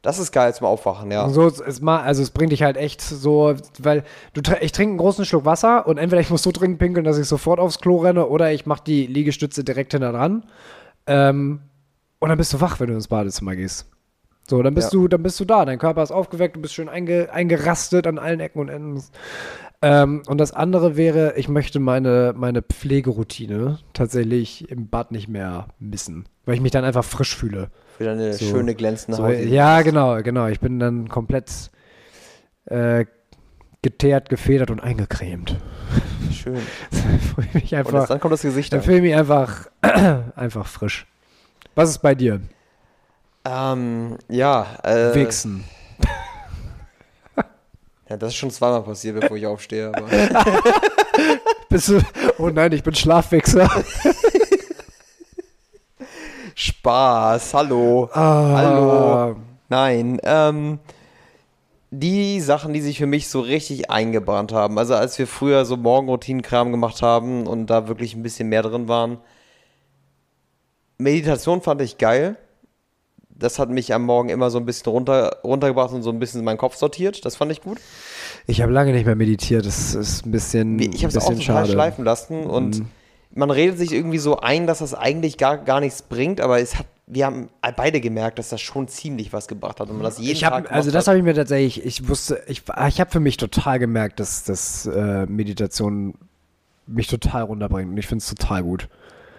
[0.00, 1.28] Das ist geil zum Aufwachen, ja.
[1.28, 4.02] So, es, also es bringt dich halt echt so, weil
[4.32, 7.18] du, ich trinke einen großen Schluck Wasser und entweder ich muss so dringend pinkeln, dass
[7.18, 10.44] ich sofort aufs Klo renne oder ich mache die Liegestütze direkt hinter dran.
[11.06, 11.60] Ähm,
[12.18, 13.86] und dann bist du wach, wenn du ins Badezimmer gehst.
[14.48, 14.98] So, dann bist Ja.
[14.98, 15.64] du, dann bist du da.
[15.64, 19.04] Dein Körper ist aufgeweckt, du bist schön einge, eingerastet an allen Ecken und Enden.
[19.84, 25.66] Ähm, und das andere wäre, ich möchte meine, meine Pflegeroutine tatsächlich im Bad nicht mehr
[25.80, 27.68] missen, weil ich mich dann einfach frisch fühle.
[27.98, 28.44] Für deine So.
[28.44, 29.34] schöne glänzende So, Haut.
[29.38, 30.46] ja, genau, genau.
[30.46, 31.70] Ich bin dann komplett
[32.66, 33.04] äh,
[33.82, 35.56] geteert, gefedert und eingecremt.
[36.30, 36.54] Schön.
[36.90, 38.84] Dann fühle ich mich Und einfach, jetzt, dann kommt das Gesicht dann an.
[38.84, 39.66] fühle ich mich einfach,
[40.36, 41.06] einfach frisch.
[41.74, 42.40] Was ist bei dir?
[43.44, 45.64] Ähm, ja, äh, Wichsen.
[48.12, 49.90] ja, das ist schon zweimal passiert, bevor ich aufstehe.
[51.70, 52.00] Bist du,
[52.36, 53.70] oh nein, ich bin Schlafwichser.
[56.54, 58.10] Spaß, hallo.
[58.12, 58.52] Ah.
[58.54, 59.36] Hallo.
[59.70, 60.78] Nein, ähm,
[61.90, 65.78] die Sachen, die sich für mich so richtig eingebrannt haben, also als wir früher so
[65.78, 69.16] Morgenroutinenkram gemacht haben und da wirklich ein bisschen mehr drin waren,
[70.98, 72.36] Meditation fand ich geil.
[73.38, 76.44] Das hat mich am Morgen immer so ein bisschen runter, runtergebracht und so ein bisschen
[76.44, 77.24] meinen Kopf sortiert.
[77.24, 77.78] Das fand ich gut.
[78.46, 79.66] Ich habe lange nicht mehr meditiert.
[79.66, 81.72] Das ist ein bisschen, Ich habe es auch total schade.
[81.72, 82.86] schleifen lassen und Mhm.
[83.34, 86.78] man redet sich irgendwie so ein, dass das eigentlich gar, gar nichts bringt, aber es
[86.78, 90.18] hat, wir haben beide gemerkt, dass das schon ziemlich was gebracht hat und man das
[90.18, 93.00] jeden Ich Tag hab, gemacht also das habe ich mir tatsächlich, ich wusste, ich, ich
[93.00, 96.14] habe für mich total gemerkt, dass, dass äh, Meditation
[96.86, 98.88] mich total runterbringt und ich finde es total gut.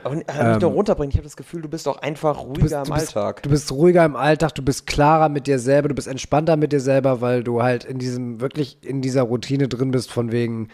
[0.04, 2.84] Aber nicht äh, nur runterbringen, ich habe das Gefühl, du bist auch einfach ruhiger Ähm,
[2.84, 3.44] bist- im bist, Alltag.
[3.44, 6.72] Du bist ruhiger im Alltag, du bist klarer mit dir selber, du bist entspannter mit
[6.74, 10.70] dir selber, weil du halt in diesem, wirklich in dieser Routine drin bist, von wegen,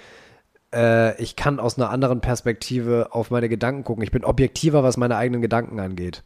[0.73, 4.03] äh, ich kann aus einer anderen Perspektive auf meine Gedanken gucken.
[4.03, 6.23] Ich bin objektiver, was meine eigenen Gedanken angeht.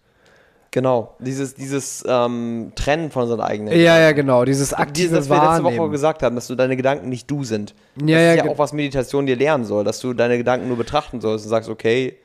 [0.71, 3.79] Genau, dieses, dieses ähm, Trennen von seinen eigenen.
[3.79, 4.43] Ja, ja, genau.
[4.43, 7.43] Dieses Dieses, aktive das wir letzte Woche gesagt haben, dass du deine Gedanken nicht du
[7.43, 7.75] sind.
[7.95, 10.67] das Ja, ist ja, ja auch, was Meditation dir lernen soll, dass du deine Gedanken
[10.69, 12.15] nur betrachten sollst und sagst, okay,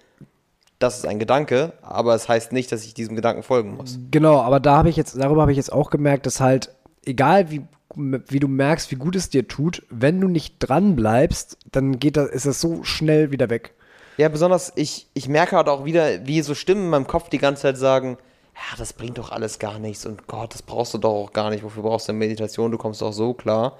[0.79, 3.99] das ist ein Gedanke, aber es heißt nicht, dass ich diesem Gedanken folgen muss.
[4.11, 6.71] Genau, aber da habe ich jetzt, darüber habe ich jetzt auch gemerkt, dass halt,
[7.05, 7.63] egal wie,
[7.97, 12.17] wie du merkst, wie gut es dir tut, wenn du nicht dran bleibst, dann geht
[12.17, 13.75] das, ist das so schnell wieder weg.
[14.19, 17.39] Ja, besonders ich, ich merke halt auch wieder, wie so Stimmen in meinem Kopf die
[17.39, 18.19] ganze Zeit sagen,
[18.55, 21.51] ja, das bringt doch alles gar nichts und Gott, das brauchst du doch auch gar
[21.51, 21.63] nicht.
[21.63, 22.73] Wofür brauchst du denn Meditation?
[22.73, 23.79] Du kommst doch so klar.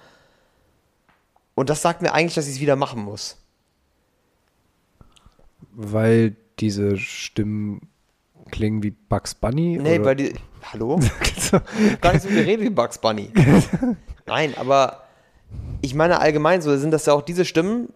[1.57, 3.37] Und das sagt mir eigentlich, dass ich es wieder machen muss.
[5.73, 7.89] Weil diese Stimmen
[8.51, 9.79] klingen wie Bugs Bunny?
[9.81, 10.05] Nee, oder?
[10.05, 10.35] weil die.
[10.73, 10.99] Hallo?
[12.01, 13.31] gar nicht so geredet wie Bugs Bunny.
[14.27, 15.05] Nein, aber
[15.81, 17.89] ich meine allgemein so sind das ja auch diese Stimmen,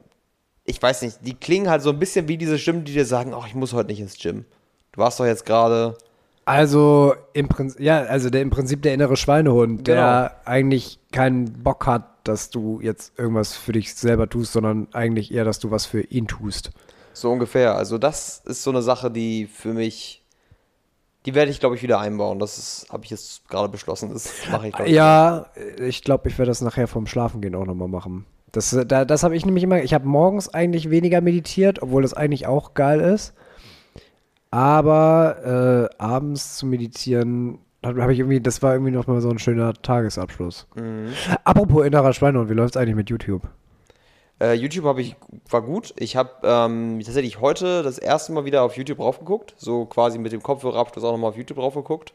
[0.65, 3.35] ich weiß nicht, die klingen halt so ein bisschen wie diese Stimmen, die dir sagen,
[3.35, 4.45] ach, ich muss heute nicht ins Gym.
[4.93, 5.97] Du warst doch jetzt gerade.
[6.45, 10.51] Also im Prinzip, ja, also der im Prinzip der innere Schweinehund, der Genau.
[10.51, 15.45] eigentlich keinen Bock hat, dass du jetzt irgendwas für dich selber tust, sondern eigentlich eher,
[15.45, 16.71] dass du was für ihn tust.
[17.13, 17.77] So ungefähr.
[17.77, 20.23] Also das ist so eine Sache, die für mich,
[21.27, 22.39] die werde ich, glaube ich, wieder einbauen.
[22.39, 24.11] Das habe ich jetzt gerade beschlossen.
[24.13, 24.97] Das mache ich, glaube ich.
[24.97, 25.47] Ja,
[25.79, 28.27] ich glaube, ich werde das nachher vorm Schlafengehen auch nochmal machen.
[28.53, 32.13] Das, da, das habe ich nämlich immer, ich habe morgens eigentlich weniger meditiert, obwohl das
[32.13, 33.35] eigentlich auch geil ist.
[34.51, 39.39] Aber äh, abends zu meditieren, habe hab ich irgendwie, das war irgendwie nochmal so ein
[39.39, 40.67] schöner Tagesabschluss.
[40.75, 41.09] Mhm.
[41.45, 43.49] Apropos innerer Schweinehund, wie läuft es eigentlich mit YouTube?
[44.43, 45.15] Äh, YouTube habe ich,
[45.49, 45.95] war gut.
[45.97, 49.55] Ich habe ähm, tatsächlich heute das erste Mal wieder auf YouTube raufgeguckt.
[49.57, 52.13] So quasi mit dem Kopfhörerabschluss auch nochmal auf YouTube raufgeguckt.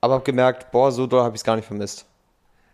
[0.00, 2.06] Aber habe gemerkt, boah, so doll habe ich es gar nicht vermisst.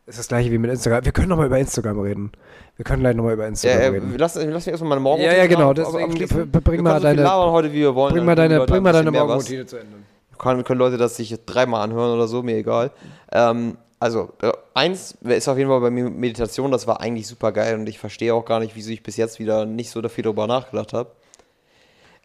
[0.05, 1.05] Ist das gleiche wie mit Instagram.
[1.05, 2.33] Wir können nochmal über Instagram reden.
[2.77, 4.15] Wir können gleich nochmal über Ja, Instagram äh, reden.
[4.19, 5.23] lass, lass mich erstmal meine Morgen.
[5.23, 6.13] Ja, ja, genau, deswegen
[6.51, 8.13] bring mal deine- heute, wie wir wollen.
[8.13, 9.13] Bring mal deine, bring mal deine.
[9.13, 9.97] Morgenroutine zu Ende.
[10.39, 12.91] Kann, können Leute das sich dreimal anhören oder so, mir egal.
[13.31, 17.53] Ähm, also, äh, eins ist auf jeden Fall bei mir Meditation, das war eigentlich super
[17.53, 20.25] geil und ich verstehe auch gar nicht, wieso ich bis jetzt wieder nicht so viel
[20.25, 21.13] darüber nachgedacht habe.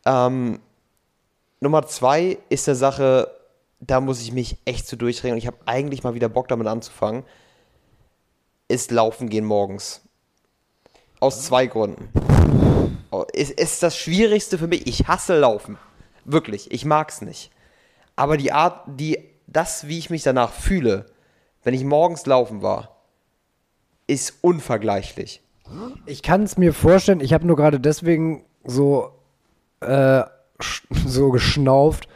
[0.04, 0.60] Ähm,
[1.60, 3.30] Nummer zwei ist eine Sache,
[3.80, 6.66] da muss ich mich echt zu durchdrehen und ich habe eigentlich mal wieder Bock damit
[6.66, 7.24] anzufangen,
[8.68, 10.02] ist Laufen gehen morgens.
[11.20, 12.10] Aus zwei Gründen.
[13.12, 14.88] Oh, Es ist das Schwierigste für mich.
[14.88, 15.78] Ich hasse Laufen.
[16.26, 16.72] Wirklich.
[16.72, 17.52] Ich mag's nicht.
[18.16, 21.06] Aber die Art, die, das, wie ich mich danach fühle,
[21.68, 22.96] wenn ich morgens laufen war,
[24.08, 25.42] ist unvergleichlich.
[26.06, 29.12] Ich kann es mir vorstellen, ich habe nur gerade deswegen so,
[29.82, 30.24] äh,
[31.06, 32.08] so geschnauft,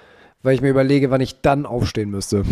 [0.42, 2.46] weil ich mir überlege, wann ich dann aufstehen müsste.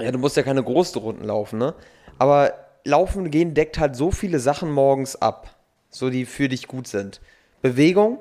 [0.00, 1.76] Ja, du musst ja keine großen Runden laufen, ne?
[2.18, 5.54] Aber Laufen gehen deckt halt so viele Sachen morgens ab,
[5.90, 7.20] so die für dich gut sind.
[7.62, 8.18] Bewegung,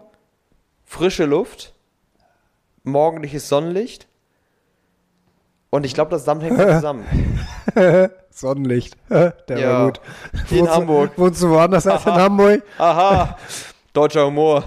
[0.86, 1.74] frische Luft,
[2.84, 4.08] morgendliches Sonnenlicht.
[5.69, 7.06] Und ich glaube, das damit hängt zusammen.
[8.30, 8.95] Sonnenlicht.
[9.10, 10.02] Der Ja, war gut.
[10.34, 11.11] in Wohnst du- Hamburg.
[11.18, 12.64] Wohnst du woanders als in Hamburg?
[12.77, 13.38] Aha,
[13.94, 14.64] deutscher Humor.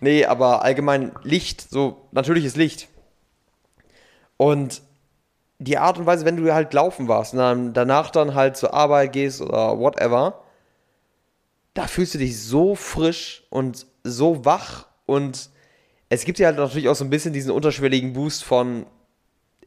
[0.00, 2.88] Nee, aber allgemein Licht, so natürliches Licht.
[4.36, 4.82] Und
[5.58, 8.74] die Art und Weise, wenn du halt laufen warst und dann danach dann halt zur
[8.74, 10.40] Arbeit gehst oder whatever,
[11.72, 15.48] da fühlst du dich so frisch und so wach und
[16.08, 18.86] es gibt ja halt natürlich auch so ein bisschen diesen unterschwelligen Boost von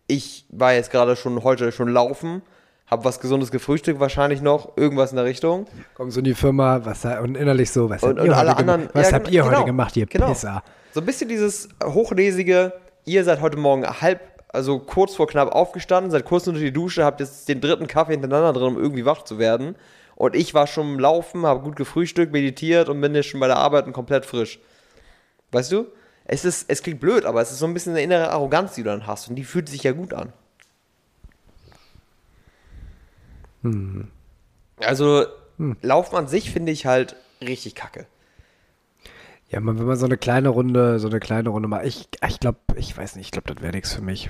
[0.09, 2.41] ich war jetzt gerade schon heute schon laufen,
[2.87, 5.67] hab was Gesundes gefrühstückt wahrscheinlich noch, irgendwas in der Richtung.
[5.93, 8.49] Kommst du in die Firma was, und innerlich so, was Und, habt und ihr, alle
[8.49, 8.89] heute, anderen.
[8.93, 10.27] was ja, habt genau, ihr heute genau, gemacht, ihr genau.
[10.29, 10.63] Pisser?
[10.93, 12.73] So ein bisschen dieses hochnäsige,
[13.05, 17.05] ihr seid heute Morgen halb, also kurz vor knapp aufgestanden, seid kurz unter die Dusche,
[17.05, 19.75] habt jetzt den dritten Kaffee hintereinander drin, um irgendwie wach zu werden.
[20.15, 23.47] Und ich war schon im Laufen, habe gut gefrühstückt, meditiert und bin jetzt schon bei
[23.47, 24.59] der Arbeit und komplett frisch.
[25.51, 25.85] Weißt du?
[26.31, 28.83] Es, ist, es klingt blöd, aber es ist so ein bisschen eine innere Arroganz, die
[28.83, 29.29] du dann hast.
[29.29, 30.31] Und die fühlt sich ja gut an.
[34.79, 35.25] Also,
[35.81, 38.05] Laufen an sich finde ich halt richtig kacke.
[39.49, 42.39] Ja, man, wenn man so eine kleine Runde, so eine kleine Runde macht, ich, ich
[42.39, 44.29] glaube, ich weiß nicht, ich glaube, das wäre nichts für mich.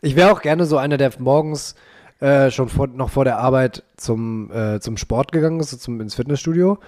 [0.00, 1.74] Ich wäre auch gerne so einer, der morgens
[2.20, 6.00] äh, schon vor, noch vor der Arbeit zum, äh, zum Sport gegangen ist, so zum,
[6.00, 6.78] ins Fitnessstudio.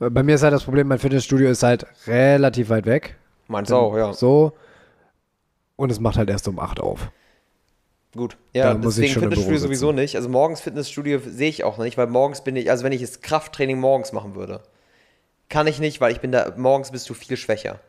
[0.00, 3.16] Äh, Bei mir ist halt das Problem, mein Fitnessstudio ist halt relativ weit weg.
[3.48, 4.12] Meins auch, ja.
[4.12, 4.52] So.
[5.76, 7.10] Und es macht halt erst um 8 auf.
[8.16, 8.36] Gut.
[8.52, 10.16] Ja, Da muss ich deswegen Fitnessstudio sowieso nicht.
[10.16, 13.22] Also morgens Fitnessstudio sehe ich auch nicht, weil morgens bin ich, also wenn ich jetzt
[13.22, 14.62] Krafttraining morgens machen würde,
[15.48, 17.80] kann ich nicht, weil ich bin da, morgens bist du viel schwächer.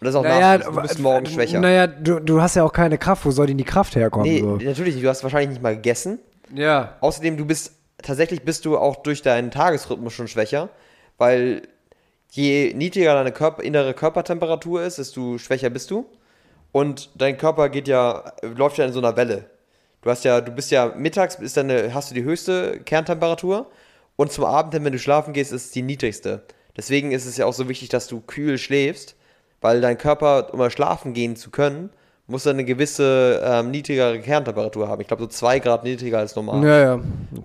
[0.00, 0.58] Und das ist auch Naja.
[0.58, 1.60] Du bist morgens äh, schwächer.
[1.60, 3.24] Naja, du, du hast ja auch keine Kraft.
[3.24, 4.26] Wo soll denn die Kraft herkommen?
[4.26, 4.56] nee, so?
[4.56, 5.04] natürlich nicht.
[5.04, 6.18] Du hast wahrscheinlich nicht mal gegessen.
[6.54, 6.96] Ja.
[7.00, 7.72] Außerdem, du bist,
[8.02, 10.70] tatsächlich bist du auch durch deinen Tagesrhythmus schon schwächer,
[11.18, 11.62] weil
[12.34, 16.06] je niedriger deine Körper, innere Körpertemperatur ist, desto schwächer bist du.
[16.72, 19.44] Und dein Körper geht ja, läuft ja in so einer Welle.
[20.00, 23.70] Du hast ja, du bist ja mittags ist deine, hast du die höchste Kerntemperatur
[24.16, 26.42] und zum Abend, wenn du schlafen gehst, ist es die niedrigste.
[26.76, 29.14] Deswegen ist es ja auch so wichtig, dass du kühl schläfst,
[29.60, 31.90] weil dein Körper, um mal schlafen gehen zu können,
[32.26, 35.02] muss eine gewisse ähm, niedrigere Kerntemperatur haben.
[35.02, 36.66] Ich glaube, so zwei Grad niedriger als normal.
[36.66, 37.00] Ja, ja.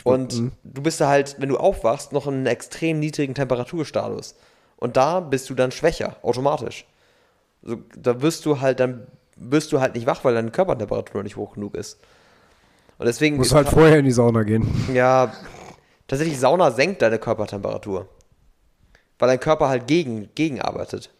[0.05, 0.51] Und Mhm.
[0.63, 4.35] du bist da halt, wenn du aufwachst, noch in einem extrem niedrigen Temperaturstatus.
[4.77, 6.85] Und da bist du dann schwächer, automatisch.
[7.63, 11.35] So, da wirst du halt, dann wirst du halt nicht wach, weil deine Körpertemperatur nicht
[11.35, 11.99] hoch genug ist.
[12.99, 14.67] Und deswegen Musst halt vorher in die Sauna gehen.
[14.93, 15.31] ja,
[16.07, 18.07] tatsächlich Sauna senkt deine Körpertemperatur.
[19.19, 21.11] Weil dein Körper halt gegen, gegenarbeitet.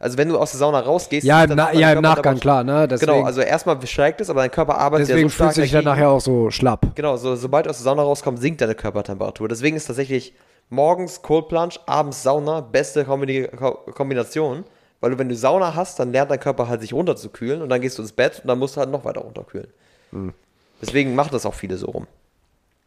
[0.00, 2.86] Also wenn du aus der Sauna rausgehst, Ja, im, Na ja, im Nachgang, klar, ne?
[2.86, 5.58] Deswegen, Genau, also erstmal steigt es, aber dein Körper arbeitet deswegen ja so stark fühlst
[5.58, 6.00] du dich dann dagegen.
[6.00, 6.94] nachher auch so schlapp.
[6.94, 9.48] Genau, so, sobald du aus der Sauna rauskommst, sinkt deine Körpertemperatur.
[9.48, 10.34] Deswegen ist tatsächlich
[10.70, 14.64] morgens Cold Plunge, abends Sauna beste Kombination.
[15.00, 17.80] Weil du, wenn du Sauna hast, dann lernt dein Körper halt sich runterzukühlen und dann
[17.80, 19.68] gehst du ins Bett und dann musst du halt noch weiter runterkühlen.
[20.10, 20.34] Hm.
[20.82, 22.06] Deswegen machen das auch viele so rum.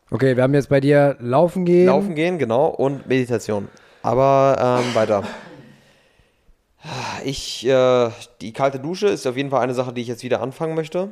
[0.10, 1.86] Okay, wir haben jetzt bei dir Laufen gehen.
[1.86, 3.70] Laufen gehen, genau, und Meditation.
[4.03, 5.24] Aber ähm, weiter.
[7.24, 8.10] Ich, äh,
[8.41, 11.10] die kalte Dusche ist auf jeden Fall eine Sache, die ich jetzt wieder anfangen möchte.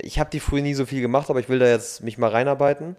[0.00, 2.30] Ich habe die früher nie so viel gemacht, aber ich will da jetzt mich mal
[2.30, 2.96] reinarbeiten.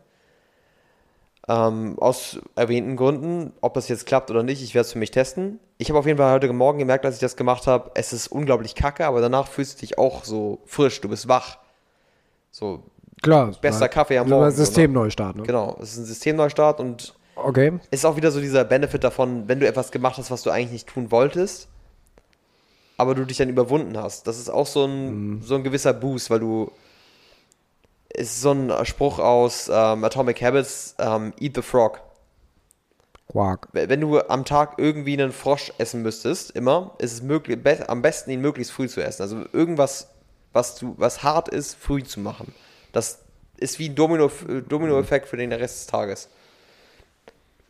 [1.52, 5.10] Ähm, aus erwähnten Gründen, ob das jetzt klappt oder nicht, ich werde es für mich
[5.10, 5.60] testen.
[5.80, 8.28] Ich habe auf jeden Fall heute Morgen gemerkt, als ich das gemacht habe, es ist
[8.28, 11.58] unglaublich kacke, aber danach fühlst du dich auch so frisch, du bist wach.
[12.52, 12.84] So,
[13.24, 13.52] Klar.
[13.62, 14.52] bester halt- Kaffee am so ein Morgen.
[14.52, 14.66] so, ne?
[14.68, 15.44] Systemneustart, ne?
[15.44, 17.80] Genau, es ist ein Systemneustart und Okay.
[17.90, 20.72] ist auch wieder so dieser Benefit davon, wenn du etwas gemacht hast, was du eigentlich
[20.72, 21.68] nicht tun wolltest,
[22.98, 24.28] aber du dich dann überwunden hast.
[24.28, 26.72] Das ist auch so ein, so ein gewisser Boost, weil du.
[28.10, 32.02] Es ist so ein Spruch aus ähm, Atomic Habits: ähm, Eat the Frog.
[33.32, 33.68] Quark.
[33.74, 38.02] Wenn du am Tag irgendwie einen Frosch essen müsstest, immer, ist es möglich, be am
[38.02, 39.22] besten, ihn möglichst früh zu essen.
[39.22, 40.10] Also irgendwas,
[40.52, 42.54] was, du, was hart ist, früh zu machen.
[42.92, 43.20] Das
[43.58, 44.32] ist wie ein Domino-
[44.68, 46.30] Domino-Effekt für den Rest des Tages.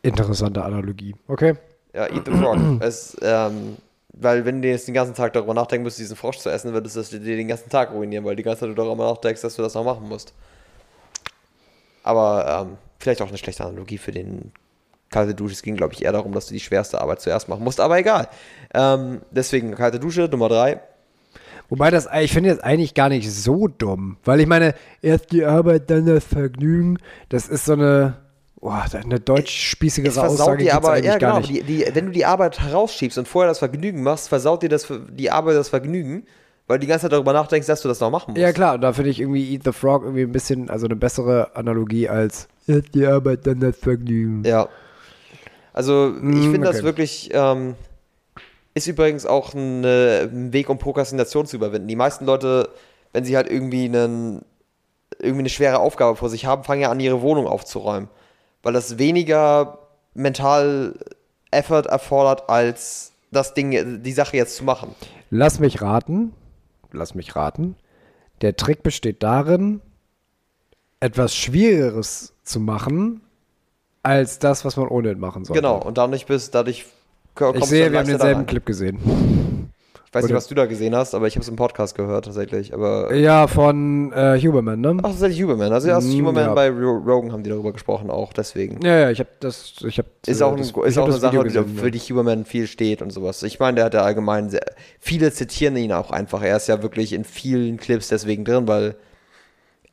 [0.02, 1.14] Interessante Analogie.
[1.28, 1.56] Okay.
[1.92, 2.56] Ja, Eat the Frog.
[2.80, 3.76] es, ähm,
[4.12, 7.12] weil wenn du jetzt den ganzen Tag darüber nachdenken müsstest, diesen Frosch zu essen, würdest
[7.12, 9.62] du dir den ganzen Tag ruinieren, weil die ganze Zeit du darüber nachdenkst, dass du
[9.62, 10.34] das noch machen musst.
[12.02, 14.52] Aber ähm, vielleicht auch eine schlechte Analogie für den
[15.10, 15.54] kalte Dusche.
[15.54, 17.98] Es ging, glaube ich, eher darum, dass du die schwerste Arbeit zuerst machen musst, aber
[17.98, 18.28] egal.
[18.74, 20.80] Ähm, deswegen kalte Dusche, Nummer drei.
[21.68, 24.16] Wobei das, ich finde das eigentlich gar nicht so dumm.
[24.24, 26.98] Weil ich meine, erst die Arbeit, dann das Vergnügen.
[27.28, 28.16] Das ist so eine,
[28.60, 31.68] boah, eine deutsch-spießigere versaut Aussage dir gibt's aber, eigentlich ja gar genau, nicht.
[31.68, 34.86] die, die, wenn du die Arbeit herausschiebst und vorher das Vergnügen machst, versaut dir das,
[35.10, 36.26] die Arbeit das Vergnügen,
[36.66, 38.42] weil du die ganze Zeit darüber nachdenkst, dass du das noch machen musst.
[38.42, 40.96] Ja klar, und da finde ich irgendwie Eat the Frog irgendwie ein bisschen, also eine
[40.96, 42.48] bessere Analogie als
[42.94, 44.44] die Arbeit, dann das Vergnügen.
[44.44, 44.68] Ja.
[45.72, 46.84] Also ich Mm, finde das okay.
[46.84, 47.74] wirklich, ähm,
[48.74, 51.88] ist übrigens auch eine, ein Weg, um Prokrastination zu überwinden.
[51.88, 52.68] Die meisten Leute,
[53.12, 54.42] wenn sie halt irgendwie, einen,
[55.18, 58.08] irgendwie eine schwere Aufgabe vor sich haben, fangen ja an, ihre Wohnung aufzuräumen.
[58.62, 59.78] Weil das weniger
[60.14, 60.94] mental
[61.50, 64.94] Effort erfordert, als das Ding, die Sache jetzt zu machen.
[65.30, 66.32] Lass mich raten,
[66.92, 67.76] lass mich raten.
[68.40, 69.80] Der Trick besteht darin,
[70.98, 73.20] etwas Schwierigeres zu machen,
[74.02, 75.60] als das, was man ohnehin machen sollte.
[75.62, 76.86] Genau, und dadurch bist, dadurch
[77.34, 78.46] ko- Ich kommst sehe, wir haben denselben.
[78.46, 78.98] Clip gesehen.
[80.10, 82.24] Ich weiß nicht, was du da gesehen hast, aber ich habe es im Podcast gehört
[82.24, 82.74] tatsächlich.
[82.74, 84.96] Aber Ja, von äh, Huberman, ne?
[85.04, 85.72] Ach, tatsächlich Huberman.
[85.72, 86.54] Also erst Mm, Huberman ja.
[86.54, 88.84] bei Ro- Rogan haben die darüber gesprochen auch, deswegen.
[88.84, 91.38] Ja, ja, ich habe das, ich habe Ist auch, ein, das, ist auch eine Sache,
[91.44, 93.44] gesehen, für die Huberman viel steht und sowas.
[93.44, 94.62] Ich meine, der hat ja allgemein sehr,
[94.98, 96.42] viele zitieren ihn auch einfach.
[96.42, 98.96] Er ist ja wirklich in vielen Clips deswegen drin, weil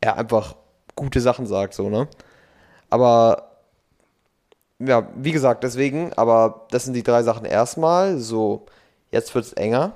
[0.02, 0.56] er einfach
[0.96, 2.08] gute Sachen sagt, so, ne?
[2.90, 3.52] Aber
[4.80, 8.18] ja, wie gesagt, deswegen, aber das sind die drei Sachen erstmal.
[8.18, 8.66] So,
[9.12, 9.92] jetzt wird's enger.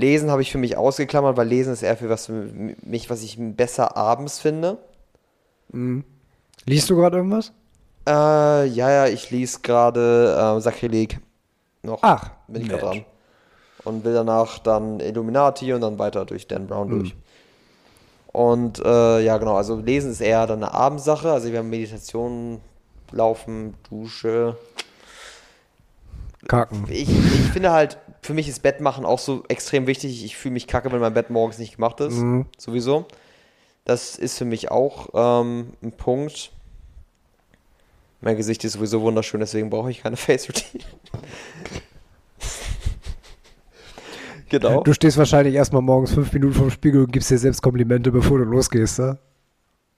[0.00, 2.32] Lesen habe ich für mich ausgeklammert, weil Lesen ist eher für was für
[2.82, 4.78] mich, was ich besser abends finde.
[6.66, 7.52] Liest du gerade irgendwas?
[8.06, 11.20] Äh, ja, ja, ich lese gerade äh, Sakrileg
[11.82, 11.98] noch.
[12.02, 13.04] Ach, bin ich gerade dran.
[13.84, 16.98] Und will danach dann Illuminati und dann weiter durch Dan Brown Hm.
[16.98, 17.14] durch.
[18.32, 21.30] Und äh, ja, genau, also Lesen ist eher dann eine Abendsache.
[21.30, 22.60] Also wir haben Meditation,
[23.12, 24.56] Laufen, Dusche.
[26.48, 26.86] Kacken.
[26.88, 30.24] Ich, ich finde halt, für mich ist Bettmachen auch so extrem wichtig.
[30.24, 32.16] Ich fühle mich kacke, wenn mein Bett morgens nicht gemacht ist.
[32.16, 32.46] Mhm.
[32.58, 33.06] Sowieso.
[33.84, 36.52] Das ist für mich auch ähm, ein Punkt.
[38.20, 40.84] Mein Gesicht ist sowieso wunderschön, deswegen brauche ich keine Face Routine.
[44.50, 44.82] Genau.
[44.82, 48.38] Du stehst wahrscheinlich erstmal morgens fünf Minuten vorm Spiegel und gibst dir selbst Komplimente, bevor
[48.38, 49.16] du losgehst, ne?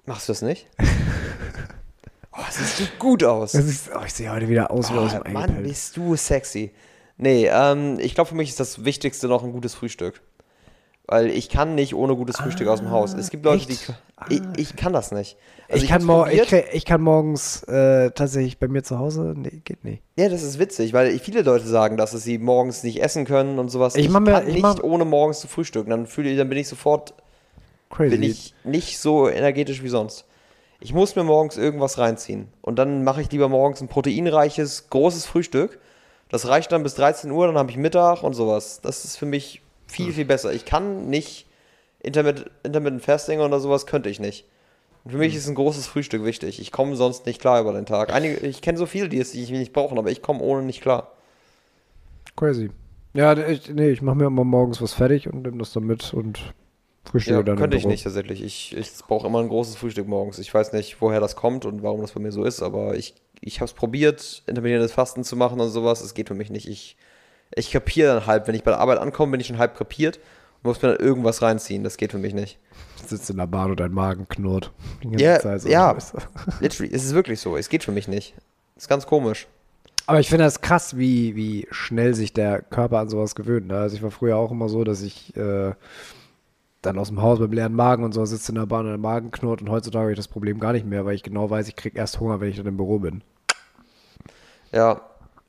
[0.05, 0.67] Machst du das nicht?
[2.33, 3.55] oh, siehst du gut aus.
[3.55, 6.71] Ist, oh, ich sehe heute wieder aus wie aus dem Oh, Mann, bist du sexy.
[7.17, 10.21] Nee, ähm, ich glaube, für mich ist das Wichtigste noch ein gutes Frühstück.
[11.07, 13.13] Weil ich kann nicht ohne gutes Frühstück aus dem Haus.
[13.13, 13.89] Es gibt Leute, echt?
[14.31, 14.35] die.
[14.37, 15.37] Ich, ich kann das nicht.
[15.69, 19.35] Also ich, kann ich, krieg, ich kann morgens äh, tatsächlich bei mir zu Hause.
[19.37, 20.01] Nee, geht nicht.
[20.17, 23.69] Ja, das ist witzig, weil viele Leute sagen, dass sie morgens nicht essen können und
[23.69, 23.97] sowas.
[23.97, 25.91] Ich mir- kann ich nicht mach- ohne morgens zu frühstücken.
[25.91, 27.15] Dann fühle ich, dann bin ich sofort,
[27.91, 28.11] Crazy.
[28.11, 30.25] bin ich nicht so energetisch wie sonst.
[30.79, 32.47] Ich muss mir morgens irgendwas reinziehen.
[32.61, 35.81] Und dann mache ich lieber morgens ein proteinreiches, großes Frühstück.
[36.33, 38.81] Das reicht dann bis 13 Uhr, dann habe ich Mittag und sowas.
[38.81, 40.53] Das ist für mich viel, viel besser.
[40.53, 41.47] Ich kann nicht
[42.01, 44.47] Intermittent, Intermittent Fasting oder sowas, könnte ich nicht.
[45.05, 46.59] Und für mich ist ein großes Frühstück wichtig.
[46.59, 48.13] Ich komme sonst nicht klar über den Tag.
[48.13, 50.63] Einige, ich kenne so viele, die es die ich nicht brauchen, aber ich komme ohne
[50.63, 51.13] nicht klar.
[52.35, 52.71] Crazy.
[53.13, 56.15] Ja, ich, nee, ich mache mir immer morgens was fertig und nehme das dann mit
[56.15, 56.55] und
[57.05, 57.59] frühstücke Ja, dann.
[57.59, 58.43] könnte ich nicht tatsächlich.
[58.43, 60.39] Ich, ich brauche immer ein großes Frühstück morgens.
[60.39, 63.15] Ich weiß nicht, woher das kommt und warum das bei mir so ist, aber ich,
[63.43, 66.01] ich habe es probiert, intermittierendes Fasten zu machen und sowas.
[66.01, 66.69] Es geht für mich nicht.
[66.69, 66.97] Ich,
[67.55, 68.47] ich kapiere dann halb.
[68.47, 70.19] Wenn ich bei der Arbeit ankomme, bin ich schon halb kapiert
[70.63, 71.83] und muss mir dann irgendwas reinziehen.
[71.83, 72.59] Das geht für mich nicht.
[73.01, 74.71] Du sitzt in der Bahn und dein Magen knurrt.
[75.03, 75.69] Ja, Zeit so.
[75.69, 75.97] ja.
[76.61, 77.57] Literally, es ist wirklich so.
[77.57, 78.35] Es geht für mich nicht.
[78.77, 79.49] ist ganz komisch.
[80.07, 83.67] Aber ich finde das krass, wie, wie schnell sich der Körper an sowas gewöhnt.
[83.69, 83.79] Ne?
[83.79, 85.73] Also ich war früher auch immer so, dass ich äh,
[86.83, 88.99] dann aus dem Haus beim leeren Magen und so sitze in der Bahn und der
[88.99, 91.69] Magen knurrt und heutzutage habe ich das Problem gar nicht mehr, weil ich genau weiß,
[91.69, 93.23] ich kriege erst Hunger, wenn ich dann im Büro bin.
[94.73, 95.01] Ja,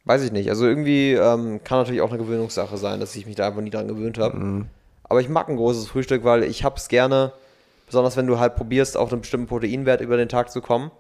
[0.06, 0.50] weiß ich nicht.
[0.50, 3.70] Also irgendwie ähm, kann natürlich auch eine Gewöhnungssache sein, dass ich mich da einfach nie
[3.70, 4.66] dran gewöhnt habe.
[5.04, 7.34] Aber ich mag ein großes Frühstück, weil ich hab's gerne,
[7.88, 10.92] besonders wenn du halt probierst, auf einen bestimmten Proteinwert über den Tag zu kommen.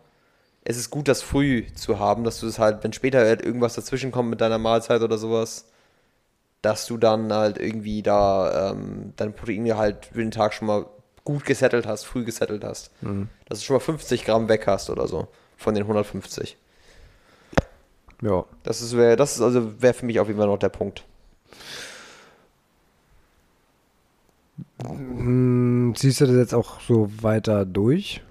[0.63, 3.75] Es ist gut, das früh zu haben, dass du es halt, wenn später halt irgendwas
[3.75, 5.65] dazwischen kommt mit deiner Mahlzeit oder sowas,
[6.63, 10.85] dass du dann halt irgendwie da ähm, dein Proteingehalt für den Tag schon mal
[11.23, 12.89] gut gesettelt hast, früh gesettelt hast.
[13.47, 15.27] Dass du schon mal 50 Gramm weg hast oder so
[15.57, 16.57] von den 150.
[18.21, 18.45] Ja.
[18.63, 21.03] Das ist, wär, das ist also wäre für mich auf jeden Fall noch der Punkt.
[24.85, 28.21] Hm, ziehst du das jetzt auch so weiter durch?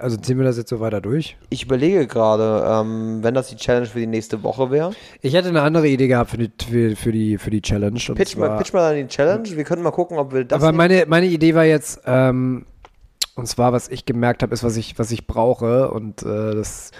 [0.00, 1.36] Also ziehen wir das jetzt so weiter durch?
[1.50, 4.92] Ich überlege gerade, ähm, wenn das die Challenge für die nächste Woche wäre.
[5.20, 8.00] Ich hätte eine andere Idee gehabt für die, für, für die, für die Challenge.
[8.08, 9.48] und Pitch mal, zwar- pitch mal dann die Challenge.
[9.54, 10.62] Wir können mal gucken, ob wir das.
[10.62, 12.64] Aber meine, meine Idee war jetzt, ähm,
[13.34, 15.90] und zwar, was ich gemerkt habe, ist, was ich, was ich brauche.
[15.90, 16.90] Und äh, das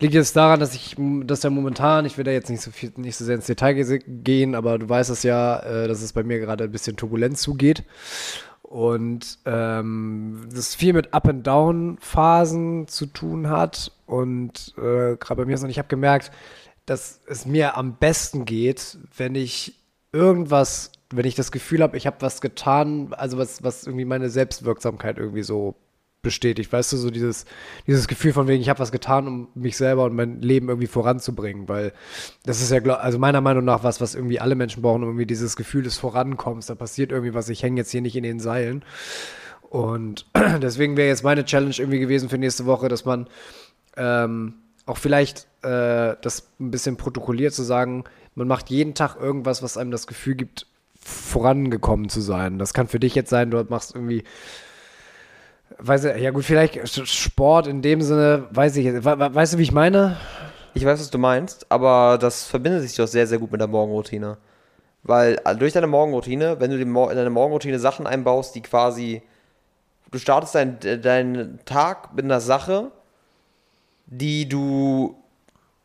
[0.00, 2.92] liegt jetzt daran, dass ich, dass ja momentan, ich will da jetzt nicht so viel,
[2.96, 6.14] nicht so sehr ins Detail ge- gehen, aber du weißt es ja, äh, dass es
[6.14, 7.84] bei mir gerade ein bisschen turbulent zugeht.
[8.72, 13.92] Und ähm, das viel mit Up- and Down-Phasen zu tun hat.
[14.06, 16.32] Und äh, gerade bei mir ist und ich habe gemerkt,
[16.86, 19.74] dass es mir am besten geht, wenn ich
[20.10, 24.30] irgendwas, wenn ich das Gefühl habe, ich habe was getan, also was, was irgendwie meine
[24.30, 25.74] Selbstwirksamkeit irgendwie so
[26.22, 26.72] bestätigt.
[26.72, 27.44] Weißt du, so dieses,
[27.86, 30.86] dieses Gefühl von wegen, ich habe was getan, um mich selber und mein Leben irgendwie
[30.86, 31.92] voranzubringen, weil
[32.44, 35.26] das ist ja, also meiner Meinung nach was, was irgendwie alle Menschen brauchen, um irgendwie
[35.26, 36.66] dieses Gefühl des Vorankommens.
[36.66, 38.84] Da passiert irgendwie was, ich hänge jetzt hier nicht in den Seilen.
[39.68, 40.26] Und
[40.62, 43.26] deswegen wäre jetzt meine Challenge irgendwie gewesen für nächste Woche, dass man
[43.96, 44.54] ähm,
[44.86, 48.04] auch vielleicht äh, das ein bisschen protokolliert zu sagen,
[48.34, 50.66] man macht jeden Tag irgendwas, was einem das Gefühl gibt,
[51.00, 52.58] vorangekommen zu sein.
[52.58, 54.24] Das kann für dich jetzt sein, du machst irgendwie,
[55.78, 59.62] weiß ja gut, vielleicht Sport in dem Sinne, weiß ich, we- we- weißt du, wie
[59.62, 60.16] ich meine?
[60.74, 63.68] Ich weiß, was du meinst, aber das verbindet sich doch sehr, sehr gut mit der
[63.68, 64.38] Morgenroutine.
[65.02, 69.22] Weil äh, durch deine Morgenroutine, wenn du in deine Morgenroutine Sachen einbaust, die quasi.
[70.10, 72.90] Du startest deinen deinen Tag mit einer Sache,
[74.06, 75.16] die du.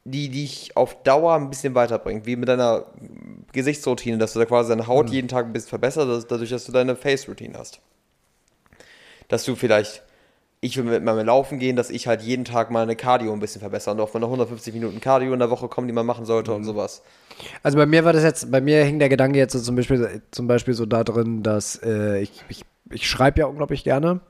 [0.05, 2.25] die dich auf Dauer ein bisschen weiterbringt.
[2.25, 2.85] Wie mit deiner
[3.51, 6.65] Gesichtsroutine, dass du da quasi deine Haut jeden Tag ein bisschen verbessert, dass- dadurch, dass
[6.65, 7.79] du deine Face-Routine hast.
[9.27, 10.03] Dass du vielleicht
[10.59, 13.61] ich will mit meinem Laufen gehen, dass ich halt jeden Tag meine Cardio ein bisschen
[13.61, 16.53] verbessere und auf meine 150 Minuten Cardio in der Woche kommen, die man machen sollte
[16.53, 17.03] und sowas.
[17.61, 20.21] Also bei mir war das jetzt, bei mir hing der Gedanke jetzt so zum Beispiel,
[20.31, 24.21] zum Beispiel so da drin, dass äh, ich, ich, ich schreibe ja unglaublich gerne,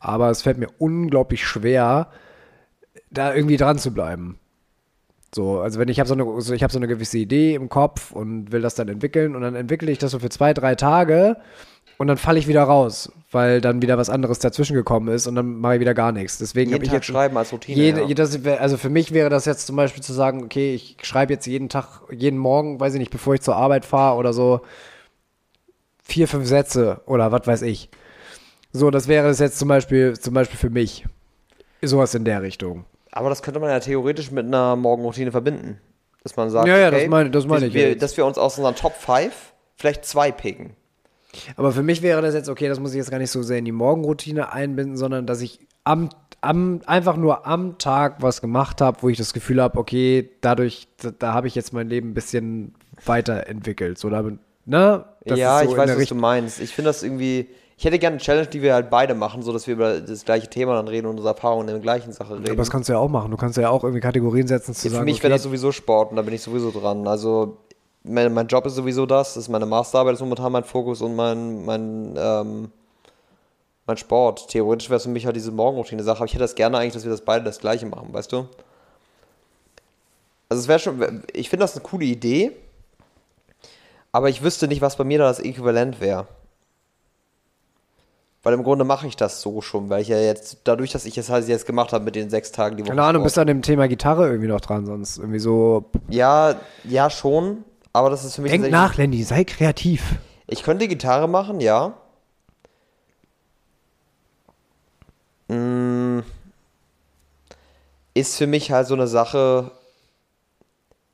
[0.00, 2.08] aber es fällt mir unglaublich schwer,
[3.10, 4.40] da irgendwie dran zu bleiben.
[5.32, 7.68] So, also wenn ich habe so eine, so, ich habe so eine gewisse Idee im
[7.68, 10.74] Kopf und will das dann entwickeln und dann entwickle ich das so für zwei, drei
[10.74, 11.36] Tage
[11.98, 15.34] und dann falle ich wieder raus, weil dann wieder was anderes dazwischen gekommen ist und
[15.34, 16.38] dann mache ich wieder gar nichts.
[16.38, 17.76] Deswegen habe ich Tag jetzt schreiben als Routine.
[17.76, 18.14] jede, ja.
[18.14, 21.46] das also für mich wäre das jetzt zum Beispiel zu sagen, okay, ich schreibe jetzt
[21.46, 24.60] jeden Tag, jeden Morgen, weiß ich nicht, bevor ich zur Arbeit fahre oder so,
[26.02, 27.90] vier, fünf Sätze oder was weiß ich.
[28.72, 31.04] So, das wäre es jetzt zum Beispiel, zum Beispiel für mich.
[31.82, 32.84] Sowas in der Richtung.
[33.12, 35.80] Aber das könnte man ja theoretisch mit einer Morgenroutine verbinden.
[36.22, 38.26] Dass man sagt, Ja, ja, okay, das meine- das meine wir, ich wir, dass wir
[38.26, 39.32] uns aus unseren Top 5
[39.76, 40.74] vielleicht zwei picken.
[41.56, 43.58] Aber für mich wäre das jetzt, okay, das muss ich jetzt gar nicht so sehr
[43.58, 46.08] in die Morgenroutine einbinden, sondern dass ich am,
[46.40, 50.88] am einfach nur am Tag was gemacht habe, wo ich das Gefühl habe, okay, dadurch,
[51.02, 52.74] da, da habe ich jetzt mein Leben ein bisschen
[53.04, 53.98] weiterentwickelt.
[53.98, 55.04] So, damit, ne?
[55.24, 56.60] Das ja, so ich weiß, was Richtung- du meinst.
[56.60, 57.48] Ich finde das irgendwie.
[57.80, 60.24] Ich hätte gerne eine Challenge, die wir halt beide machen, so dass wir über das
[60.24, 62.46] gleiche Thema dann reden und unsere Erfahrungen in der gleichen Sache reden.
[62.46, 63.30] Aber das kannst du ja auch machen.
[63.30, 65.44] Du kannst ja auch irgendwie Kategorien setzen, zu Ja, für sagen, mich wäre okay, das
[65.44, 67.06] sowieso Sport und da bin ich sowieso dran.
[67.06, 67.58] Also
[68.02, 71.16] mein, mein Job ist sowieso das, das ist meine Masterarbeit, ist momentan mein Fokus und
[71.16, 72.72] mein, mein, ähm,
[73.86, 74.48] mein Sport.
[74.48, 77.04] Theoretisch wäre es für mich halt diese Morgenroutine-Sache, aber ich hätte das gerne eigentlich, dass
[77.04, 78.48] wir das beide das gleiche machen, weißt du?
[80.48, 82.52] Also es wäre schon, ich finde das eine coole Idee,
[84.12, 86.26] aber ich wüsste nicht, was bei mir da das Äquivalent wäre.
[88.42, 91.14] Weil im Grunde mache ich das so schon, weil ich ja jetzt, dadurch, dass ich
[91.14, 92.90] das halt jetzt gemacht habe mit den sechs Tagen die Woche.
[92.90, 95.84] keine Ahnung, bist du an dem Thema Gitarre irgendwie noch dran, sonst irgendwie so.
[96.08, 96.54] Ja,
[96.84, 100.16] ja schon, aber das ist für mich Denk nach, Lenny, sei kreativ.
[100.46, 101.94] Ich könnte Gitarre machen, ja.
[105.48, 106.20] Mm.
[108.14, 109.70] Ist für mich halt so eine Sache.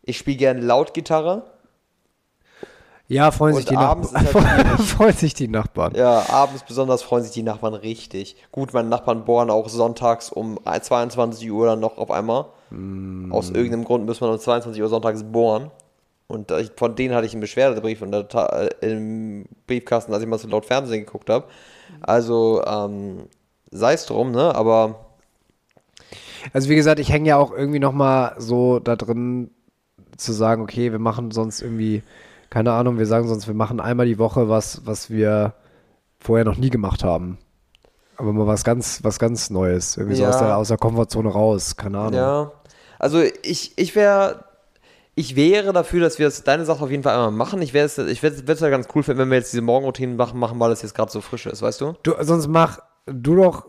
[0.02, 1.44] Ich spiele gerne laut Gitarre.
[3.06, 4.26] Ja, freuen sich Und die Nachbarn.
[4.78, 5.94] ist freuen sich die Nachbarn.
[5.94, 8.36] Ja, abends besonders freuen sich die Nachbarn richtig.
[8.50, 12.46] Gut, meine Nachbarn bohren auch sonntags um 22 Uhr dann noch auf einmal.
[13.30, 15.70] Aus irgendeinem Grund muss man um 22 Uhr sonntags bohren.
[16.26, 20.48] Und von denen hatte ich einen Beschwerdebrief Ta äh, im Briefkasten, als ich mal so
[20.48, 21.46] laut Fernsehen geguckt habe.
[22.00, 23.28] Also, ähm,
[23.70, 24.54] sei es drum, ne?
[24.54, 25.06] Aber
[26.52, 29.50] Also wie gesagt, ich hänge ja auch irgendwie noch mal so da drin
[30.16, 32.02] zu sagen, okay, wir machen sonst irgendwie,
[32.50, 35.54] keine Ahnung, wir sagen sonst, wir machen einmal die Woche was, was wir
[36.18, 37.38] vorher noch nie gemacht haben.
[38.16, 39.96] Aber mal was ganz, was ganz Neues.
[39.96, 40.28] Irgendwie so Ja.
[40.30, 42.14] aus der, aus der Komfortzone raus, keine Ahnung.
[42.14, 42.52] Ja.
[42.98, 44.44] Also ich, ich wäre.
[45.16, 47.62] Ich wäre dafür, dass wir das, deine Sache auf jeden Fall einmal machen.
[47.62, 50.16] Ich wäre es ich würde es ja ganz cool finden, wenn wir jetzt diese Morgenroutinen
[50.16, 51.94] machen, machen, weil das jetzt gerade so frisch ist, weißt du?
[52.02, 53.66] Du, sonst mach du doch,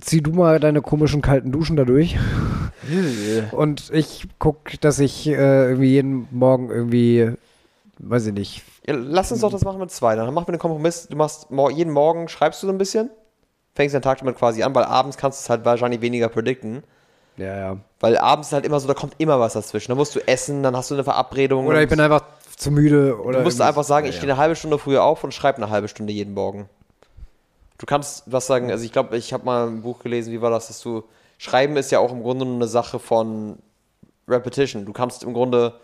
[0.00, 2.16] zieh du mal deine komischen kalten Duschen da durch.
[3.52, 7.32] Und ich guck, dass ich äh, irgendwie jeden Morgen irgendwie,
[7.98, 10.14] weiß ich nicht, Ja, lass uns doch das machen mit zwei.
[10.14, 11.08] Dann machen wir einen Kompromiss.
[11.08, 13.10] Du machst jeden Morgen, schreibst du so ein bisschen,
[13.74, 16.84] fängst den Tag damit quasi an, weil abends kannst du es halt wahrscheinlich weniger predikten.
[17.36, 17.76] Ja, ja.
[18.00, 19.90] Weil abends ist halt immer so, da kommt immer was dazwischen.
[19.90, 21.66] Da musst du essen, dann hast du eine Verabredung.
[21.66, 22.22] Oder ich bin einfach
[22.56, 23.20] zu müde.
[23.20, 25.58] Oder Du musst einfach sagen, Ja, ich stehe eine halbe Stunde früher auf und schreibe
[25.58, 26.68] eine halbe Stunde jeden Morgen.
[27.78, 30.50] Du kannst was sagen, also ich glaube, ich habe mal ein Buch gelesen, wie war
[30.50, 31.04] das, dass du,
[31.38, 33.58] Schreiben ist ja auch im Grunde nur eine Sache von
[34.26, 34.86] Repetition.
[34.86, 35.74] Du kannst im Grunde,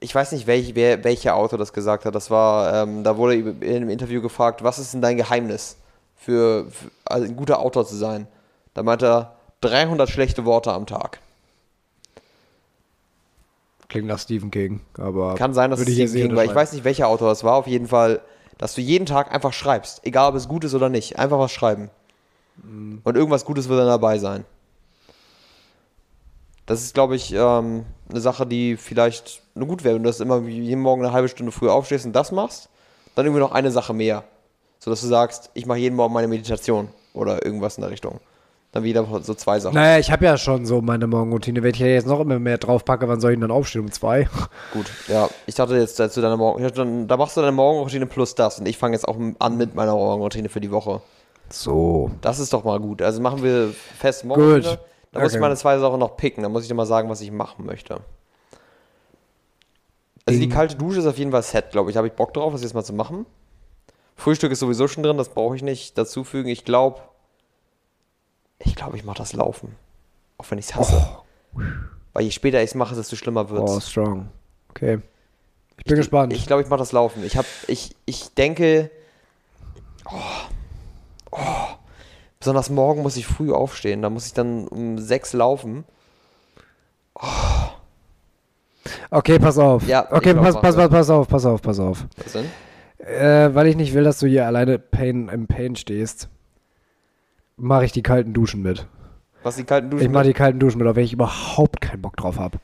[0.00, 3.36] ich weiß nicht, welch, wer, welcher Autor das gesagt hat, das war, ähm, da wurde
[3.36, 5.76] in einem Interview gefragt, was ist denn dein Geheimnis
[6.16, 8.26] für, für also ein guter Autor zu sein?
[8.74, 11.20] Da meinte er, 300 schlechte Worte am Tag.
[13.88, 15.34] Klingt nach Stephen King, aber.
[15.34, 16.44] Kann sein, dass es Stephen King war.
[16.44, 17.54] Ich weiß nicht, welcher Autor es war.
[17.54, 18.20] Auf jeden Fall,
[18.58, 20.04] dass du jeden Tag einfach schreibst.
[20.04, 21.18] Egal, ob es gut ist oder nicht.
[21.18, 21.90] Einfach was schreiben.
[22.62, 23.00] Mhm.
[23.02, 24.44] Und irgendwas Gutes wird dann dabei sein.
[26.66, 30.20] Das ist, glaube ich, ähm, eine Sache, die vielleicht nur gut wäre, wenn du das
[30.20, 32.68] immer wie jeden Morgen eine halbe Stunde früher aufstehst und das machst.
[33.14, 34.24] Dann irgendwie noch eine Sache mehr.
[34.78, 38.20] So dass du sagst, ich mache jeden Morgen meine Meditation oder irgendwas in der Richtung.
[38.72, 39.74] Dann wieder so zwei Sachen.
[39.74, 41.62] Naja, ich habe ja schon so meine Morgenroutine.
[41.62, 43.80] Wenn ich ja jetzt noch immer mehr drauf packe, wann soll ich denn dann aufstehen?
[43.82, 44.28] Um zwei?
[44.74, 45.28] Gut, ja.
[45.46, 46.62] Ich dachte jetzt dazu deiner Morgen.
[46.62, 48.58] dachte, Da machst du deine Morgenroutine plus das.
[48.58, 51.00] Und ich fange jetzt auch an mit meiner Morgenroutine für die Woche.
[51.50, 52.10] So.
[52.20, 53.00] Das ist doch mal gut.
[53.00, 54.76] Also machen wir fest Morgenroutine.
[54.76, 54.78] Gut.
[55.12, 55.40] Da muss ich Okay.
[55.40, 56.42] meine zwei Sachen noch picken.
[56.42, 58.00] Da muss ich dir mal sagen, was ich machen möchte.
[60.26, 61.96] Also die kalte Dusche ist auf jeden Fall set, glaube ich.
[61.96, 63.24] Habe ich Bock drauf, das jetzt mal zu machen.
[64.14, 66.50] Frühstück ist sowieso schon drin, das brauche ich nicht dazufügen.
[66.50, 67.00] Ich glaube,
[68.58, 69.76] ich glaube, ich mache das Laufen.
[70.38, 71.18] Auch wenn ich es hasse.
[72.12, 74.28] Weil je später ich es mache, desto schlimmer wird Oh, strong.
[74.70, 75.00] Okay.
[75.78, 76.32] Ich bin gespannt.
[76.32, 77.24] Ich glaube, ich mache das Laufen.
[77.24, 78.90] Ich, hab, ich, ich denke,
[80.10, 80.18] oh,
[81.30, 81.38] oh,
[82.40, 84.02] besonders morgen muss ich früh aufstehen.
[84.02, 85.84] Da muss ich dann um sechs laufen.
[89.10, 89.86] okay, pass auf.
[89.86, 92.06] Ja, okay, ich pass, pass, pass, pass auf, pass auf, pass auf.
[92.16, 92.46] Was denn?
[92.98, 96.28] Äh, weil ich nicht will, dass du hier alleine Pain, im Pain stehst,
[97.58, 98.86] mache ich die kalten Duschen mit.
[99.42, 100.04] Was die kalten Duschen?
[100.06, 102.58] Ich mache die kalten Duschen mit, auf welche ich überhaupt keinen Bock drauf habe.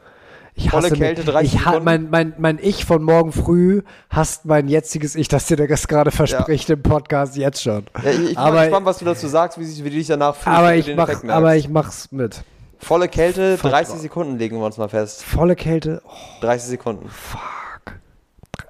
[0.56, 4.44] Ich Volle hasse Kälte, mich- 30 ich mein, mein, mein Ich von morgen früh hasst
[4.44, 7.84] mein jetziges Ich, das dir das gerade verspricht im Podcast jetzt schon.
[8.02, 9.96] ja, ich, ich bin aber- mal gespannt, was du dazu sagst, wie, sich- wie du
[9.96, 10.46] dich danach fühlst.
[10.56, 12.44] Aber wenn ich, mach, aber ich mach's mit.
[12.78, 14.00] Volle Kälte, Fuck 30 off.
[14.00, 15.24] Sekunden legen wir uns mal fest.
[15.24, 16.02] Volle Kälte.
[16.06, 16.10] Oh,
[16.42, 17.08] 30 Sekunden.
[17.08, 17.40] fuck.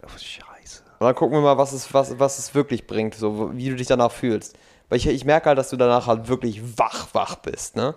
[0.05, 0.83] Oh, Scheiße.
[1.01, 3.77] Und dann gucken wir mal, was es, was, was es wirklich bringt, so wie du
[3.77, 4.57] dich danach fühlst.
[4.89, 7.95] Weil ich, ich merke halt, dass du danach halt wirklich wach, wach bist, ne?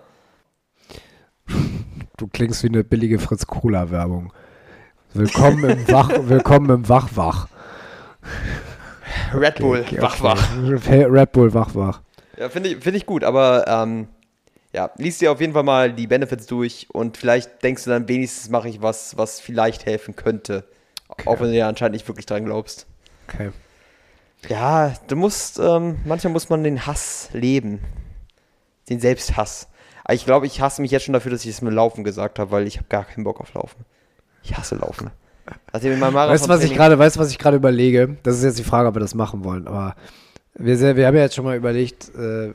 [2.18, 4.34] Du klingst wie eine billige Fritz Cola Werbung.
[5.14, 7.48] Willkommen im Wach, willkommen im Wachwach.
[9.34, 10.02] Red Bull, Okay, okay.
[10.02, 10.50] wach, wach.
[10.64, 12.02] Red Bull, wach, wach.
[12.38, 14.08] Ja, finde ich, find ich gut, aber ähm,
[14.74, 18.08] ja, liest dir auf jeden Fall mal die Benefits durch und vielleicht denkst du dann,
[18.08, 20.66] wenigstens mache ich was, was vielleicht helfen könnte.
[21.26, 22.86] Auch wenn du ja anscheinend nicht wirklich dran glaubst.
[23.28, 23.52] Okay.
[24.48, 27.80] Ja, du musst, ähm, manchmal muss man den Hass leben.
[28.90, 29.68] Den Selbsthass.
[30.04, 32.40] Aber ich glaube, ich hasse mich jetzt schon dafür, dass ich es mit Laufen gesagt
[32.40, 33.84] habe, weil ich habe gar keinen Bock auf Laufen.
[34.44, 35.12] Ich hasse Laufen.
[35.72, 35.88] Also
[36.34, 38.18] Weißt du, was ich gerade, weißt was ich gerade überlege?
[38.24, 39.68] Das ist jetzt die Frage, ob wir das machen wollen.
[39.68, 39.96] Aber
[40.56, 42.54] wir, sehr- wir haben ja jetzt schon mal überlegt, äh,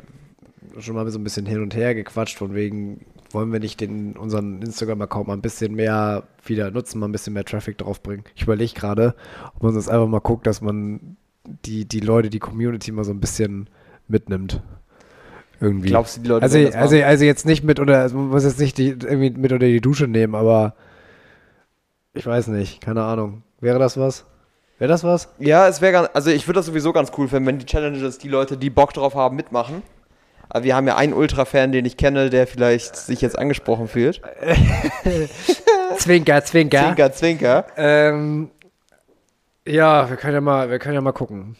[0.78, 4.16] schon mal so ein bisschen hin und her gequatscht, von wegen, wollen wir nicht den,
[4.16, 8.24] unseren Instagram-Account mal ein bisschen mehr wieder nutzen, mal ein bisschen mehr Traffic draufbringen.
[8.34, 9.14] Ich überlege gerade,
[9.54, 13.12] ob man das einfach mal guckt, dass man die, die Leute, die Community mal so
[13.12, 13.68] ein bisschen
[14.08, 14.60] mitnimmt.
[15.60, 15.88] Irgendwie.
[15.88, 18.58] Glaubst du, die Leute also, also, also jetzt nicht mit unter, also man muss jetzt
[18.58, 20.74] nicht die, irgendwie mit unter die Dusche nehmen, aber
[22.14, 23.42] ich weiß nicht, keine Ahnung.
[23.60, 24.24] Wäre das was?
[24.78, 25.28] Wäre das was?
[25.38, 28.18] Ja, es wäre ganz, also ich würde das sowieso ganz cool finden, wenn die Challenges
[28.18, 29.82] die Leute, die Bock drauf haben, mitmachen.
[30.48, 34.20] Aber wir haben ja einen Ultra-Fan, den ich kenne, der vielleicht sich jetzt angesprochen fühlt.
[35.98, 36.82] Zwinker, Zwinker.
[36.86, 37.66] Zwinker, Zwinker.
[37.76, 38.50] Ähm,
[39.66, 41.56] ja, wir können ja mal, wir können ja mal gucken.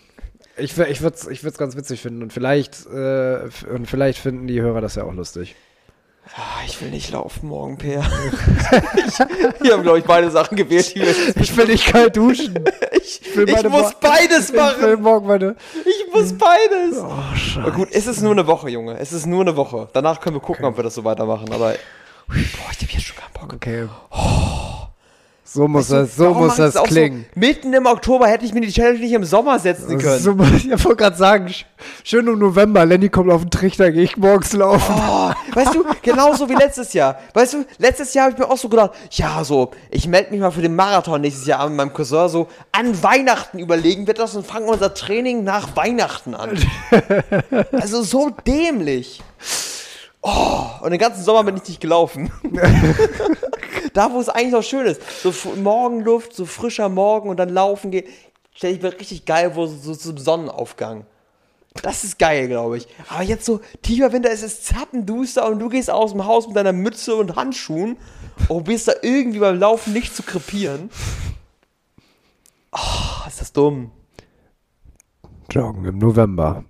[0.57, 4.47] Ich, ich würde es ich würd's ganz witzig finden und vielleicht, äh, und vielleicht finden
[4.47, 5.57] die Hörer das ja auch lustig.
[6.37, 8.01] Ah, ich will nicht laufen morgen, Peer.
[8.97, 9.19] ich,
[9.61, 12.55] wir haben, glaube ich, beide Sachen gewählt, Ich will nicht kalt duschen.
[12.93, 15.03] Ich, will ich meine muss Mo- beides Ich will machen.
[15.03, 15.57] morgen meine.
[15.85, 16.99] Ich muss beides.
[16.99, 17.71] Oh, Aber scheiße.
[17.73, 18.99] gut, es ist nur eine Woche, Junge.
[19.01, 19.89] Es ist nur eine Woche.
[19.95, 21.53] Danach können wir gucken, ob wir das so weitermachen.
[21.53, 21.75] Aber
[22.29, 23.53] boah, ich habe jetzt schon keinen Bock.
[23.55, 23.89] Okay.
[25.55, 27.27] So muss Weißt das, so muss das klingen.
[27.35, 30.19] So, mitten im Oktober hätte ich mir die Challenge nicht im Sommer setzen können.
[30.19, 31.65] So, muss- ich wollte gerade sagen, sch-
[32.05, 34.95] schön im November, Lenny kommt auf den Trichter, gehe ich morgens laufen.
[34.97, 37.19] Oh, weißt du, genauso wie letztes Jahr.
[37.35, 40.41] Weißt du, letztes Jahr habe ich mir auch so gedacht, ja, so, ich melde mich
[40.41, 44.35] mal für den Marathon nächstes Jahr mit meinem Cousin, so an Weihnachten überlegen wir das
[44.35, 46.59] und fangen unser Training nach Weihnachten an.
[47.73, 49.21] Also so dämlich.
[50.23, 52.31] Oh, und den ganzen Sommer bin ich nicht gelaufen.
[53.95, 55.01] da, wo es eigentlich noch schön ist.
[55.23, 58.07] So Morgenluft, so frischer Morgen und dann laufen gehen.
[58.55, 61.07] Stell ich mir richtig geil vor, so, so zum Sonnenaufgang.
[61.83, 62.89] Das ist geil, glaube ich.
[63.09, 66.57] Aber jetzt so tiefer Winter, es ist zappenduster und du gehst aus dem Haus mit
[66.57, 67.97] deiner Mütze und Handschuhen
[68.37, 70.91] und probierst da irgendwie beim Laufen nicht zu krepieren.
[72.73, 73.91] Oh, ist das dumm.
[75.51, 76.65] Joggen im November.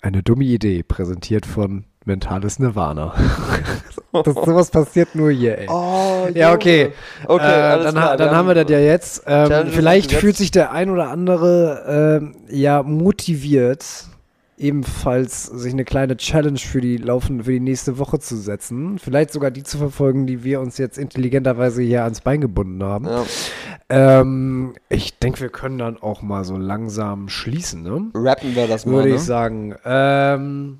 [0.00, 3.14] Eine dumme Idee, präsentiert von Mentales Nirvana.
[4.12, 5.66] das, sowas passiert nur hier, ey.
[5.70, 6.92] Oh, Ja, okay.
[7.26, 8.16] Okay, äh, dann, klar.
[8.16, 9.24] dann haben wir das ja jetzt.
[9.26, 13.84] Ähm, vielleicht fühlt sich der ein oder andere ähm, ja motiviert,
[14.58, 18.98] ebenfalls sich eine kleine Challenge für die laufende, für die nächste Woche zu setzen.
[18.98, 23.06] Vielleicht sogar die zu verfolgen, die wir uns jetzt intelligenterweise hier ans Bein gebunden haben.
[23.06, 23.24] Ja.
[23.88, 28.10] Ähm, ich denke, wir können dann auch mal so langsam schließen, ne?
[28.14, 29.14] Rappen wir das mal, Würde ne?
[29.16, 29.74] ich sagen.
[29.84, 30.78] Ähm,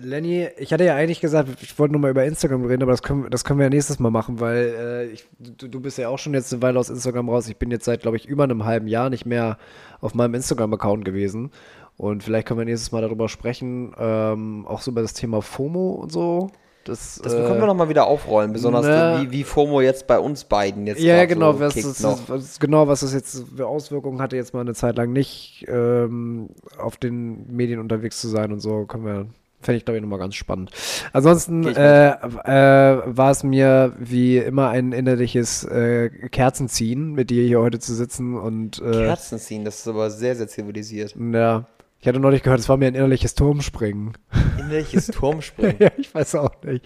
[0.00, 3.02] Lenny, ich hatte ja eigentlich gesagt, ich wollte nur mal über Instagram reden, aber das
[3.02, 6.08] können, das können wir ja nächstes Mal machen, weil äh, ich, du, du bist ja
[6.08, 7.48] auch schon jetzt eine Weile aus Instagram raus.
[7.48, 9.58] Ich bin jetzt seit, glaube ich, über einem halben Jahr nicht mehr
[10.00, 11.50] auf meinem Instagram-Account gewesen.
[11.96, 15.90] Und vielleicht können wir nächstes Mal darüber sprechen, ähm, auch so über das Thema FOMO
[15.92, 16.50] und so.
[16.84, 20.18] Das, Das äh, können wir nochmal wieder aufrollen, besonders na- wie, wie FOMO jetzt bei
[20.18, 24.22] uns beiden jetzt Ja, genau, so was, das, was, genau, was das jetzt für Auswirkungen
[24.22, 26.48] hatte, jetzt mal eine Zeit lang nicht ähm,
[26.78, 29.26] auf den Medien unterwegs zu sein und so, können wir,
[29.60, 30.70] fände ich, glaube ich, nochmal ganz spannend.
[31.12, 37.60] Ansonsten äh, äh, war es mir wie immer ein innerliches äh, Kerzenziehen, mit dir hier
[37.60, 41.14] heute zu sitzen und äh, Kerzen ziehen, das ist aber sehr, sehr zivilisiert.
[41.16, 41.66] ja,
[42.02, 44.12] ich hatte neulich gehört, es war mir ein innerliches Turmspringen.
[44.58, 45.76] Innerliches Turmspringen.
[45.78, 46.82] ja, ich weiß auch nicht.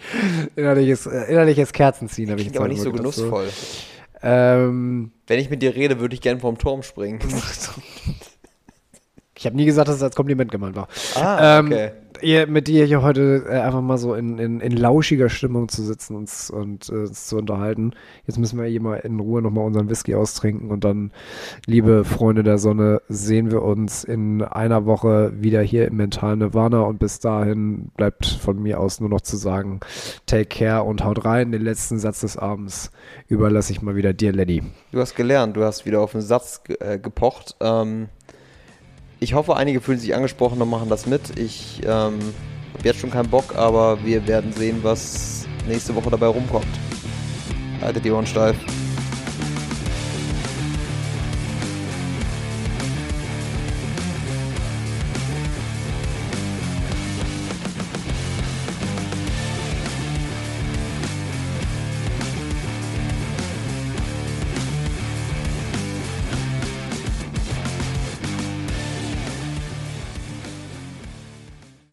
[0.57, 3.47] Innerliches, äh, innerliches Kerzenziehen habe ich jetzt aber nicht so genussvoll.
[4.23, 7.21] Ähm, Wenn ich mit dir rede, würde ich gern vom Turm springen.
[9.37, 10.89] ich habe nie gesagt, dass es als Kompliment gemeint war.
[11.15, 11.91] Ah, Ähm, okay.
[12.25, 15.83] Ihr, mit dir hier heute äh, einfach mal so in, in, in lauschiger Stimmung zu
[15.83, 17.93] sitzen und, und äh, uns zu unterhalten.
[18.27, 21.13] Jetzt müssen wir hier mal in Ruhe nochmal unseren Whisky austrinken und dann,
[21.67, 26.81] liebe Freunde der Sonne, sehen wir uns in einer Woche wieder hier im Mental Nirvana
[26.83, 29.81] und bis dahin bleibt von mir aus nur noch zu sagen,
[30.27, 31.53] take care und haut rein.
[31.53, 32.91] Den letzten Satz des Abends
[33.29, 34.63] überlasse ich mal wieder dir, Lenny.
[34.93, 37.57] Du hast gelernt, du hast wieder auf einen Satz äh, gepocht.
[37.61, 38.09] Ähm,
[39.25, 41.39] ich hoffe, einige fühlen sich angesprochen und machen das mit.
[41.39, 42.19] Ich ähm,
[42.75, 46.67] habe jetzt schon keinen Bock, aber wir werden sehen, was nächste Woche dabei rumkommt.
[47.81, 48.57] Haltet die Ohren steif.